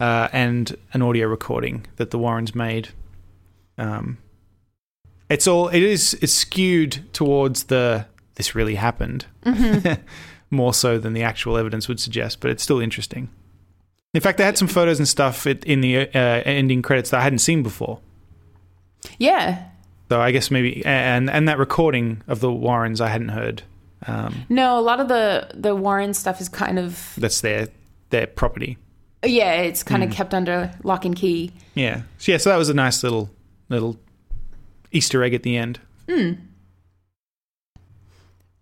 uh, 0.00 0.28
and 0.32 0.76
an 0.92 1.02
audio 1.02 1.28
recording 1.28 1.86
that 1.96 2.10
the 2.10 2.18
Warrens 2.18 2.54
made. 2.54 2.88
Um, 3.78 4.18
it's 5.28 5.46
all 5.46 5.68
it 5.68 5.82
is. 5.82 6.14
It's 6.14 6.32
skewed 6.32 7.04
towards 7.12 7.64
the 7.64 8.06
this 8.34 8.54
really 8.54 8.74
happened, 8.74 9.26
more 10.50 10.74
so 10.74 10.98
than 10.98 11.12
the 11.12 11.22
actual 11.22 11.56
evidence 11.56 11.86
would 11.86 12.00
suggest. 12.00 12.40
But 12.40 12.50
it's 12.50 12.62
still 12.62 12.80
interesting. 12.80 13.30
In 14.12 14.20
fact, 14.20 14.38
they 14.38 14.44
had 14.44 14.58
some 14.58 14.66
photos 14.66 14.98
and 14.98 15.06
stuff 15.06 15.46
in 15.46 15.82
the 15.82 16.08
uh, 16.08 16.42
ending 16.44 16.82
credits 16.82 17.10
that 17.10 17.20
I 17.20 17.22
hadn't 17.22 17.38
seen 17.38 17.62
before. 17.62 18.00
Yeah. 19.18 19.68
So 20.10 20.20
I 20.20 20.32
guess 20.32 20.50
maybe 20.50 20.84
and 20.84 21.30
and 21.30 21.46
that 21.48 21.56
recording 21.58 22.22
of 22.26 22.40
the 22.40 22.50
Warrens 22.52 23.00
I 23.00 23.06
hadn't 23.08 23.28
heard. 23.28 23.62
Um, 24.08 24.42
No, 24.48 24.76
a 24.76 24.82
lot 24.82 24.98
of 24.98 25.06
the 25.06 25.48
the 25.54 25.76
Warren 25.76 26.14
stuff 26.14 26.40
is 26.40 26.48
kind 26.48 26.80
of 26.80 27.14
that's 27.16 27.40
their 27.42 27.68
their 28.08 28.26
property. 28.26 28.76
yeah, 29.24 29.52
it's 29.52 29.84
kind 29.84 30.02
of 30.02 30.10
kept 30.10 30.34
under 30.34 30.72
lock 30.82 31.04
and 31.04 31.14
key. 31.14 31.52
Yeah. 31.74 32.02
So 32.18 32.32
yeah. 32.32 32.38
So 32.38 32.50
that 32.50 32.56
was 32.56 32.68
a 32.68 32.74
nice 32.74 33.04
little 33.04 33.30
little 33.68 34.00
Easter 34.90 35.22
egg 35.22 35.32
at 35.32 35.44
the 35.44 35.56
end. 35.56 35.78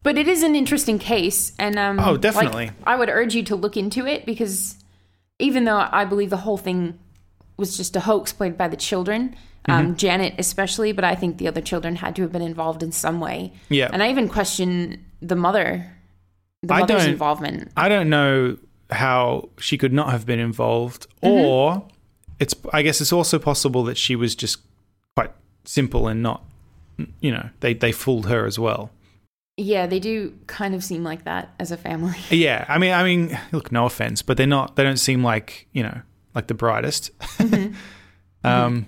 But 0.02 0.18
it 0.18 0.28
is 0.28 0.42
an 0.42 0.54
interesting 0.54 0.98
case, 0.98 1.52
and 1.58 1.78
um, 1.78 1.98
Oh, 1.98 2.12
like, 2.12 2.20
definitely. 2.20 2.70
I 2.84 2.96
would 2.96 3.08
urge 3.08 3.34
you 3.34 3.42
to 3.44 3.56
look 3.56 3.76
into 3.76 4.06
it 4.06 4.26
because 4.26 4.76
even 5.38 5.64
though 5.64 5.88
I 5.90 6.04
believe 6.04 6.28
the 6.30 6.36
whole 6.38 6.58
thing 6.58 6.98
was 7.56 7.76
just 7.76 7.96
a 7.96 8.00
hoax 8.00 8.32
played 8.34 8.56
by 8.58 8.68
the 8.68 8.76
children, 8.76 9.34
Mm-hmm. 9.64 9.70
um, 9.72 9.96
Janet 9.96 10.34
especially, 10.38 10.92
but 10.92 11.04
I 11.04 11.14
think 11.14 11.38
the 11.38 11.48
other 11.48 11.60
children 11.60 11.96
had 11.96 12.14
to 12.16 12.22
have 12.22 12.32
been 12.32 12.42
involved 12.42 12.82
in 12.82 12.92
some 12.92 13.20
way. 13.20 13.52
Yeah. 13.68 13.90
And 13.92 14.02
I 14.02 14.10
even 14.10 14.28
question 14.28 15.04
the 15.20 15.36
mother, 15.36 15.90
the 16.62 16.74
I 16.74 16.80
mother's 16.80 17.06
involvement. 17.06 17.70
I 17.76 17.88
don't 17.88 18.08
know 18.08 18.56
how 18.90 19.50
she 19.58 19.76
could 19.76 19.92
not 19.92 20.10
have 20.10 20.24
been 20.26 20.38
involved, 20.38 21.06
Mm-hmm. 21.22 21.44
or 21.44 21.86
it's. 22.38 22.54
I 22.72 22.82
guess 22.82 23.00
it's 23.00 23.12
also 23.12 23.38
possible 23.38 23.84
that 23.84 23.96
she 23.98 24.16
was 24.16 24.34
just 24.34 24.58
quite 25.16 25.32
simple 25.64 26.08
and 26.08 26.22
not. 26.22 26.44
You 27.20 27.32
know, 27.32 27.50
they 27.60 27.74
they 27.74 27.92
fooled 27.92 28.26
her 28.26 28.46
as 28.46 28.58
well. 28.58 28.90
Yeah, 29.56 29.86
they 29.86 29.98
do 29.98 30.38
kind 30.46 30.74
of 30.74 30.84
seem 30.84 31.02
like 31.02 31.24
that 31.24 31.52
as 31.58 31.72
a 31.72 31.76
family. 31.76 32.16
Yeah, 32.30 32.64
I 32.68 32.78
mean, 32.78 32.92
I 32.92 33.02
mean, 33.02 33.38
look, 33.50 33.72
no 33.72 33.86
offense, 33.86 34.22
but 34.22 34.36
they're 34.36 34.46
not. 34.46 34.76
They 34.76 34.84
don't 34.84 34.98
seem 34.98 35.22
like 35.24 35.66
you 35.72 35.82
know, 35.82 36.00
like 36.34 36.46
the 36.46 36.54
brightest. 36.54 37.10
um, 38.44 38.86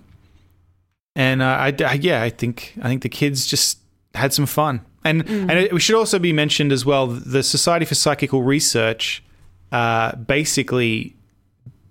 and 1.17 1.43
uh, 1.43 1.45
I, 1.45 1.75
I, 1.85 1.95
yeah, 1.95 2.23
I 2.23 2.31
think 2.31 2.75
I 2.83 2.89
think 2.89 3.03
the 3.03 3.09
kids 3.09 3.47
just 3.47 3.79
had 4.15 4.33
some 4.33 4.47
fun, 4.47 4.81
and 5.05 5.29
and 5.29 5.51
it, 5.53 5.73
we 5.73 5.81
should 5.81 5.97
also 5.97 6.19
be 6.19 6.33
mentioned 6.33 6.73
as 6.73 6.85
well. 6.85 7.07
The 7.07 7.43
Society 7.43 7.85
for 7.85 7.95
Psychical 7.95 8.43
Research 8.43 9.23
uh, 9.73 10.17
basically 10.17 11.15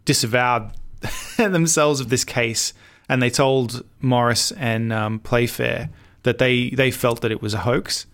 disavowed 0.05 0.71
themselves 1.37 1.99
of 1.99 2.09
this 2.09 2.23
case, 2.23 2.73
and 3.07 3.21
they 3.21 3.29
told 3.29 3.83
Maurice 4.01 4.51
and 4.53 4.91
um, 4.93 5.19
Playfair 5.19 5.89
that 6.23 6.37
they 6.37 6.69
they 6.71 6.91
felt 6.91 7.21
that 7.21 7.31
it 7.31 7.41
was 7.41 7.53
a 7.53 7.59
hoax 7.59 8.05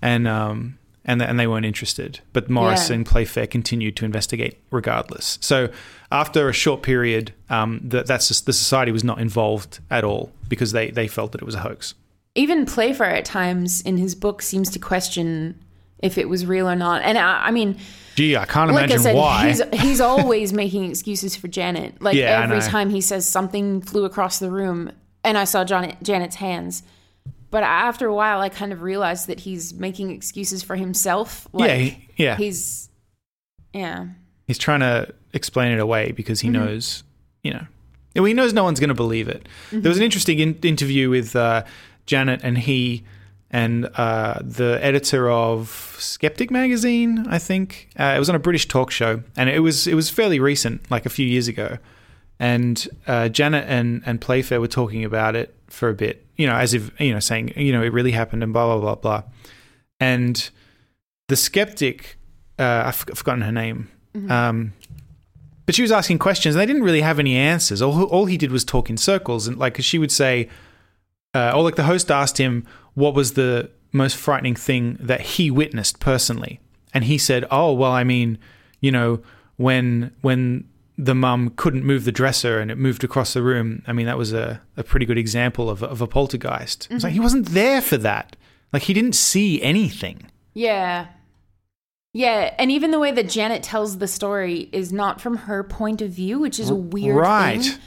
and 0.00 0.26
um, 0.26 0.78
and 1.04 1.20
and 1.22 1.38
they 1.38 1.46
weren't 1.46 1.66
interested. 1.66 2.20
But 2.32 2.48
Maurice 2.48 2.88
Yeah. 2.90 2.96
and 2.96 3.06
Playfair 3.06 3.46
continued 3.46 3.96
to 3.96 4.04
investigate 4.04 4.58
regardless. 4.70 5.38
So 5.40 5.68
after 6.10 6.48
a 6.48 6.52
short 6.52 6.82
period, 6.82 7.32
um, 7.50 7.80
that 7.84 8.06
that's 8.06 8.28
just, 8.28 8.46
the 8.46 8.52
society 8.52 8.92
was 8.92 9.02
not 9.04 9.18
involved 9.20 9.80
at 9.90 10.04
all 10.04 10.30
because 10.52 10.72
they 10.72 10.90
they 10.90 11.08
felt 11.08 11.32
that 11.32 11.40
it 11.40 11.44
was 11.46 11.54
a 11.54 11.60
hoax. 11.60 11.94
Even 12.34 12.66
Playfair 12.66 13.08
at 13.14 13.24
times 13.24 13.80
in 13.80 13.96
his 13.96 14.14
book 14.14 14.42
seems 14.42 14.68
to 14.72 14.78
question 14.78 15.58
if 16.02 16.18
it 16.18 16.28
was 16.28 16.44
real 16.44 16.68
or 16.68 16.76
not. 16.76 17.00
And 17.00 17.16
I, 17.16 17.46
I 17.46 17.50
mean, 17.52 17.78
Gee, 18.16 18.36
I 18.36 18.44
can't 18.44 18.70
like 18.70 18.90
imagine 18.90 18.98
I 18.98 19.02
said, 19.02 19.16
why. 19.16 19.48
he's 19.48 19.62
he's 19.80 20.00
always 20.02 20.52
making 20.52 20.84
excuses 20.90 21.34
for 21.34 21.48
Janet. 21.48 22.02
Like 22.02 22.16
Yeah, 22.16 22.42
every 22.42 22.60
time 22.60 22.90
he 22.90 23.00
says 23.00 23.26
something 23.26 23.80
flew 23.80 24.04
across 24.04 24.38
the 24.40 24.50
room, 24.50 24.92
and 25.24 25.38
I 25.38 25.44
saw 25.44 25.64
Janet, 25.64 25.96
Janet's 26.02 26.36
hands. 26.36 26.82
But 27.50 27.62
after 27.62 28.06
a 28.06 28.14
while, 28.14 28.40
I 28.40 28.50
kind 28.50 28.72
of 28.74 28.82
realized 28.82 29.26
that 29.28 29.40
he's 29.40 29.72
making 29.72 30.10
excuses 30.10 30.62
for 30.62 30.76
himself. 30.76 31.48
Like, 31.54 31.68
yeah, 31.68 31.76
he- 31.76 32.08
yeah. 32.16 32.36
he's 32.36 32.90
yeah. 33.72 34.08
He's 34.46 34.58
trying 34.58 34.80
to 34.80 35.14
explain 35.32 35.72
it 35.72 35.78
away 35.80 36.12
because 36.12 36.40
he 36.40 36.48
Mm-hmm. 36.48 36.64
knows, 36.64 37.04
you 37.42 37.52
know, 37.54 37.64
well, 38.14 38.24
he 38.24 38.34
knows 38.34 38.52
no 38.52 38.64
one's 38.64 38.80
going 38.80 38.88
to 38.88 38.94
believe 38.94 39.28
it. 39.28 39.48
There 39.70 39.80
was 39.80 39.90
Mm-hmm. 39.92 39.96
an 39.98 40.02
interesting 40.04 40.38
in- 40.38 40.58
interview 40.62 41.08
with 41.10 41.34
uh, 41.36 41.64
Janet 42.06 42.40
and 42.42 42.58
he 42.58 43.04
and 43.50 43.86
uh, 43.96 44.38
the 44.42 44.78
editor 44.82 45.30
of 45.30 45.94
Skeptic 45.98 46.50
magazine, 46.50 47.26
I 47.28 47.38
think. 47.38 47.90
Uh, 47.98 48.14
it 48.16 48.18
was 48.18 48.30
on 48.30 48.34
a 48.34 48.38
British 48.38 48.66
talk 48.66 48.90
show, 48.90 49.22
and 49.36 49.50
it 49.50 49.60
was 49.60 49.86
it 49.86 49.94
was 49.94 50.08
fairly 50.08 50.40
recent, 50.40 50.90
like 50.90 51.04
a 51.06 51.10
few 51.10 51.26
years 51.26 51.48
ago. 51.48 51.76
And 52.40 52.88
uh, 53.06 53.28
Janet 53.28 53.66
and 53.68 54.02
and 54.06 54.20
Playfair 54.20 54.58
were 54.60 54.68
talking 54.68 55.04
about 55.04 55.36
it 55.36 55.54
for 55.68 55.88
a 55.90 55.94
bit, 55.94 56.24
you 56.36 56.46
know, 56.46 56.54
as 56.56 56.72
if 56.74 56.90
you 57.00 57.12
know, 57.12 57.20
saying, 57.20 57.52
you 57.56 57.72
know, 57.72 57.82
it 57.82 57.92
really 57.92 58.12
happened 58.12 58.42
and 58.42 58.52
blah 58.54 58.66
blah 58.66 58.80
blah 58.80 58.94
blah. 58.94 59.22
And 60.00 60.50
the 61.28 61.36
skeptic, 61.36 62.16
uh, 62.58 62.84
I've 62.86 63.04
I've 63.10 63.18
forgotten 63.18 63.42
her 63.42 63.52
name. 63.52 63.88
Um, 64.28 64.72
but 65.66 65.74
she 65.74 65.82
was 65.82 65.92
asking 65.92 66.18
questions, 66.18 66.54
and 66.54 66.60
they 66.60 66.66
didn't 66.66 66.82
really 66.82 67.02
have 67.02 67.18
any 67.18 67.36
answers. 67.36 67.80
All, 67.82 68.02
all 68.04 68.26
he 68.26 68.36
did 68.36 68.50
was 68.50 68.64
talk 68.64 68.90
in 68.90 68.96
circles, 68.96 69.46
and 69.46 69.56
like 69.58 69.74
'cause 69.74 69.84
she 69.84 69.98
would 69.98 70.12
say, 70.12 70.48
uh, 71.34 71.52
or 71.54 71.62
like 71.62 71.76
the 71.76 71.84
host 71.84 72.10
asked 72.10 72.38
him, 72.38 72.66
"What 72.94 73.14
was 73.14 73.32
the 73.34 73.70
most 73.92 74.16
frightening 74.16 74.54
thing 74.56 74.96
that 75.00 75.20
he 75.20 75.50
witnessed 75.50 76.00
personally?" 76.00 76.60
And 76.94 77.04
he 77.04 77.16
said, 77.18 77.44
"Oh, 77.50 77.72
well, 77.72 77.92
I 77.92 78.04
mean, 78.04 78.38
you 78.80 78.90
know, 78.92 79.20
when 79.56 80.12
when 80.20 80.64
the 80.98 81.14
mum 81.14 81.50
couldn't 81.56 81.84
move 81.84 82.04
the 82.04 82.12
dresser 82.12 82.60
and 82.60 82.70
it 82.70 82.76
moved 82.76 83.02
across 83.02 83.32
the 83.32 83.42
room. 83.42 83.82
I 83.86 83.92
mean, 83.94 84.04
that 84.06 84.18
was 84.18 84.32
a, 84.34 84.60
a 84.76 84.84
pretty 84.84 85.06
good 85.06 85.16
example 85.16 85.70
of, 85.70 85.82
a- 85.82 85.86
of 85.88 86.02
a 86.02 86.06
poltergeist. 86.06 86.86
It's 86.90 87.02
like 87.02 87.14
he 87.14 87.18
wasn't 87.18 87.46
there 87.48 87.80
for 87.80 87.96
that. 87.96 88.36
Like 88.74 88.82
he 88.82 88.92
didn't 88.92 89.14
see 89.14 89.60
anything. 89.62 90.30
Yeah. 90.52 91.06
Yeah, 92.12 92.54
and 92.58 92.70
even 92.70 92.90
the 92.90 92.98
way 92.98 93.10
that 93.12 93.28
Janet 93.28 93.62
tells 93.62 93.98
the 93.98 94.08
story 94.08 94.68
is 94.72 94.92
not 94.92 95.20
from 95.20 95.36
her 95.38 95.64
point 95.64 96.02
of 96.02 96.10
view, 96.10 96.38
which 96.38 96.60
is 96.60 96.68
a 96.68 96.74
weird 96.74 97.16
right. 97.16 97.62
thing. 97.62 97.78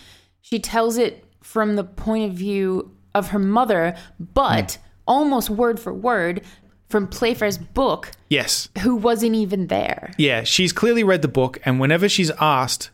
She 0.41 0.59
tells 0.59 0.97
it 0.97 1.23
from 1.41 1.75
the 1.75 1.83
point 1.83 2.31
of 2.31 2.35
view 2.35 2.91
of 3.13 3.29
her 3.29 3.39
mother, 3.39 3.95
but 4.19 4.73
hmm. 4.73 4.81
almost 5.07 5.49
word 5.49 5.79
for 5.79 5.93
word 5.93 6.41
from 6.89 7.07
Playfair's 7.07 7.57
book, 7.57 8.11
Yes. 8.29 8.69
who 8.79 8.95
wasn't 8.95 9.35
even 9.35 9.67
there. 9.67 10.11
Yeah, 10.17 10.43
she's 10.43 10.73
clearly 10.73 11.03
read 11.03 11.21
the 11.21 11.27
book, 11.27 11.59
and 11.65 11.79
whenever 11.79 12.09
she's 12.09 12.31
asked, 12.39 12.89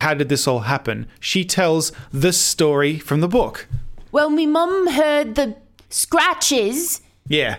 how 0.00 0.14
did 0.14 0.28
this 0.28 0.46
all 0.46 0.60
happen? 0.60 1.06
She 1.20 1.44
tells 1.44 1.92
the 2.12 2.32
story 2.32 2.98
from 2.98 3.20
the 3.20 3.28
book. 3.28 3.66
Well, 4.12 4.30
me 4.30 4.46
mum 4.46 4.88
heard 4.88 5.34
the 5.34 5.56
scratches. 5.88 7.00
Yeah, 7.28 7.56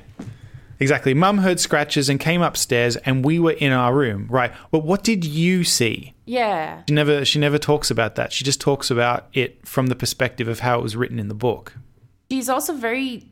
exactly. 0.80 1.14
Mum 1.14 1.40
heard 1.40 1.60
scratches 1.60 2.10
and 2.10 2.20
came 2.20 2.42
upstairs, 2.42 2.96
and 2.98 3.24
we 3.26 3.40
were 3.40 3.52
in 3.54 3.72
our 3.72 3.94
room. 3.94 4.28
Right. 4.30 4.52
But 4.72 4.80
what 4.80 5.04
did 5.04 5.24
you 5.26 5.64
see? 5.64 6.14
Yeah. 6.26 6.84
She 6.88 6.94
never. 6.94 7.24
She 7.26 7.40
never 7.40 7.58
talks 7.58 7.90
about 7.92 8.16
that. 8.16 8.34
She 8.34 8.44
just 8.44 8.60
talks 8.62 8.90
about 8.92 9.28
it 9.34 9.66
from 9.68 9.88
the 9.88 9.96
perspective 9.96 10.48
of 10.48 10.60
how 10.60 10.80
it 10.80 10.84
was 10.84 10.96
written 10.96 11.20
in 11.20 11.28
the 11.28 11.34
book. 11.36 11.74
She's 12.30 12.50
also 12.50 12.74
very 12.74 13.26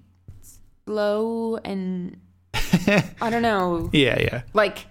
slow 0.86 1.58
and 1.58 2.18
I 3.22 3.30
don't 3.30 3.42
know. 3.42 3.90
Yeah, 3.94 4.20
yeah. 4.20 4.42
like 4.54 4.86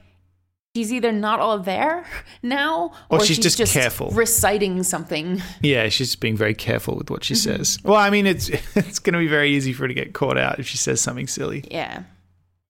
she's 0.75 0.93
either 0.93 1.13
not 1.13 1.39
all 1.41 1.59
there 1.59 2.05
now 2.43 2.93
Or 3.09 3.19
or, 3.21 3.25
she's 3.25 3.39
just 3.39 3.73
careful. 3.73 4.11
reciting 4.11 4.83
something 4.83 5.41
Yeah, 5.63 5.89
she's 5.89 6.09
just 6.09 6.21
being 6.21 6.37
very 6.37 6.55
careful 6.55 6.97
with 6.97 7.11
what 7.11 7.23
she 7.25 7.35
Mm-hmm. 7.35 7.57
says. 7.57 7.79
Well, 7.85 7.97
I 7.97 8.11
mean, 8.11 8.27
it's 8.27 8.49
it's 8.75 8.99
going 8.99 9.15
to 9.15 9.19
be 9.21 9.29
very 9.29 9.51
easy 9.55 9.73
for 9.73 9.85
her 9.85 9.89
to 9.89 9.95
get 9.95 10.13
caught 10.13 10.37
out 10.37 10.59
if 10.59 10.67
she 10.67 10.77
says 10.77 11.01
something 11.01 11.27
silly. 11.29 11.65
yeah 11.71 12.03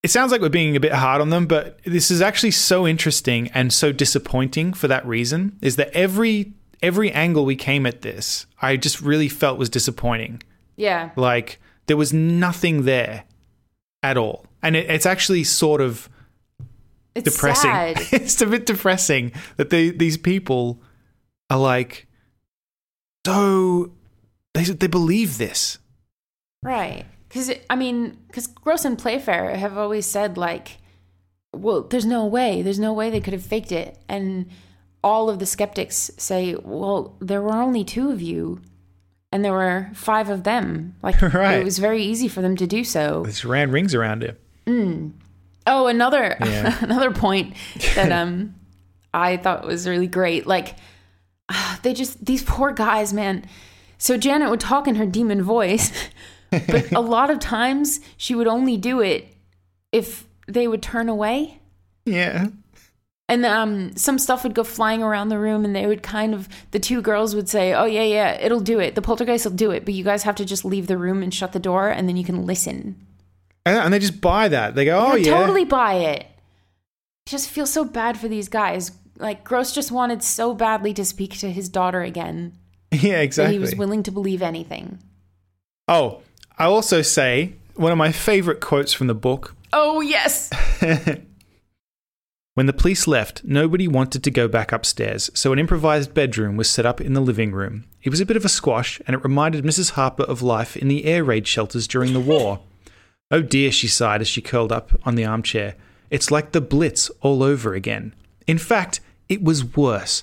It 0.04 0.10
sounds 0.10 0.30
like 0.30 0.42
we're 0.42 0.50
being 0.50 0.76
a 0.76 0.80
bit 0.80 0.92
hard 0.92 1.22
on 1.22 1.30
them, 1.30 1.46
but 1.46 1.78
this 1.82 2.10
is 2.10 2.20
actually 2.20 2.50
so 2.50 2.86
interesting 2.86 3.48
and 3.54 3.72
so 3.72 3.90
disappointing 3.90 4.74
for 4.74 4.86
that 4.86 5.06
reason. 5.06 5.56
Is 5.62 5.76
that 5.76 5.90
every 5.94 6.52
every 6.82 7.10
angle 7.10 7.46
we 7.46 7.56
came 7.56 7.86
at 7.86 8.02
this, 8.02 8.44
I 8.60 8.76
just 8.76 9.00
really 9.00 9.30
felt 9.30 9.58
was 9.58 9.70
disappointing. 9.70 10.42
yeah 10.76 11.08
Like 11.16 11.58
there 11.86 11.96
was 11.96 12.12
nothing 12.12 12.84
there 12.84 13.24
at 14.02 14.18
all, 14.18 14.44
and 14.62 14.76
it, 14.76 14.90
it's 14.90 15.06
actually 15.06 15.42
sort 15.42 15.80
of 15.80 16.10
it's 17.14 17.32
depressing. 17.32 17.72
it's 18.12 18.42
a 18.42 18.46
bit 18.46 18.66
depressing 18.66 19.32
that 19.56 19.70
they, 19.70 19.88
these 19.88 20.18
people 20.18 20.82
are 21.48 21.58
like 21.58 22.06
so 23.24 23.90
they 24.52 24.64
they 24.64 24.86
believe 24.86 25.38
this. 25.38 25.78
right 26.62 27.06
because 27.34 27.50
i 27.68 27.74
mean 27.74 28.16
because 28.28 28.46
Grosse 28.46 28.84
and 28.84 28.96
playfair 28.96 29.56
have 29.56 29.76
always 29.76 30.06
said 30.06 30.38
like 30.38 30.78
well 31.52 31.82
there's 31.82 32.06
no 32.06 32.24
way 32.26 32.62
there's 32.62 32.78
no 32.78 32.92
way 32.92 33.10
they 33.10 33.20
could 33.20 33.32
have 33.32 33.42
faked 33.44 33.72
it 33.72 33.98
and 34.08 34.48
all 35.02 35.28
of 35.28 35.38
the 35.40 35.46
skeptics 35.46 36.10
say 36.16 36.54
well 36.62 37.16
there 37.20 37.42
were 37.42 37.52
only 37.52 37.82
two 37.84 38.10
of 38.10 38.22
you 38.22 38.60
and 39.32 39.44
there 39.44 39.52
were 39.52 39.90
five 39.94 40.28
of 40.30 40.44
them 40.44 40.94
like 41.02 41.20
Right. 41.34 41.58
it 41.58 41.64
was 41.64 41.78
very 41.78 42.02
easy 42.02 42.28
for 42.28 42.40
them 42.40 42.56
to 42.56 42.66
do 42.66 42.84
so 42.84 43.24
This 43.26 43.44
ran 43.44 43.70
rings 43.72 43.94
around 43.94 44.22
it. 44.22 44.40
Oh, 45.66 45.86
another 45.88 46.36
Yeah. 46.40 46.78
another 46.82 47.10
point 47.10 47.54
that 47.96 48.12
um 48.20 48.54
I 49.12 49.36
thought 49.36 49.66
was 49.66 49.88
really 49.88 50.06
great. 50.08 50.46
Like 50.46 50.76
they 51.82 51.94
just 51.94 52.24
these 52.24 52.42
poor 52.42 52.72
guys, 52.72 53.12
man. 53.12 53.44
So 53.98 54.16
Janet 54.16 54.50
would 54.50 54.60
talk 54.60 54.86
in 54.88 54.96
her 54.96 55.06
demon 55.06 55.42
voice, 55.42 55.92
but 56.66 56.92
a 56.92 57.00
lot 57.00 57.30
of 57.30 57.38
times 57.38 58.00
she 58.16 58.34
would 58.34 58.46
only 58.46 58.76
do 58.76 59.00
it 59.00 59.28
if 59.92 60.26
they 60.46 60.68
would 60.68 60.82
turn 60.82 61.08
away. 61.08 61.60
Yeah. 62.04 62.48
And 63.28 63.46
um, 63.46 63.96
some 63.96 64.18
stuff 64.18 64.42
would 64.44 64.54
go 64.54 64.64
flying 64.64 65.02
around 65.02 65.30
the 65.30 65.38
room, 65.38 65.64
and 65.64 65.74
they 65.74 65.86
would 65.86 66.02
kind 66.02 66.34
of 66.34 66.46
the 66.72 66.78
two 66.78 67.00
girls 67.00 67.34
would 67.34 67.48
say, 67.48 67.72
"Oh 67.72 67.86
yeah, 67.86 68.02
yeah, 68.02 68.32
it'll 68.38 68.60
do 68.60 68.80
it. 68.80 68.94
The 68.94 69.00
poltergeist 69.02 69.46
will 69.46 69.52
do 69.52 69.70
it, 69.70 69.86
but 69.86 69.94
you 69.94 70.04
guys 70.04 70.24
have 70.24 70.34
to 70.36 70.44
just 70.44 70.64
leave 70.64 70.86
the 70.88 70.98
room 70.98 71.22
and 71.22 71.32
shut 71.32 71.52
the 71.52 71.58
door, 71.58 71.88
and 71.88 72.06
then 72.06 72.18
you 72.18 72.24
can 72.24 72.44
listen." 72.44 72.96
And, 73.64 73.78
and 73.78 73.94
they 73.94 73.98
just 73.98 74.20
buy 74.20 74.48
that. 74.48 74.74
They 74.74 74.84
go, 74.84 74.98
"Oh 74.98 75.14
yeah." 75.14 75.38
totally 75.38 75.64
buy 75.64 75.94
it. 75.94 76.26
I 77.26 77.30
just 77.30 77.48
feel 77.48 77.64
so 77.64 77.82
bad 77.84 78.18
for 78.18 78.28
these 78.28 78.50
guys. 78.50 78.92
Like 79.18 79.42
Grosse 79.42 79.72
just 79.72 79.90
wanted 79.90 80.22
so 80.22 80.52
badly 80.54 80.92
to 80.92 81.04
speak 81.04 81.38
to 81.38 81.50
his 81.50 81.70
daughter 81.70 82.02
again 82.02 82.58
Yeah, 82.92 83.20
exactly. 83.20 83.54
he 83.54 83.58
was 83.58 83.74
willing 83.74 84.02
to 84.02 84.10
believe 84.12 84.42
anything. 84.42 84.98
oh, 85.88 86.20
I 86.58 86.64
also 86.66 87.02
say 87.02 87.54
one 87.74 87.92
of 87.92 87.98
my 87.98 88.12
favorite 88.12 88.60
quotes 88.60 88.92
from 88.92 89.06
the 89.08 89.14
book 89.14 89.56
Oh 89.72 90.00
yes. 90.00 90.50
When 92.54 92.66
the 92.66 92.72
police 92.72 93.08
left, 93.08 93.42
nobody 93.42 93.88
wanted 93.88 94.22
to 94.22 94.30
go 94.30 94.46
back 94.46 94.70
upstairs, 94.70 95.28
so 95.34 95.52
an 95.52 95.58
improvised 95.58 96.14
bedroom 96.14 96.56
was 96.56 96.70
set 96.70 96.86
up 96.86 97.00
in 97.00 97.12
the 97.12 97.20
living 97.20 97.50
room. 97.50 97.84
It 98.04 98.10
was 98.10 98.20
a 98.20 98.26
bit 98.26 98.36
of 98.36 98.44
a 98.44 98.48
squash, 98.48 99.02
and 99.08 99.14
it 99.14 99.24
reminded 99.24 99.64
Mrs. 99.64 99.90
Harper 99.90 100.22
of 100.22 100.40
life 100.40 100.76
in 100.76 100.86
the 100.86 101.04
air 101.04 101.24
raid 101.24 101.48
shelters 101.48 101.88
during 101.88 102.12
the 102.12 102.20
war. 102.20 102.60
oh 103.32 103.42
dear, 103.42 103.72
she 103.72 103.88
sighed 103.88 104.20
as 104.20 104.28
she 104.28 104.40
curled 104.40 104.70
up 104.70 104.92
on 105.04 105.16
the 105.16 105.24
armchair. 105.24 105.74
It's 106.10 106.30
like 106.30 106.52
the 106.52 106.60
Blitz 106.60 107.10
all 107.22 107.42
over 107.42 107.74
again. 107.74 108.14
In 108.46 108.58
fact, 108.58 109.00
it 109.28 109.42
was 109.42 109.76
worse. 109.76 110.22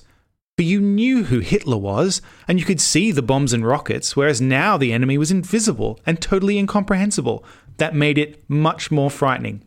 For 0.56 0.62
you 0.64 0.80
knew 0.80 1.24
who 1.24 1.38
Hitler 1.38 1.78
was, 1.78 2.20
and 2.46 2.58
you 2.58 2.66
could 2.66 2.80
see 2.80 3.10
the 3.10 3.22
bombs 3.22 3.52
and 3.54 3.66
rockets, 3.66 4.14
whereas 4.14 4.40
now 4.40 4.76
the 4.76 4.92
enemy 4.92 5.16
was 5.16 5.30
invisible 5.30 5.98
and 6.04 6.20
totally 6.20 6.58
incomprehensible. 6.58 7.44
That 7.78 7.94
made 7.94 8.18
it 8.18 8.48
much 8.50 8.90
more 8.90 9.10
frightening. 9.10 9.64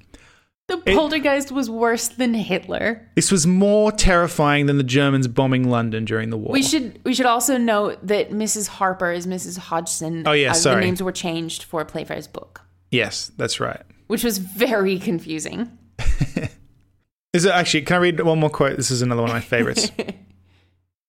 The 0.67 0.77
poltergeist 0.77 1.51
was 1.51 1.69
worse 1.69 2.07
than 2.07 2.33
Hitler. 2.33 3.07
This 3.15 3.31
was 3.31 3.45
more 3.45 3.91
terrifying 3.91 4.67
than 4.67 4.77
the 4.77 4.83
Germans 4.83 5.27
bombing 5.27 5.69
London 5.69 6.05
during 6.05 6.29
the 6.29 6.37
war. 6.37 6.51
We 6.51 6.63
should 6.63 6.99
we 7.03 7.13
should 7.13 7.25
also 7.25 7.57
note 7.57 7.99
that 8.05 8.31
Mrs. 8.31 8.67
Harper 8.67 9.11
is 9.11 9.27
Mrs. 9.27 9.57
Hodgson. 9.57 10.23
Oh, 10.27 10.31
yeah, 10.31 10.49
uh, 10.49 10.51
as 10.51 10.61
sorry. 10.63 10.81
The 10.81 10.85
names 10.85 11.03
were 11.03 11.11
changed 11.11 11.63
for 11.63 11.83
Playfair's 11.85 12.27
book, 12.27 12.61
yes, 12.91 13.31
that's 13.37 13.59
right. 13.59 13.81
which 14.07 14.23
was 14.23 14.37
very 14.39 14.97
confusing. 14.99 15.77
Is 17.33 17.43
it 17.45 17.51
actually? 17.51 17.81
Can 17.81 17.97
I 17.97 17.99
read 17.99 18.19
one 18.21 18.39
more 18.39 18.49
quote? 18.49 18.77
This 18.77 18.91
is 18.91 19.01
another 19.01 19.21
one 19.21 19.29
of 19.29 19.35
my 19.35 19.41
favorites. 19.41 19.91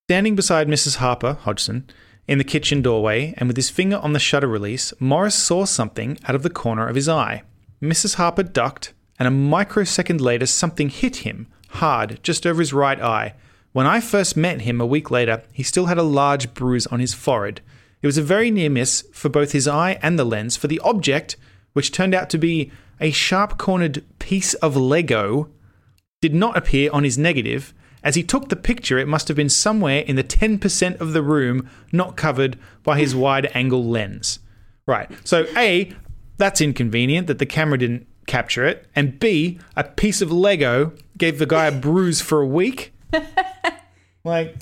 Standing 0.08 0.36
beside 0.36 0.68
Mrs. 0.68 0.98
Harper 0.98 1.32
Hodgson 1.32 1.90
in 2.28 2.38
the 2.38 2.44
kitchen 2.44 2.80
doorway, 2.80 3.34
and 3.38 3.48
with 3.48 3.56
his 3.56 3.70
finger 3.70 3.96
on 3.96 4.12
the 4.12 4.20
shutter 4.20 4.46
release, 4.46 4.92
Maurice 5.00 5.34
saw 5.34 5.64
something 5.64 6.16
out 6.26 6.36
of 6.36 6.44
the 6.44 6.48
corner 6.48 6.86
of 6.86 6.94
his 6.94 7.08
eye. 7.08 7.42
Mrs. 7.82 8.14
Harper 8.14 8.44
ducked, 8.44 8.92
and 9.18 9.26
a 9.26 9.32
microsecond 9.32 10.20
later, 10.20 10.46
something 10.46 10.90
hit 10.90 11.16
him 11.16 11.48
hard 11.70 12.20
just 12.22 12.46
over 12.46 12.60
his 12.60 12.72
right 12.72 13.00
eye. 13.00 13.34
When 13.72 13.84
I 13.84 13.98
first 13.98 14.36
met 14.36 14.60
him 14.60 14.80
a 14.80 14.86
week 14.86 15.10
later, 15.10 15.42
he 15.52 15.64
still 15.64 15.86
had 15.86 15.98
a 15.98 16.04
large 16.04 16.54
bruise 16.54 16.86
on 16.86 17.00
his 17.00 17.12
forehead. 17.12 17.60
It 18.00 18.06
was 18.06 18.16
a 18.16 18.22
very 18.22 18.52
near 18.52 18.70
miss 18.70 19.02
for 19.12 19.28
both 19.28 19.50
his 19.50 19.66
eye 19.66 19.98
and 20.02 20.16
the 20.16 20.24
lens, 20.24 20.56
for 20.56 20.68
the 20.68 20.80
object, 20.84 21.36
which 21.72 21.90
turned 21.90 22.14
out 22.14 22.30
to 22.30 22.38
be 22.38 22.70
a 23.00 23.10
sharp 23.10 23.58
cornered 23.58 24.04
piece 24.20 24.54
of 24.54 24.76
Lego 24.76 25.50
did 26.20 26.32
not 26.32 26.56
appear 26.56 26.92
on 26.92 27.02
his 27.02 27.18
negative. 27.18 27.74
As 28.06 28.14
he 28.14 28.22
took 28.22 28.50
the 28.50 28.56
picture, 28.56 28.98
it 28.98 29.08
must 29.08 29.26
have 29.26 29.36
been 29.36 29.48
somewhere 29.48 29.98
in 29.98 30.14
the 30.14 30.22
10% 30.22 31.00
of 31.00 31.12
the 31.12 31.22
room 31.22 31.68
not 31.90 32.16
covered 32.16 32.56
by 32.84 33.00
his 33.00 33.16
wide 33.16 33.50
angle 33.52 33.84
lens. 33.84 34.38
Right. 34.86 35.10
So, 35.24 35.44
A, 35.56 35.92
that's 36.36 36.60
inconvenient 36.60 37.26
that 37.26 37.40
the 37.40 37.46
camera 37.46 37.78
didn't 37.78 38.06
capture 38.28 38.64
it. 38.64 38.86
And 38.94 39.18
B, 39.18 39.58
a 39.74 39.82
piece 39.82 40.22
of 40.22 40.30
Lego 40.30 40.92
gave 41.18 41.40
the 41.40 41.46
guy 41.46 41.66
a 41.66 41.72
bruise 41.72 42.20
for 42.20 42.40
a 42.40 42.46
week. 42.46 42.94
like, 44.22 44.54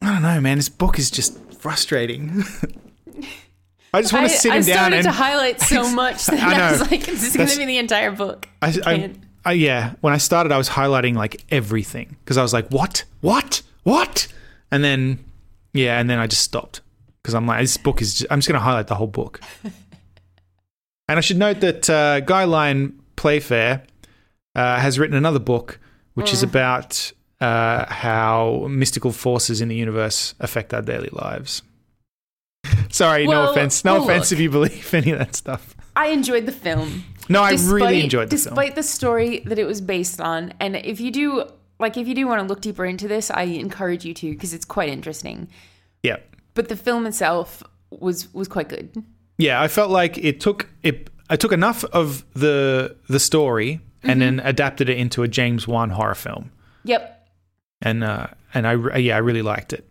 I 0.00 0.14
don't 0.14 0.22
know, 0.22 0.40
man. 0.40 0.56
This 0.56 0.70
book 0.70 0.98
is 0.98 1.10
just 1.10 1.38
frustrating. 1.56 2.42
I 3.92 4.00
just 4.00 4.14
want 4.14 4.30
to 4.30 4.34
sit 4.34 4.50
I 4.50 4.56
him 4.56 4.62
down 4.64 4.76
started 4.76 4.96
and 4.96 5.04
to 5.04 5.12
highlight 5.12 5.60
so 5.60 5.90
much 5.94 6.24
that 6.24 6.40
I 6.40 6.68
I, 6.68 6.70
was 6.70 6.80
know. 6.80 6.86
like, 6.90 7.04
this 7.04 7.22
is 7.22 7.36
going 7.36 7.50
to 7.50 7.56
be 7.58 7.66
the 7.66 7.76
entire 7.76 8.12
book. 8.12 8.48
I, 8.62 8.78
I, 8.86 9.12
Can't. 9.44 9.58
Yeah, 9.58 9.94
when 10.00 10.12
I 10.12 10.18
started, 10.18 10.52
I 10.52 10.58
was 10.58 10.68
highlighting 10.68 11.14
like 11.14 11.44
everything 11.50 12.16
because 12.24 12.36
I 12.36 12.42
was 12.42 12.52
like, 12.52 12.68
"What? 12.68 13.04
What? 13.20 13.62
What?" 13.82 14.28
And 14.70 14.84
then, 14.84 15.24
yeah, 15.72 15.98
and 15.98 16.08
then 16.10 16.18
I 16.18 16.26
just 16.26 16.42
stopped 16.42 16.80
because 17.22 17.34
I'm 17.34 17.46
like, 17.46 17.60
"This 17.60 17.76
book 17.76 18.00
is." 18.02 18.14
Just, 18.18 18.30
I'm 18.30 18.38
just 18.38 18.48
going 18.48 18.58
to 18.58 18.64
highlight 18.64 18.86
the 18.88 18.94
whole 18.94 19.06
book. 19.06 19.40
and 21.08 21.18
I 21.18 21.20
should 21.20 21.38
note 21.38 21.60
that 21.60 21.88
uh, 21.88 22.20
Guy 22.20 22.44
Lyon 22.44 23.00
Playfair 23.16 23.82
uh, 24.54 24.78
has 24.78 24.98
written 24.98 25.16
another 25.16 25.38
book, 25.38 25.78
which 26.14 26.28
Mm. 26.30 26.32
is 26.34 26.42
about 26.42 27.12
uh, 27.40 27.86
how 27.92 28.66
mystical 28.68 29.12
forces 29.12 29.60
in 29.60 29.68
the 29.68 29.76
universe 29.76 30.34
affect 30.40 30.74
our 30.74 30.82
daily 30.82 31.10
lives. 31.12 31.62
Sorry, 32.90 33.26
no 33.26 33.50
offense. 33.50 33.84
No 33.84 33.94
well, 33.94 34.02
offense 34.04 34.30
look. 34.30 34.38
if 34.38 34.42
you 34.42 34.50
believe 34.50 34.92
any 35.00 35.12
of 35.12 35.18
that 35.18 35.36
stuff. 35.36 35.74
I 35.94 36.08
enjoyed 36.08 36.46
the 36.46 36.52
film. 36.52 37.04
No, 37.28 37.42
I 37.42 37.52
really 37.52 38.02
enjoyed 38.02 38.30
the 38.30 38.36
film. 38.36 38.54
despite 38.54 38.74
the 38.74 38.82
story 38.82 39.40
that 39.46 39.58
it 39.58 39.64
was 39.66 39.80
based 39.80 40.20
on. 40.20 40.52
And 40.60 40.76
if 40.76 41.00
you 41.00 41.10
do, 41.10 41.44
like, 41.78 41.96
if 41.96 42.08
you 42.08 42.14
do 42.14 42.26
want 42.26 42.40
to 42.40 42.46
look 42.46 42.60
deeper 42.60 42.84
into 42.84 43.06
this, 43.08 43.30
I 43.30 43.42
encourage 43.42 44.04
you 44.04 44.14
to 44.14 44.30
because 44.30 44.54
it's 44.54 44.64
quite 44.64 44.88
interesting. 44.88 45.48
Yeah. 46.02 46.16
But 46.54 46.68
the 46.68 46.76
film 46.76 47.06
itself 47.06 47.62
was 47.90 48.32
was 48.34 48.48
quite 48.48 48.68
good. 48.68 49.04
Yeah, 49.36 49.60
I 49.60 49.68
felt 49.68 49.90
like 49.90 50.18
it 50.18 50.40
took 50.40 50.68
it. 50.82 51.10
I 51.30 51.36
took 51.36 51.52
enough 51.52 51.84
of 51.84 52.24
the 52.34 52.96
the 53.08 53.20
story 53.20 53.80
and 54.02 54.20
then 54.22 54.40
adapted 54.40 54.88
it 54.88 54.96
into 54.96 55.22
a 55.22 55.28
James 55.28 55.68
Wan 55.68 55.90
horror 55.90 56.14
film, 56.14 56.50
Yep. 56.84 57.28
and 57.82 58.02
uh, 58.02 58.28
and 58.54 58.66
I 58.66 58.96
yeah 58.96 59.14
I 59.16 59.18
really 59.18 59.42
liked 59.42 59.72
it. 59.72 59.84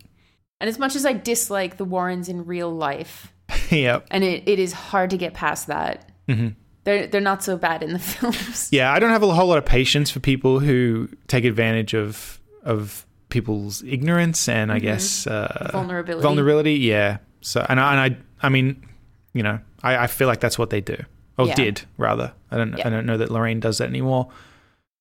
And 0.59 0.67
as 0.69 0.79
much 0.79 0.95
as 0.95 1.05
I 1.05 1.13
dislike 1.13 1.77
the 1.77 1.85
Warrens 1.85 2.27
in 2.29 2.45
real 2.45 2.71
life, 2.73 3.31
yeah, 3.69 3.99
and 4.11 4.23
it, 4.23 4.43
it 4.47 4.59
is 4.59 4.73
hard 4.73 5.09
to 5.11 5.17
get 5.17 5.33
past 5.33 5.67
that, 5.67 6.09
Mm-hmm. 6.27 6.49
They're 6.88 7.05
they're 7.07 7.21
not 7.21 7.43
so 7.43 7.57
bad 7.57 7.83
in 7.83 7.91
the 7.93 7.99
films. 8.15 8.69
yeah. 8.71 8.91
I 8.93 8.99
don't 8.99 9.11
have 9.11 9.21
a 9.23 9.33
whole 9.33 9.47
lot 9.47 9.57
of 9.57 9.65
patience 9.65 10.09
for 10.09 10.19
people 10.21 10.59
who 10.59 11.09
take 11.27 11.43
advantage 11.43 11.93
of 11.93 12.39
of 12.63 13.05
people's 13.29 13.83
ignorance 13.83 14.47
and 14.47 14.71
I 14.71 14.79
guess 14.79 15.27
uh, 15.27 15.69
Vulnerability. 15.73 16.23
vulnerability. 16.23 16.73
Yeah. 16.75 17.17
So 17.41 17.65
and 17.69 17.79
I, 17.79 17.91
and 18.05 18.15
I 18.15 18.45
I 18.47 18.49
mean, 18.49 18.85
you 19.33 19.43
know, 19.43 19.59
I, 19.83 19.97
I 19.97 20.07
feel 20.07 20.27
like 20.29 20.39
that's 20.39 20.57
what 20.57 20.69
they 20.69 20.79
do 20.81 20.95
or 21.38 21.47
Yeah. 21.47 21.55
did 21.55 21.81
rather. 21.97 22.31
I 22.51 22.55
don't 22.57 22.77
Yeah. 22.77 22.88
I 22.88 22.89
don't 22.89 23.05
know 23.05 23.17
that 23.17 23.29
Lorraine 23.31 23.59
does 23.59 23.79
that 23.79 23.89
anymore, 23.89 24.29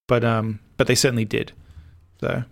but 0.08 0.24
um, 0.24 0.58
but 0.76 0.88
they 0.88 0.96
certainly 0.96 1.24
did. 1.24 1.52
So, 2.20 2.42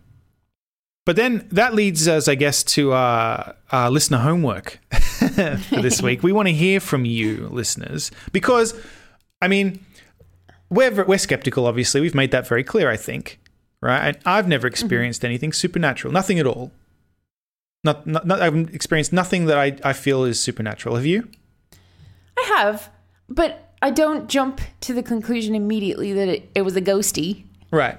but 1.07 1.17
then 1.17 1.49
that 1.51 1.75
leads 1.75 2.07
us, 2.07 2.29
I 2.29 2.35
guess, 2.35 2.63
to 2.75 2.93
our, 2.93 3.57
our 3.73 3.91
listener 3.91 4.19
homework 4.19 4.79
for 5.19 5.81
this 5.83 6.01
week. 6.07 6.23
We 6.23 6.33
want 6.33 6.49
to 6.49 6.55
hear 6.55 6.81
from 6.81 7.05
you, 7.05 7.49
listeners, 7.51 8.11
because 8.33 8.75
I 9.45 9.49
mean, 9.49 9.85
we're 10.71 11.05
we're 11.05 11.19
skeptical. 11.19 11.67
Obviously, 11.67 12.01
we've 12.01 12.15
made 12.15 12.31
that 12.31 12.49
very 12.49 12.65
clear. 12.65 12.91
I 12.91 12.97
think, 12.97 13.39
right? 13.83 14.07
And 14.07 14.19
I've 14.25 14.49
never 14.49 14.67
mm-hmm. 14.67 14.73
experienced 14.73 15.23
anything 15.23 15.53
supernatural, 15.53 16.15
nothing 16.15 16.39
at 16.39 16.47
all. 16.47 16.73
Not, 17.85 18.07
not, 18.07 18.27
not 18.27 18.41
I've 18.41 18.57
experienced 18.75 19.13
nothing 19.13 19.45
that 19.45 19.59
I, 19.59 19.77
I 19.85 19.93
feel 19.93 20.25
is 20.25 20.41
supernatural. 20.41 20.97
Have 20.97 21.05
you? 21.05 21.29
I 22.39 22.45
have, 22.57 22.89
but 23.29 23.75
I 23.83 23.91
don't 23.91 24.31
jump 24.31 24.63
to 24.81 24.95
the 24.95 25.03
conclusion 25.03 25.55
immediately 25.55 26.15
that 26.15 26.29
it, 26.29 26.51
it 26.55 26.63
was 26.63 26.75
a 26.75 26.81
ghosty. 26.81 27.45
Right. 27.71 27.99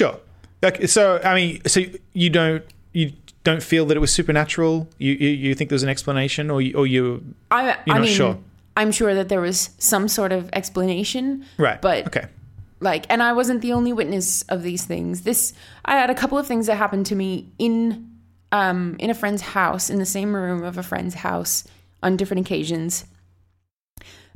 Sure. 0.00 0.18
Okay, 0.64 0.88
so 0.88 1.20
I 1.22 1.36
mean, 1.36 1.60
so 1.66 1.82
you 2.12 2.30
don't 2.30 2.64
you 2.92 3.12
don't 3.44 3.62
feel 3.62 3.86
that 3.86 3.96
it 3.96 4.00
was 4.00 4.12
supernatural? 4.12 4.88
You 4.98 5.12
you, 5.12 5.28
you 5.28 5.54
think 5.54 5.70
there's 5.70 5.84
an 5.84 5.88
explanation, 5.88 6.50
or 6.50 6.60
you, 6.60 6.74
or 6.74 6.88
you 6.88 7.36
I, 7.52 7.62
You're 7.86 7.94
I 7.94 7.98
not 7.98 8.00
mean, 8.00 8.12
sure? 8.12 8.38
I'm 8.76 8.92
sure 8.92 9.14
that 9.14 9.28
there 9.28 9.40
was 9.40 9.70
some 9.78 10.08
sort 10.08 10.32
of 10.32 10.48
explanation, 10.52 11.44
right? 11.58 11.80
But- 11.80 12.06
okay, 12.06 12.26
like, 12.80 13.04
and 13.10 13.22
I 13.22 13.32
wasn't 13.34 13.60
the 13.62 13.72
only 13.72 13.92
witness 13.92 14.42
of 14.42 14.62
these 14.62 14.84
things. 14.84 15.22
This, 15.22 15.52
I 15.84 15.92
had 15.96 16.08
a 16.10 16.14
couple 16.14 16.38
of 16.38 16.46
things 16.46 16.66
that 16.66 16.76
happened 16.76 17.06
to 17.06 17.14
me 17.14 17.52
in, 17.58 18.08
um, 18.52 18.96
in 18.98 19.10
a 19.10 19.14
friend's 19.14 19.42
house, 19.42 19.90
in 19.90 19.98
the 19.98 20.06
same 20.06 20.34
room 20.34 20.62
of 20.64 20.78
a 20.78 20.82
friend's 20.82 21.14
house, 21.16 21.64
on 22.02 22.16
different 22.16 22.46
occasions. 22.46 23.04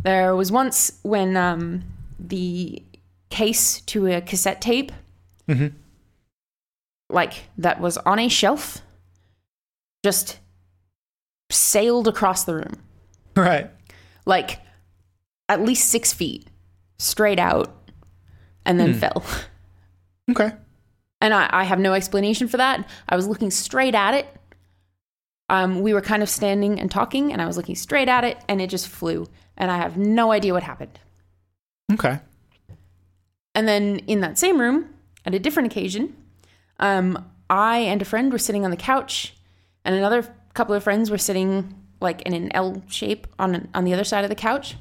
There 0.03 0.37
was 0.37 0.53
once 0.53 0.99
when 1.03 1.37
um, 1.39 1.85
the 2.19 2.83
case 3.31 3.81
to 3.83 4.07
a 4.09 4.21
cassette 4.21 4.61
tape, 4.61 4.93
Mhm. 5.49 5.73
like 7.09 7.45
that 7.57 7.81
was 7.81 7.97
on 7.99 8.19
a 8.19 8.29
shelf, 8.29 8.83
just 10.05 10.39
sailed 11.51 12.07
across 12.09 12.45
the 12.45 12.55
room, 12.57 12.75
right. 13.37 13.71
Like 14.25 14.61
at 15.49 15.63
least 15.63 15.91
six 15.91 16.13
feet, 16.13 16.47
straight 16.99 17.39
out, 17.39 17.91
and 18.65 18.79
then 18.79 18.95
fell. 18.95 19.25
Okay. 20.31 20.53
And 21.21 21.35
I, 21.35 21.49
I 21.51 21.65
have 21.65 21.79
no 21.79 21.93
explanation 21.93 22.49
for 22.49 22.57
that. 22.57 22.89
I 23.09 23.17
was 23.17 23.29
looking 23.29 23.51
straight 23.51 23.95
at 23.95 24.15
it. 24.15 24.27
Um, 25.51 25.83
we 25.83 25.93
were 25.93 26.01
kind 26.01 26.23
of 26.23 26.31
standing 26.31 26.81
and 26.81 26.91
talking, 26.91 27.31
and 27.33 27.43
I 27.43 27.47
was 27.47 27.57
looking 27.57 27.75
straight 27.75 28.09
at 28.09 28.25
it, 28.25 28.39
and 28.49 28.61
it 28.61 28.71
just 28.71 28.89
flew. 28.89 29.27
And 29.57 29.71
I 29.71 29.77
have 29.77 29.97
no 29.97 30.33
idea 30.33 30.55
what 30.55 30.63
happened. 30.63 30.99
Okay. 31.93 32.21
And 33.55 33.69
then 33.69 33.99
in 34.07 34.21
that 34.21 34.39
same 34.39 34.59
room, 34.59 34.89
at 35.27 35.35
a 35.35 35.39
different 35.39 35.71
occasion, 35.71 36.17
um, 36.81 37.23
I 37.51 37.79
and 37.79 38.01
a 38.03 38.07
friend 38.07 38.33
were 38.33 38.39
sitting 38.39 38.65
on 38.65 38.71
the 38.71 38.77
couch, 38.77 39.35
and 39.85 39.95
another 39.95 40.35
couple 40.55 40.75
of 40.75 40.83
friends 40.83 41.11
were 41.11 41.19
sitting 41.19 41.75
like 42.05 42.23
in 42.23 42.33
an 42.33 42.55
L 42.55 42.83
shape 42.89 43.27
on 43.39 43.69
on 43.75 43.85
the 43.85 43.93
other 43.93 44.05
side 44.05 44.25
of 44.25 44.31
the 44.31 44.37
couch. 44.37 44.77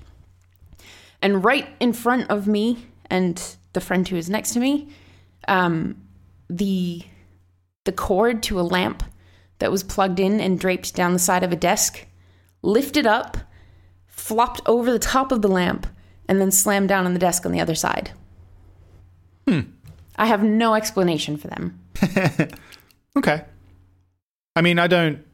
And 1.21 1.43
right 1.43 1.67
in 1.80 1.93
front 1.93 2.30
of 2.30 2.47
me 2.47 2.86
and 3.07 3.41
the 3.74 3.82
friend 3.82 4.07
who 4.07 4.17
is 4.17 4.30
next 4.30 4.53
to 4.53 4.59
me, 4.59 4.89
um, 5.47 5.95
the 6.49 7.01
the 7.86 7.91
cord 7.91 8.43
to 8.43 8.59
a 8.59 8.61
lamp 8.61 9.03
that 9.57 9.71
was 9.71 9.84
plugged 9.84 10.19
in 10.19 10.39
and 10.39 10.59
draped 10.59 10.93
down 10.93 11.13
the 11.13 11.19
side 11.19 11.43
of 11.43 11.51
a 11.51 11.55
desk 11.55 12.05
lifted 12.61 13.07
up, 13.07 13.38
flopped 14.05 14.61
over 14.65 14.91
the 14.91 14.99
top 14.99 15.32
of 15.32 15.41
the 15.41 15.47
lamp, 15.47 15.88
and 16.28 16.39
then 16.39 16.51
slammed 16.51 16.89
down 16.89 17.05
on 17.05 17.13
the 17.13 17.19
desk 17.19 17.45
on 17.45 17.51
the 17.51 17.59
other 17.59 17.76
side. 17.76 18.11
I 20.15 20.28
have 20.28 20.43
no 20.43 20.76
explanation 20.76 21.38
for 21.38 21.47
them. 21.47 21.80
Okay. 23.15 23.43
I 24.55 24.61
mean, 24.61 24.80
I 24.80 24.88
don't. 24.88 25.26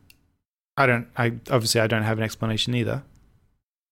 I 0.79 0.85
don't. 0.87 1.07
I 1.17 1.27
obviously 1.51 1.81
I 1.81 1.87
don't 1.87 2.03
have 2.03 2.17
an 2.17 2.23
explanation 2.23 2.73
either. 2.73 3.03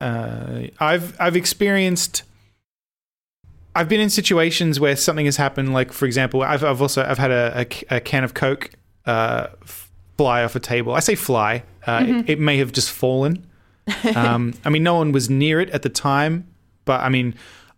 Uh, 0.02 0.68
I've 0.80 1.20
I've 1.20 1.36
experienced. 1.36 2.24
I've 3.76 3.88
been 3.90 4.00
in 4.00 4.10
situations 4.10 4.80
where 4.80 4.96
something 4.96 5.26
has 5.26 5.38
happened. 5.38 5.74
Like 5.74 5.92
for 5.94 6.06
example, 6.06 6.42
I've 6.42 6.64
I've 6.64 6.82
also 6.82 7.04
I've 7.04 7.20
had 7.20 7.32
a, 7.32 7.66
a, 7.92 7.98
a 7.98 8.00
can 8.00 8.24
of 8.24 8.34
Coke 8.34 8.72
uh, 9.06 9.48
fly 10.18 10.44
off 10.44 10.56
a 10.56 10.60
table. 10.60 10.94
I 10.94 11.00
say 11.00 11.16
fly. 11.16 11.64
Uh, 11.86 12.04
it, 12.08 12.30
it 12.32 12.40
may 12.40 12.58
have 12.58 12.72
just 12.72 12.90
fallen. 12.92 13.46
Um, 14.16 14.54
I 14.66 14.70
mean, 14.70 14.84
no 14.84 14.96
one 14.96 15.12
was 15.12 15.30
near 15.30 15.60
it 15.62 15.70
at 15.70 15.82
the 15.84 15.90
time, 15.90 16.48
but 16.86 17.02
I 17.02 17.10
mean, 17.10 17.36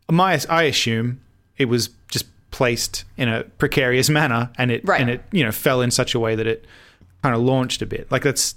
my 0.09 0.39
I 0.49 0.63
assume 0.63 1.19
it 1.57 1.65
was 1.65 1.89
just 2.09 2.25
placed 2.51 3.03
in 3.17 3.27
a 3.29 3.43
precarious 3.43 4.09
manner, 4.09 4.49
and 4.57 4.71
it 4.71 4.81
Right. 4.87 5.01
and 5.01 5.09
it 5.09 5.23
you 5.31 5.43
know 5.43 5.51
fell 5.51 5.81
in 5.81 5.91
such 5.91 6.15
a 6.15 6.19
way 6.19 6.35
that 6.35 6.47
it 6.47 6.65
kind 7.23 7.35
of 7.35 7.41
launched 7.41 7.81
a 7.81 7.85
bit. 7.85 8.09
Like 8.11 8.23
that's, 8.23 8.55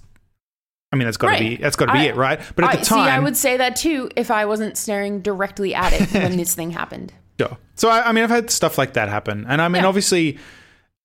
I 0.92 0.96
mean, 0.96 1.06
that's 1.06 1.16
got 1.16 1.28
to 1.28 1.32
Right. 1.32 1.40
be 1.40 1.56
that's 1.56 1.76
got 1.76 1.86
to 1.86 1.92
be 1.92 2.00
I- 2.00 2.04
it, 2.04 2.16
right? 2.16 2.40
But 2.54 2.64
at 2.66 2.70
I, 2.70 2.76
the 2.76 2.84
time, 2.84 3.06
see, 3.06 3.10
I 3.10 3.18
would 3.18 3.36
say 3.36 3.56
that 3.56 3.76
too 3.76 4.10
if 4.16 4.30
I 4.30 4.44
wasn't 4.44 4.76
staring 4.76 5.20
directly 5.22 5.74
at 5.74 5.92
it 5.92 6.12
when 6.12 6.36
this 6.36 6.54
thing 6.54 6.70
happened. 6.70 7.12
Sure. 7.40 7.56
So 7.74 7.88
I, 7.88 8.08
I 8.08 8.12
mean, 8.12 8.22
I've 8.24 8.30
had 8.30 8.50
stuff 8.50 8.76
like 8.78 8.92
that 8.94 9.08
happen, 9.08 9.46
and 9.48 9.62
I 9.62 9.68
mean, 9.68 9.82
Yeah. 9.82 9.88
obviously, 9.88 10.38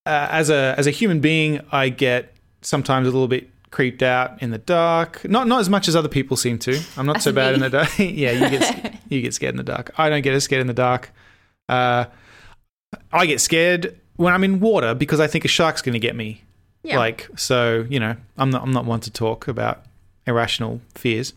uh, 0.06 0.28
as 0.30 0.50
a 0.50 0.76
as 0.78 0.88
a 0.88 0.92
human 0.92 1.20
being, 1.22 1.62
I 1.72 1.90
get 1.90 2.34
sometimes 2.62 3.08
a 3.08 3.12
little 3.12 3.28
bit 3.30 3.50
creeped 3.72 4.02
out 4.04 4.42
in 4.42 4.52
the 4.52 4.58
dark. 4.58 5.24
Not 5.30 5.48
not 5.48 5.60
as 5.62 5.70
much 5.70 5.88
as 5.88 5.96
other 5.96 6.10
people 6.10 6.36
seem 6.38 6.60
to. 6.60 6.80
I'm 6.98 7.06
not 7.06 7.22
so 7.22 7.32
bad 7.32 7.54
in 7.54 7.62
the 7.62 7.70
dark. 7.70 7.90
yeah, 8.00 8.32
you 8.32 8.50
get 8.50 8.96
you 9.10 9.22
get 9.22 9.34
scared 9.34 9.54
in 9.54 9.58
the 9.58 9.64
dark. 9.64 9.92
I 9.98 10.10
don't 10.10 10.22
get 10.22 10.34
as 10.34 10.44
scared 10.44 10.62
in 10.62 10.68
the 10.68 10.74
dark. 10.74 11.12
Uh, 11.70 12.06
I 13.12 13.26
get 13.26 13.40
scared 13.42 14.00
when 14.16 14.34
I'm 14.34 14.44
in 14.44 14.60
water 14.60 14.94
because 14.94 15.20
I 15.20 15.28
think 15.28 15.46
a 15.46 15.48
shark's 15.50 15.82
going 15.82 15.94
to 15.94 16.00
get 16.00 16.16
me. 16.16 16.44
Yeah. 16.84 16.98
Like 17.00 17.28
so, 17.36 17.86
you 17.90 18.00
know, 18.00 18.16
I'm 18.38 18.50
not 18.50 18.62
I'm 18.64 18.72
not 18.72 18.86
one 18.86 19.00
to 19.02 19.12
talk 19.12 19.48
about 19.48 19.84
irrational 20.26 20.82
fears. 20.96 21.34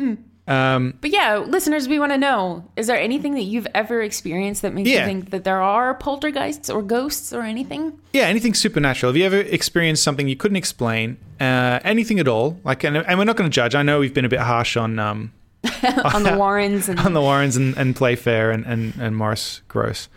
Mm. 0.00 0.18
Um, 0.46 0.94
But 1.00 1.10
yeah, 1.10 1.38
listeners, 1.38 1.88
we 1.88 1.98
want 1.98 2.12
to 2.12 2.18
know: 2.18 2.64
is 2.76 2.86
there 2.86 2.98
anything 2.98 3.34
that 3.34 3.42
you've 3.44 3.66
ever 3.74 4.02
experienced 4.02 4.60
that 4.62 4.74
makes 4.74 4.90
Yeah. 4.90 5.00
you 5.00 5.06
think 5.06 5.30
that 5.30 5.44
there 5.44 5.62
are 5.62 5.94
poltergeists 5.94 6.68
or 6.68 6.82
ghosts 6.82 7.32
or 7.32 7.42
anything? 7.42 7.98
yeah, 8.12 8.24
anything 8.24 8.52
supernatural. 8.52 9.10
Have 9.12 9.16
you 9.16 9.24
ever 9.24 9.38
experienced 9.38 10.02
something 10.02 10.28
you 10.28 10.36
couldn't 10.36 10.56
explain? 10.56 11.16
Uh, 11.40 11.78
anything 11.82 12.20
at 12.20 12.28
all? 12.28 12.60
Like, 12.62 12.84
and, 12.84 12.96
and 12.96 13.18
we're 13.18 13.24
not 13.24 13.36
going 13.36 13.48
to 13.50 13.54
judge. 13.54 13.74
I 13.74 13.82
know 13.82 14.00
we've 14.00 14.12
been 14.14 14.26
a 14.26 14.28
bit 14.28 14.40
harsh 14.40 14.76
on 14.76 14.98
um, 14.98 15.32
on 16.04 16.24
the 16.24 16.34
Warrens 16.38 16.88
and 16.90 16.98
on 17.00 17.14
the 17.14 17.22
Warrens 17.22 17.56
and, 17.56 17.74
and 17.78 17.96
Playfair 17.96 18.50
and, 18.50 18.66
and, 18.66 18.92
and 19.00 19.16
Maurice 19.16 19.62
Grosse. 19.68 20.08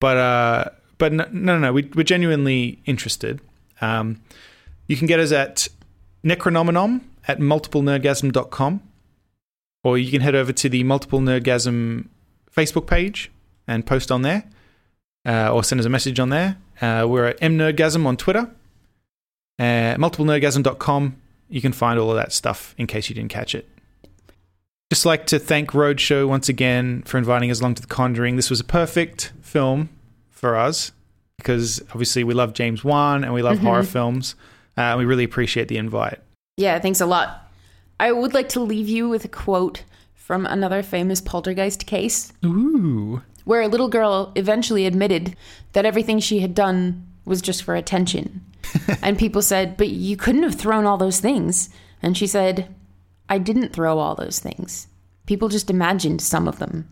But 0.00 0.16
uh, 0.16 0.64
but 0.96 1.12
no, 1.12 1.26
no, 1.32 1.58
no, 1.58 1.72
we, 1.74 1.82
we're 1.94 2.02
genuinely 2.02 2.78
interested. 2.86 3.40
Um, 3.80 4.20
you 4.86 4.96
can 4.96 5.06
get 5.06 5.20
us 5.20 5.32
at 5.32 5.68
Necronomenon 6.24 7.02
at 7.28 7.38
multiplenerdgasm.com 7.38 8.82
or 9.84 9.98
you 9.98 10.10
can 10.10 10.20
head 10.20 10.34
over 10.34 10.52
to 10.52 10.68
the 10.68 10.82
Multiple 10.84 11.20
Nerdgasm 11.20 12.08
Facebook 12.52 12.86
page 12.86 13.30
and 13.66 13.86
post 13.86 14.10
on 14.10 14.22
there 14.22 14.44
uh, 15.26 15.52
or 15.52 15.62
send 15.62 15.80
us 15.80 15.86
a 15.86 15.90
message 15.90 16.18
on 16.18 16.30
there. 16.30 16.56
Uh, 16.80 17.06
we're 17.08 17.26
at 17.26 17.40
mnerdgasm 17.40 18.06
on 18.06 18.16
Twitter. 18.16 18.50
Uh, 19.58 19.94
multiplenerdgasm.com. 19.96 21.16
You 21.48 21.60
can 21.60 21.72
find 21.72 21.98
all 21.98 22.10
of 22.10 22.16
that 22.16 22.32
stuff 22.32 22.74
in 22.78 22.86
case 22.86 23.08
you 23.08 23.14
didn't 23.14 23.30
catch 23.30 23.54
it. 23.54 23.68
Just 24.90 25.06
like 25.06 25.26
to 25.26 25.38
thank 25.38 25.72
Roadshow 25.72 26.28
once 26.28 26.48
again 26.48 27.02
for 27.02 27.18
inviting 27.18 27.50
us 27.50 27.60
along 27.60 27.74
to 27.76 27.82
The 27.82 27.88
Conjuring. 27.88 28.36
This 28.36 28.50
was 28.50 28.60
a 28.60 28.64
perfect 28.64 29.32
film 29.40 29.88
for 30.30 30.56
us 30.56 30.92
because 31.38 31.80
obviously 31.90 32.24
we 32.24 32.34
love 32.34 32.52
James 32.52 32.84
Wan 32.84 33.24
and 33.24 33.32
we 33.32 33.42
love 33.42 33.58
horror 33.58 33.82
films. 33.82 34.34
Uh, 34.76 34.94
we 34.98 35.04
really 35.04 35.24
appreciate 35.24 35.68
the 35.68 35.76
invite. 35.76 36.18
Yeah, 36.56 36.78
thanks 36.78 37.00
a 37.00 37.06
lot. 37.06 37.50
I 37.98 38.12
would 38.12 38.34
like 38.34 38.48
to 38.50 38.60
leave 38.60 38.88
you 38.88 39.08
with 39.08 39.24
a 39.24 39.28
quote 39.28 39.84
from 40.14 40.44
another 40.44 40.82
famous 40.82 41.20
poltergeist 41.20 41.86
case 41.86 42.32
Ooh. 42.44 43.22
where 43.44 43.62
a 43.62 43.68
little 43.68 43.88
girl 43.88 44.32
eventually 44.34 44.86
admitted 44.86 45.36
that 45.72 45.86
everything 45.86 46.18
she 46.18 46.40
had 46.40 46.54
done 46.54 47.06
was 47.24 47.40
just 47.40 47.62
for 47.62 47.74
attention. 47.74 48.44
and 49.02 49.18
people 49.18 49.42
said, 49.42 49.76
But 49.76 49.88
you 49.88 50.16
couldn't 50.16 50.42
have 50.42 50.56
thrown 50.56 50.84
all 50.84 50.96
those 50.96 51.20
things. 51.20 51.70
And 52.02 52.16
she 52.16 52.26
said, 52.26 52.74
I 53.28 53.38
didn't 53.38 53.72
throw 53.72 53.98
all 53.98 54.14
those 54.14 54.38
things. 54.38 54.88
People 55.26 55.48
just 55.48 55.70
imagined 55.70 56.20
some 56.20 56.46
of 56.46 56.58
them. 56.58 56.88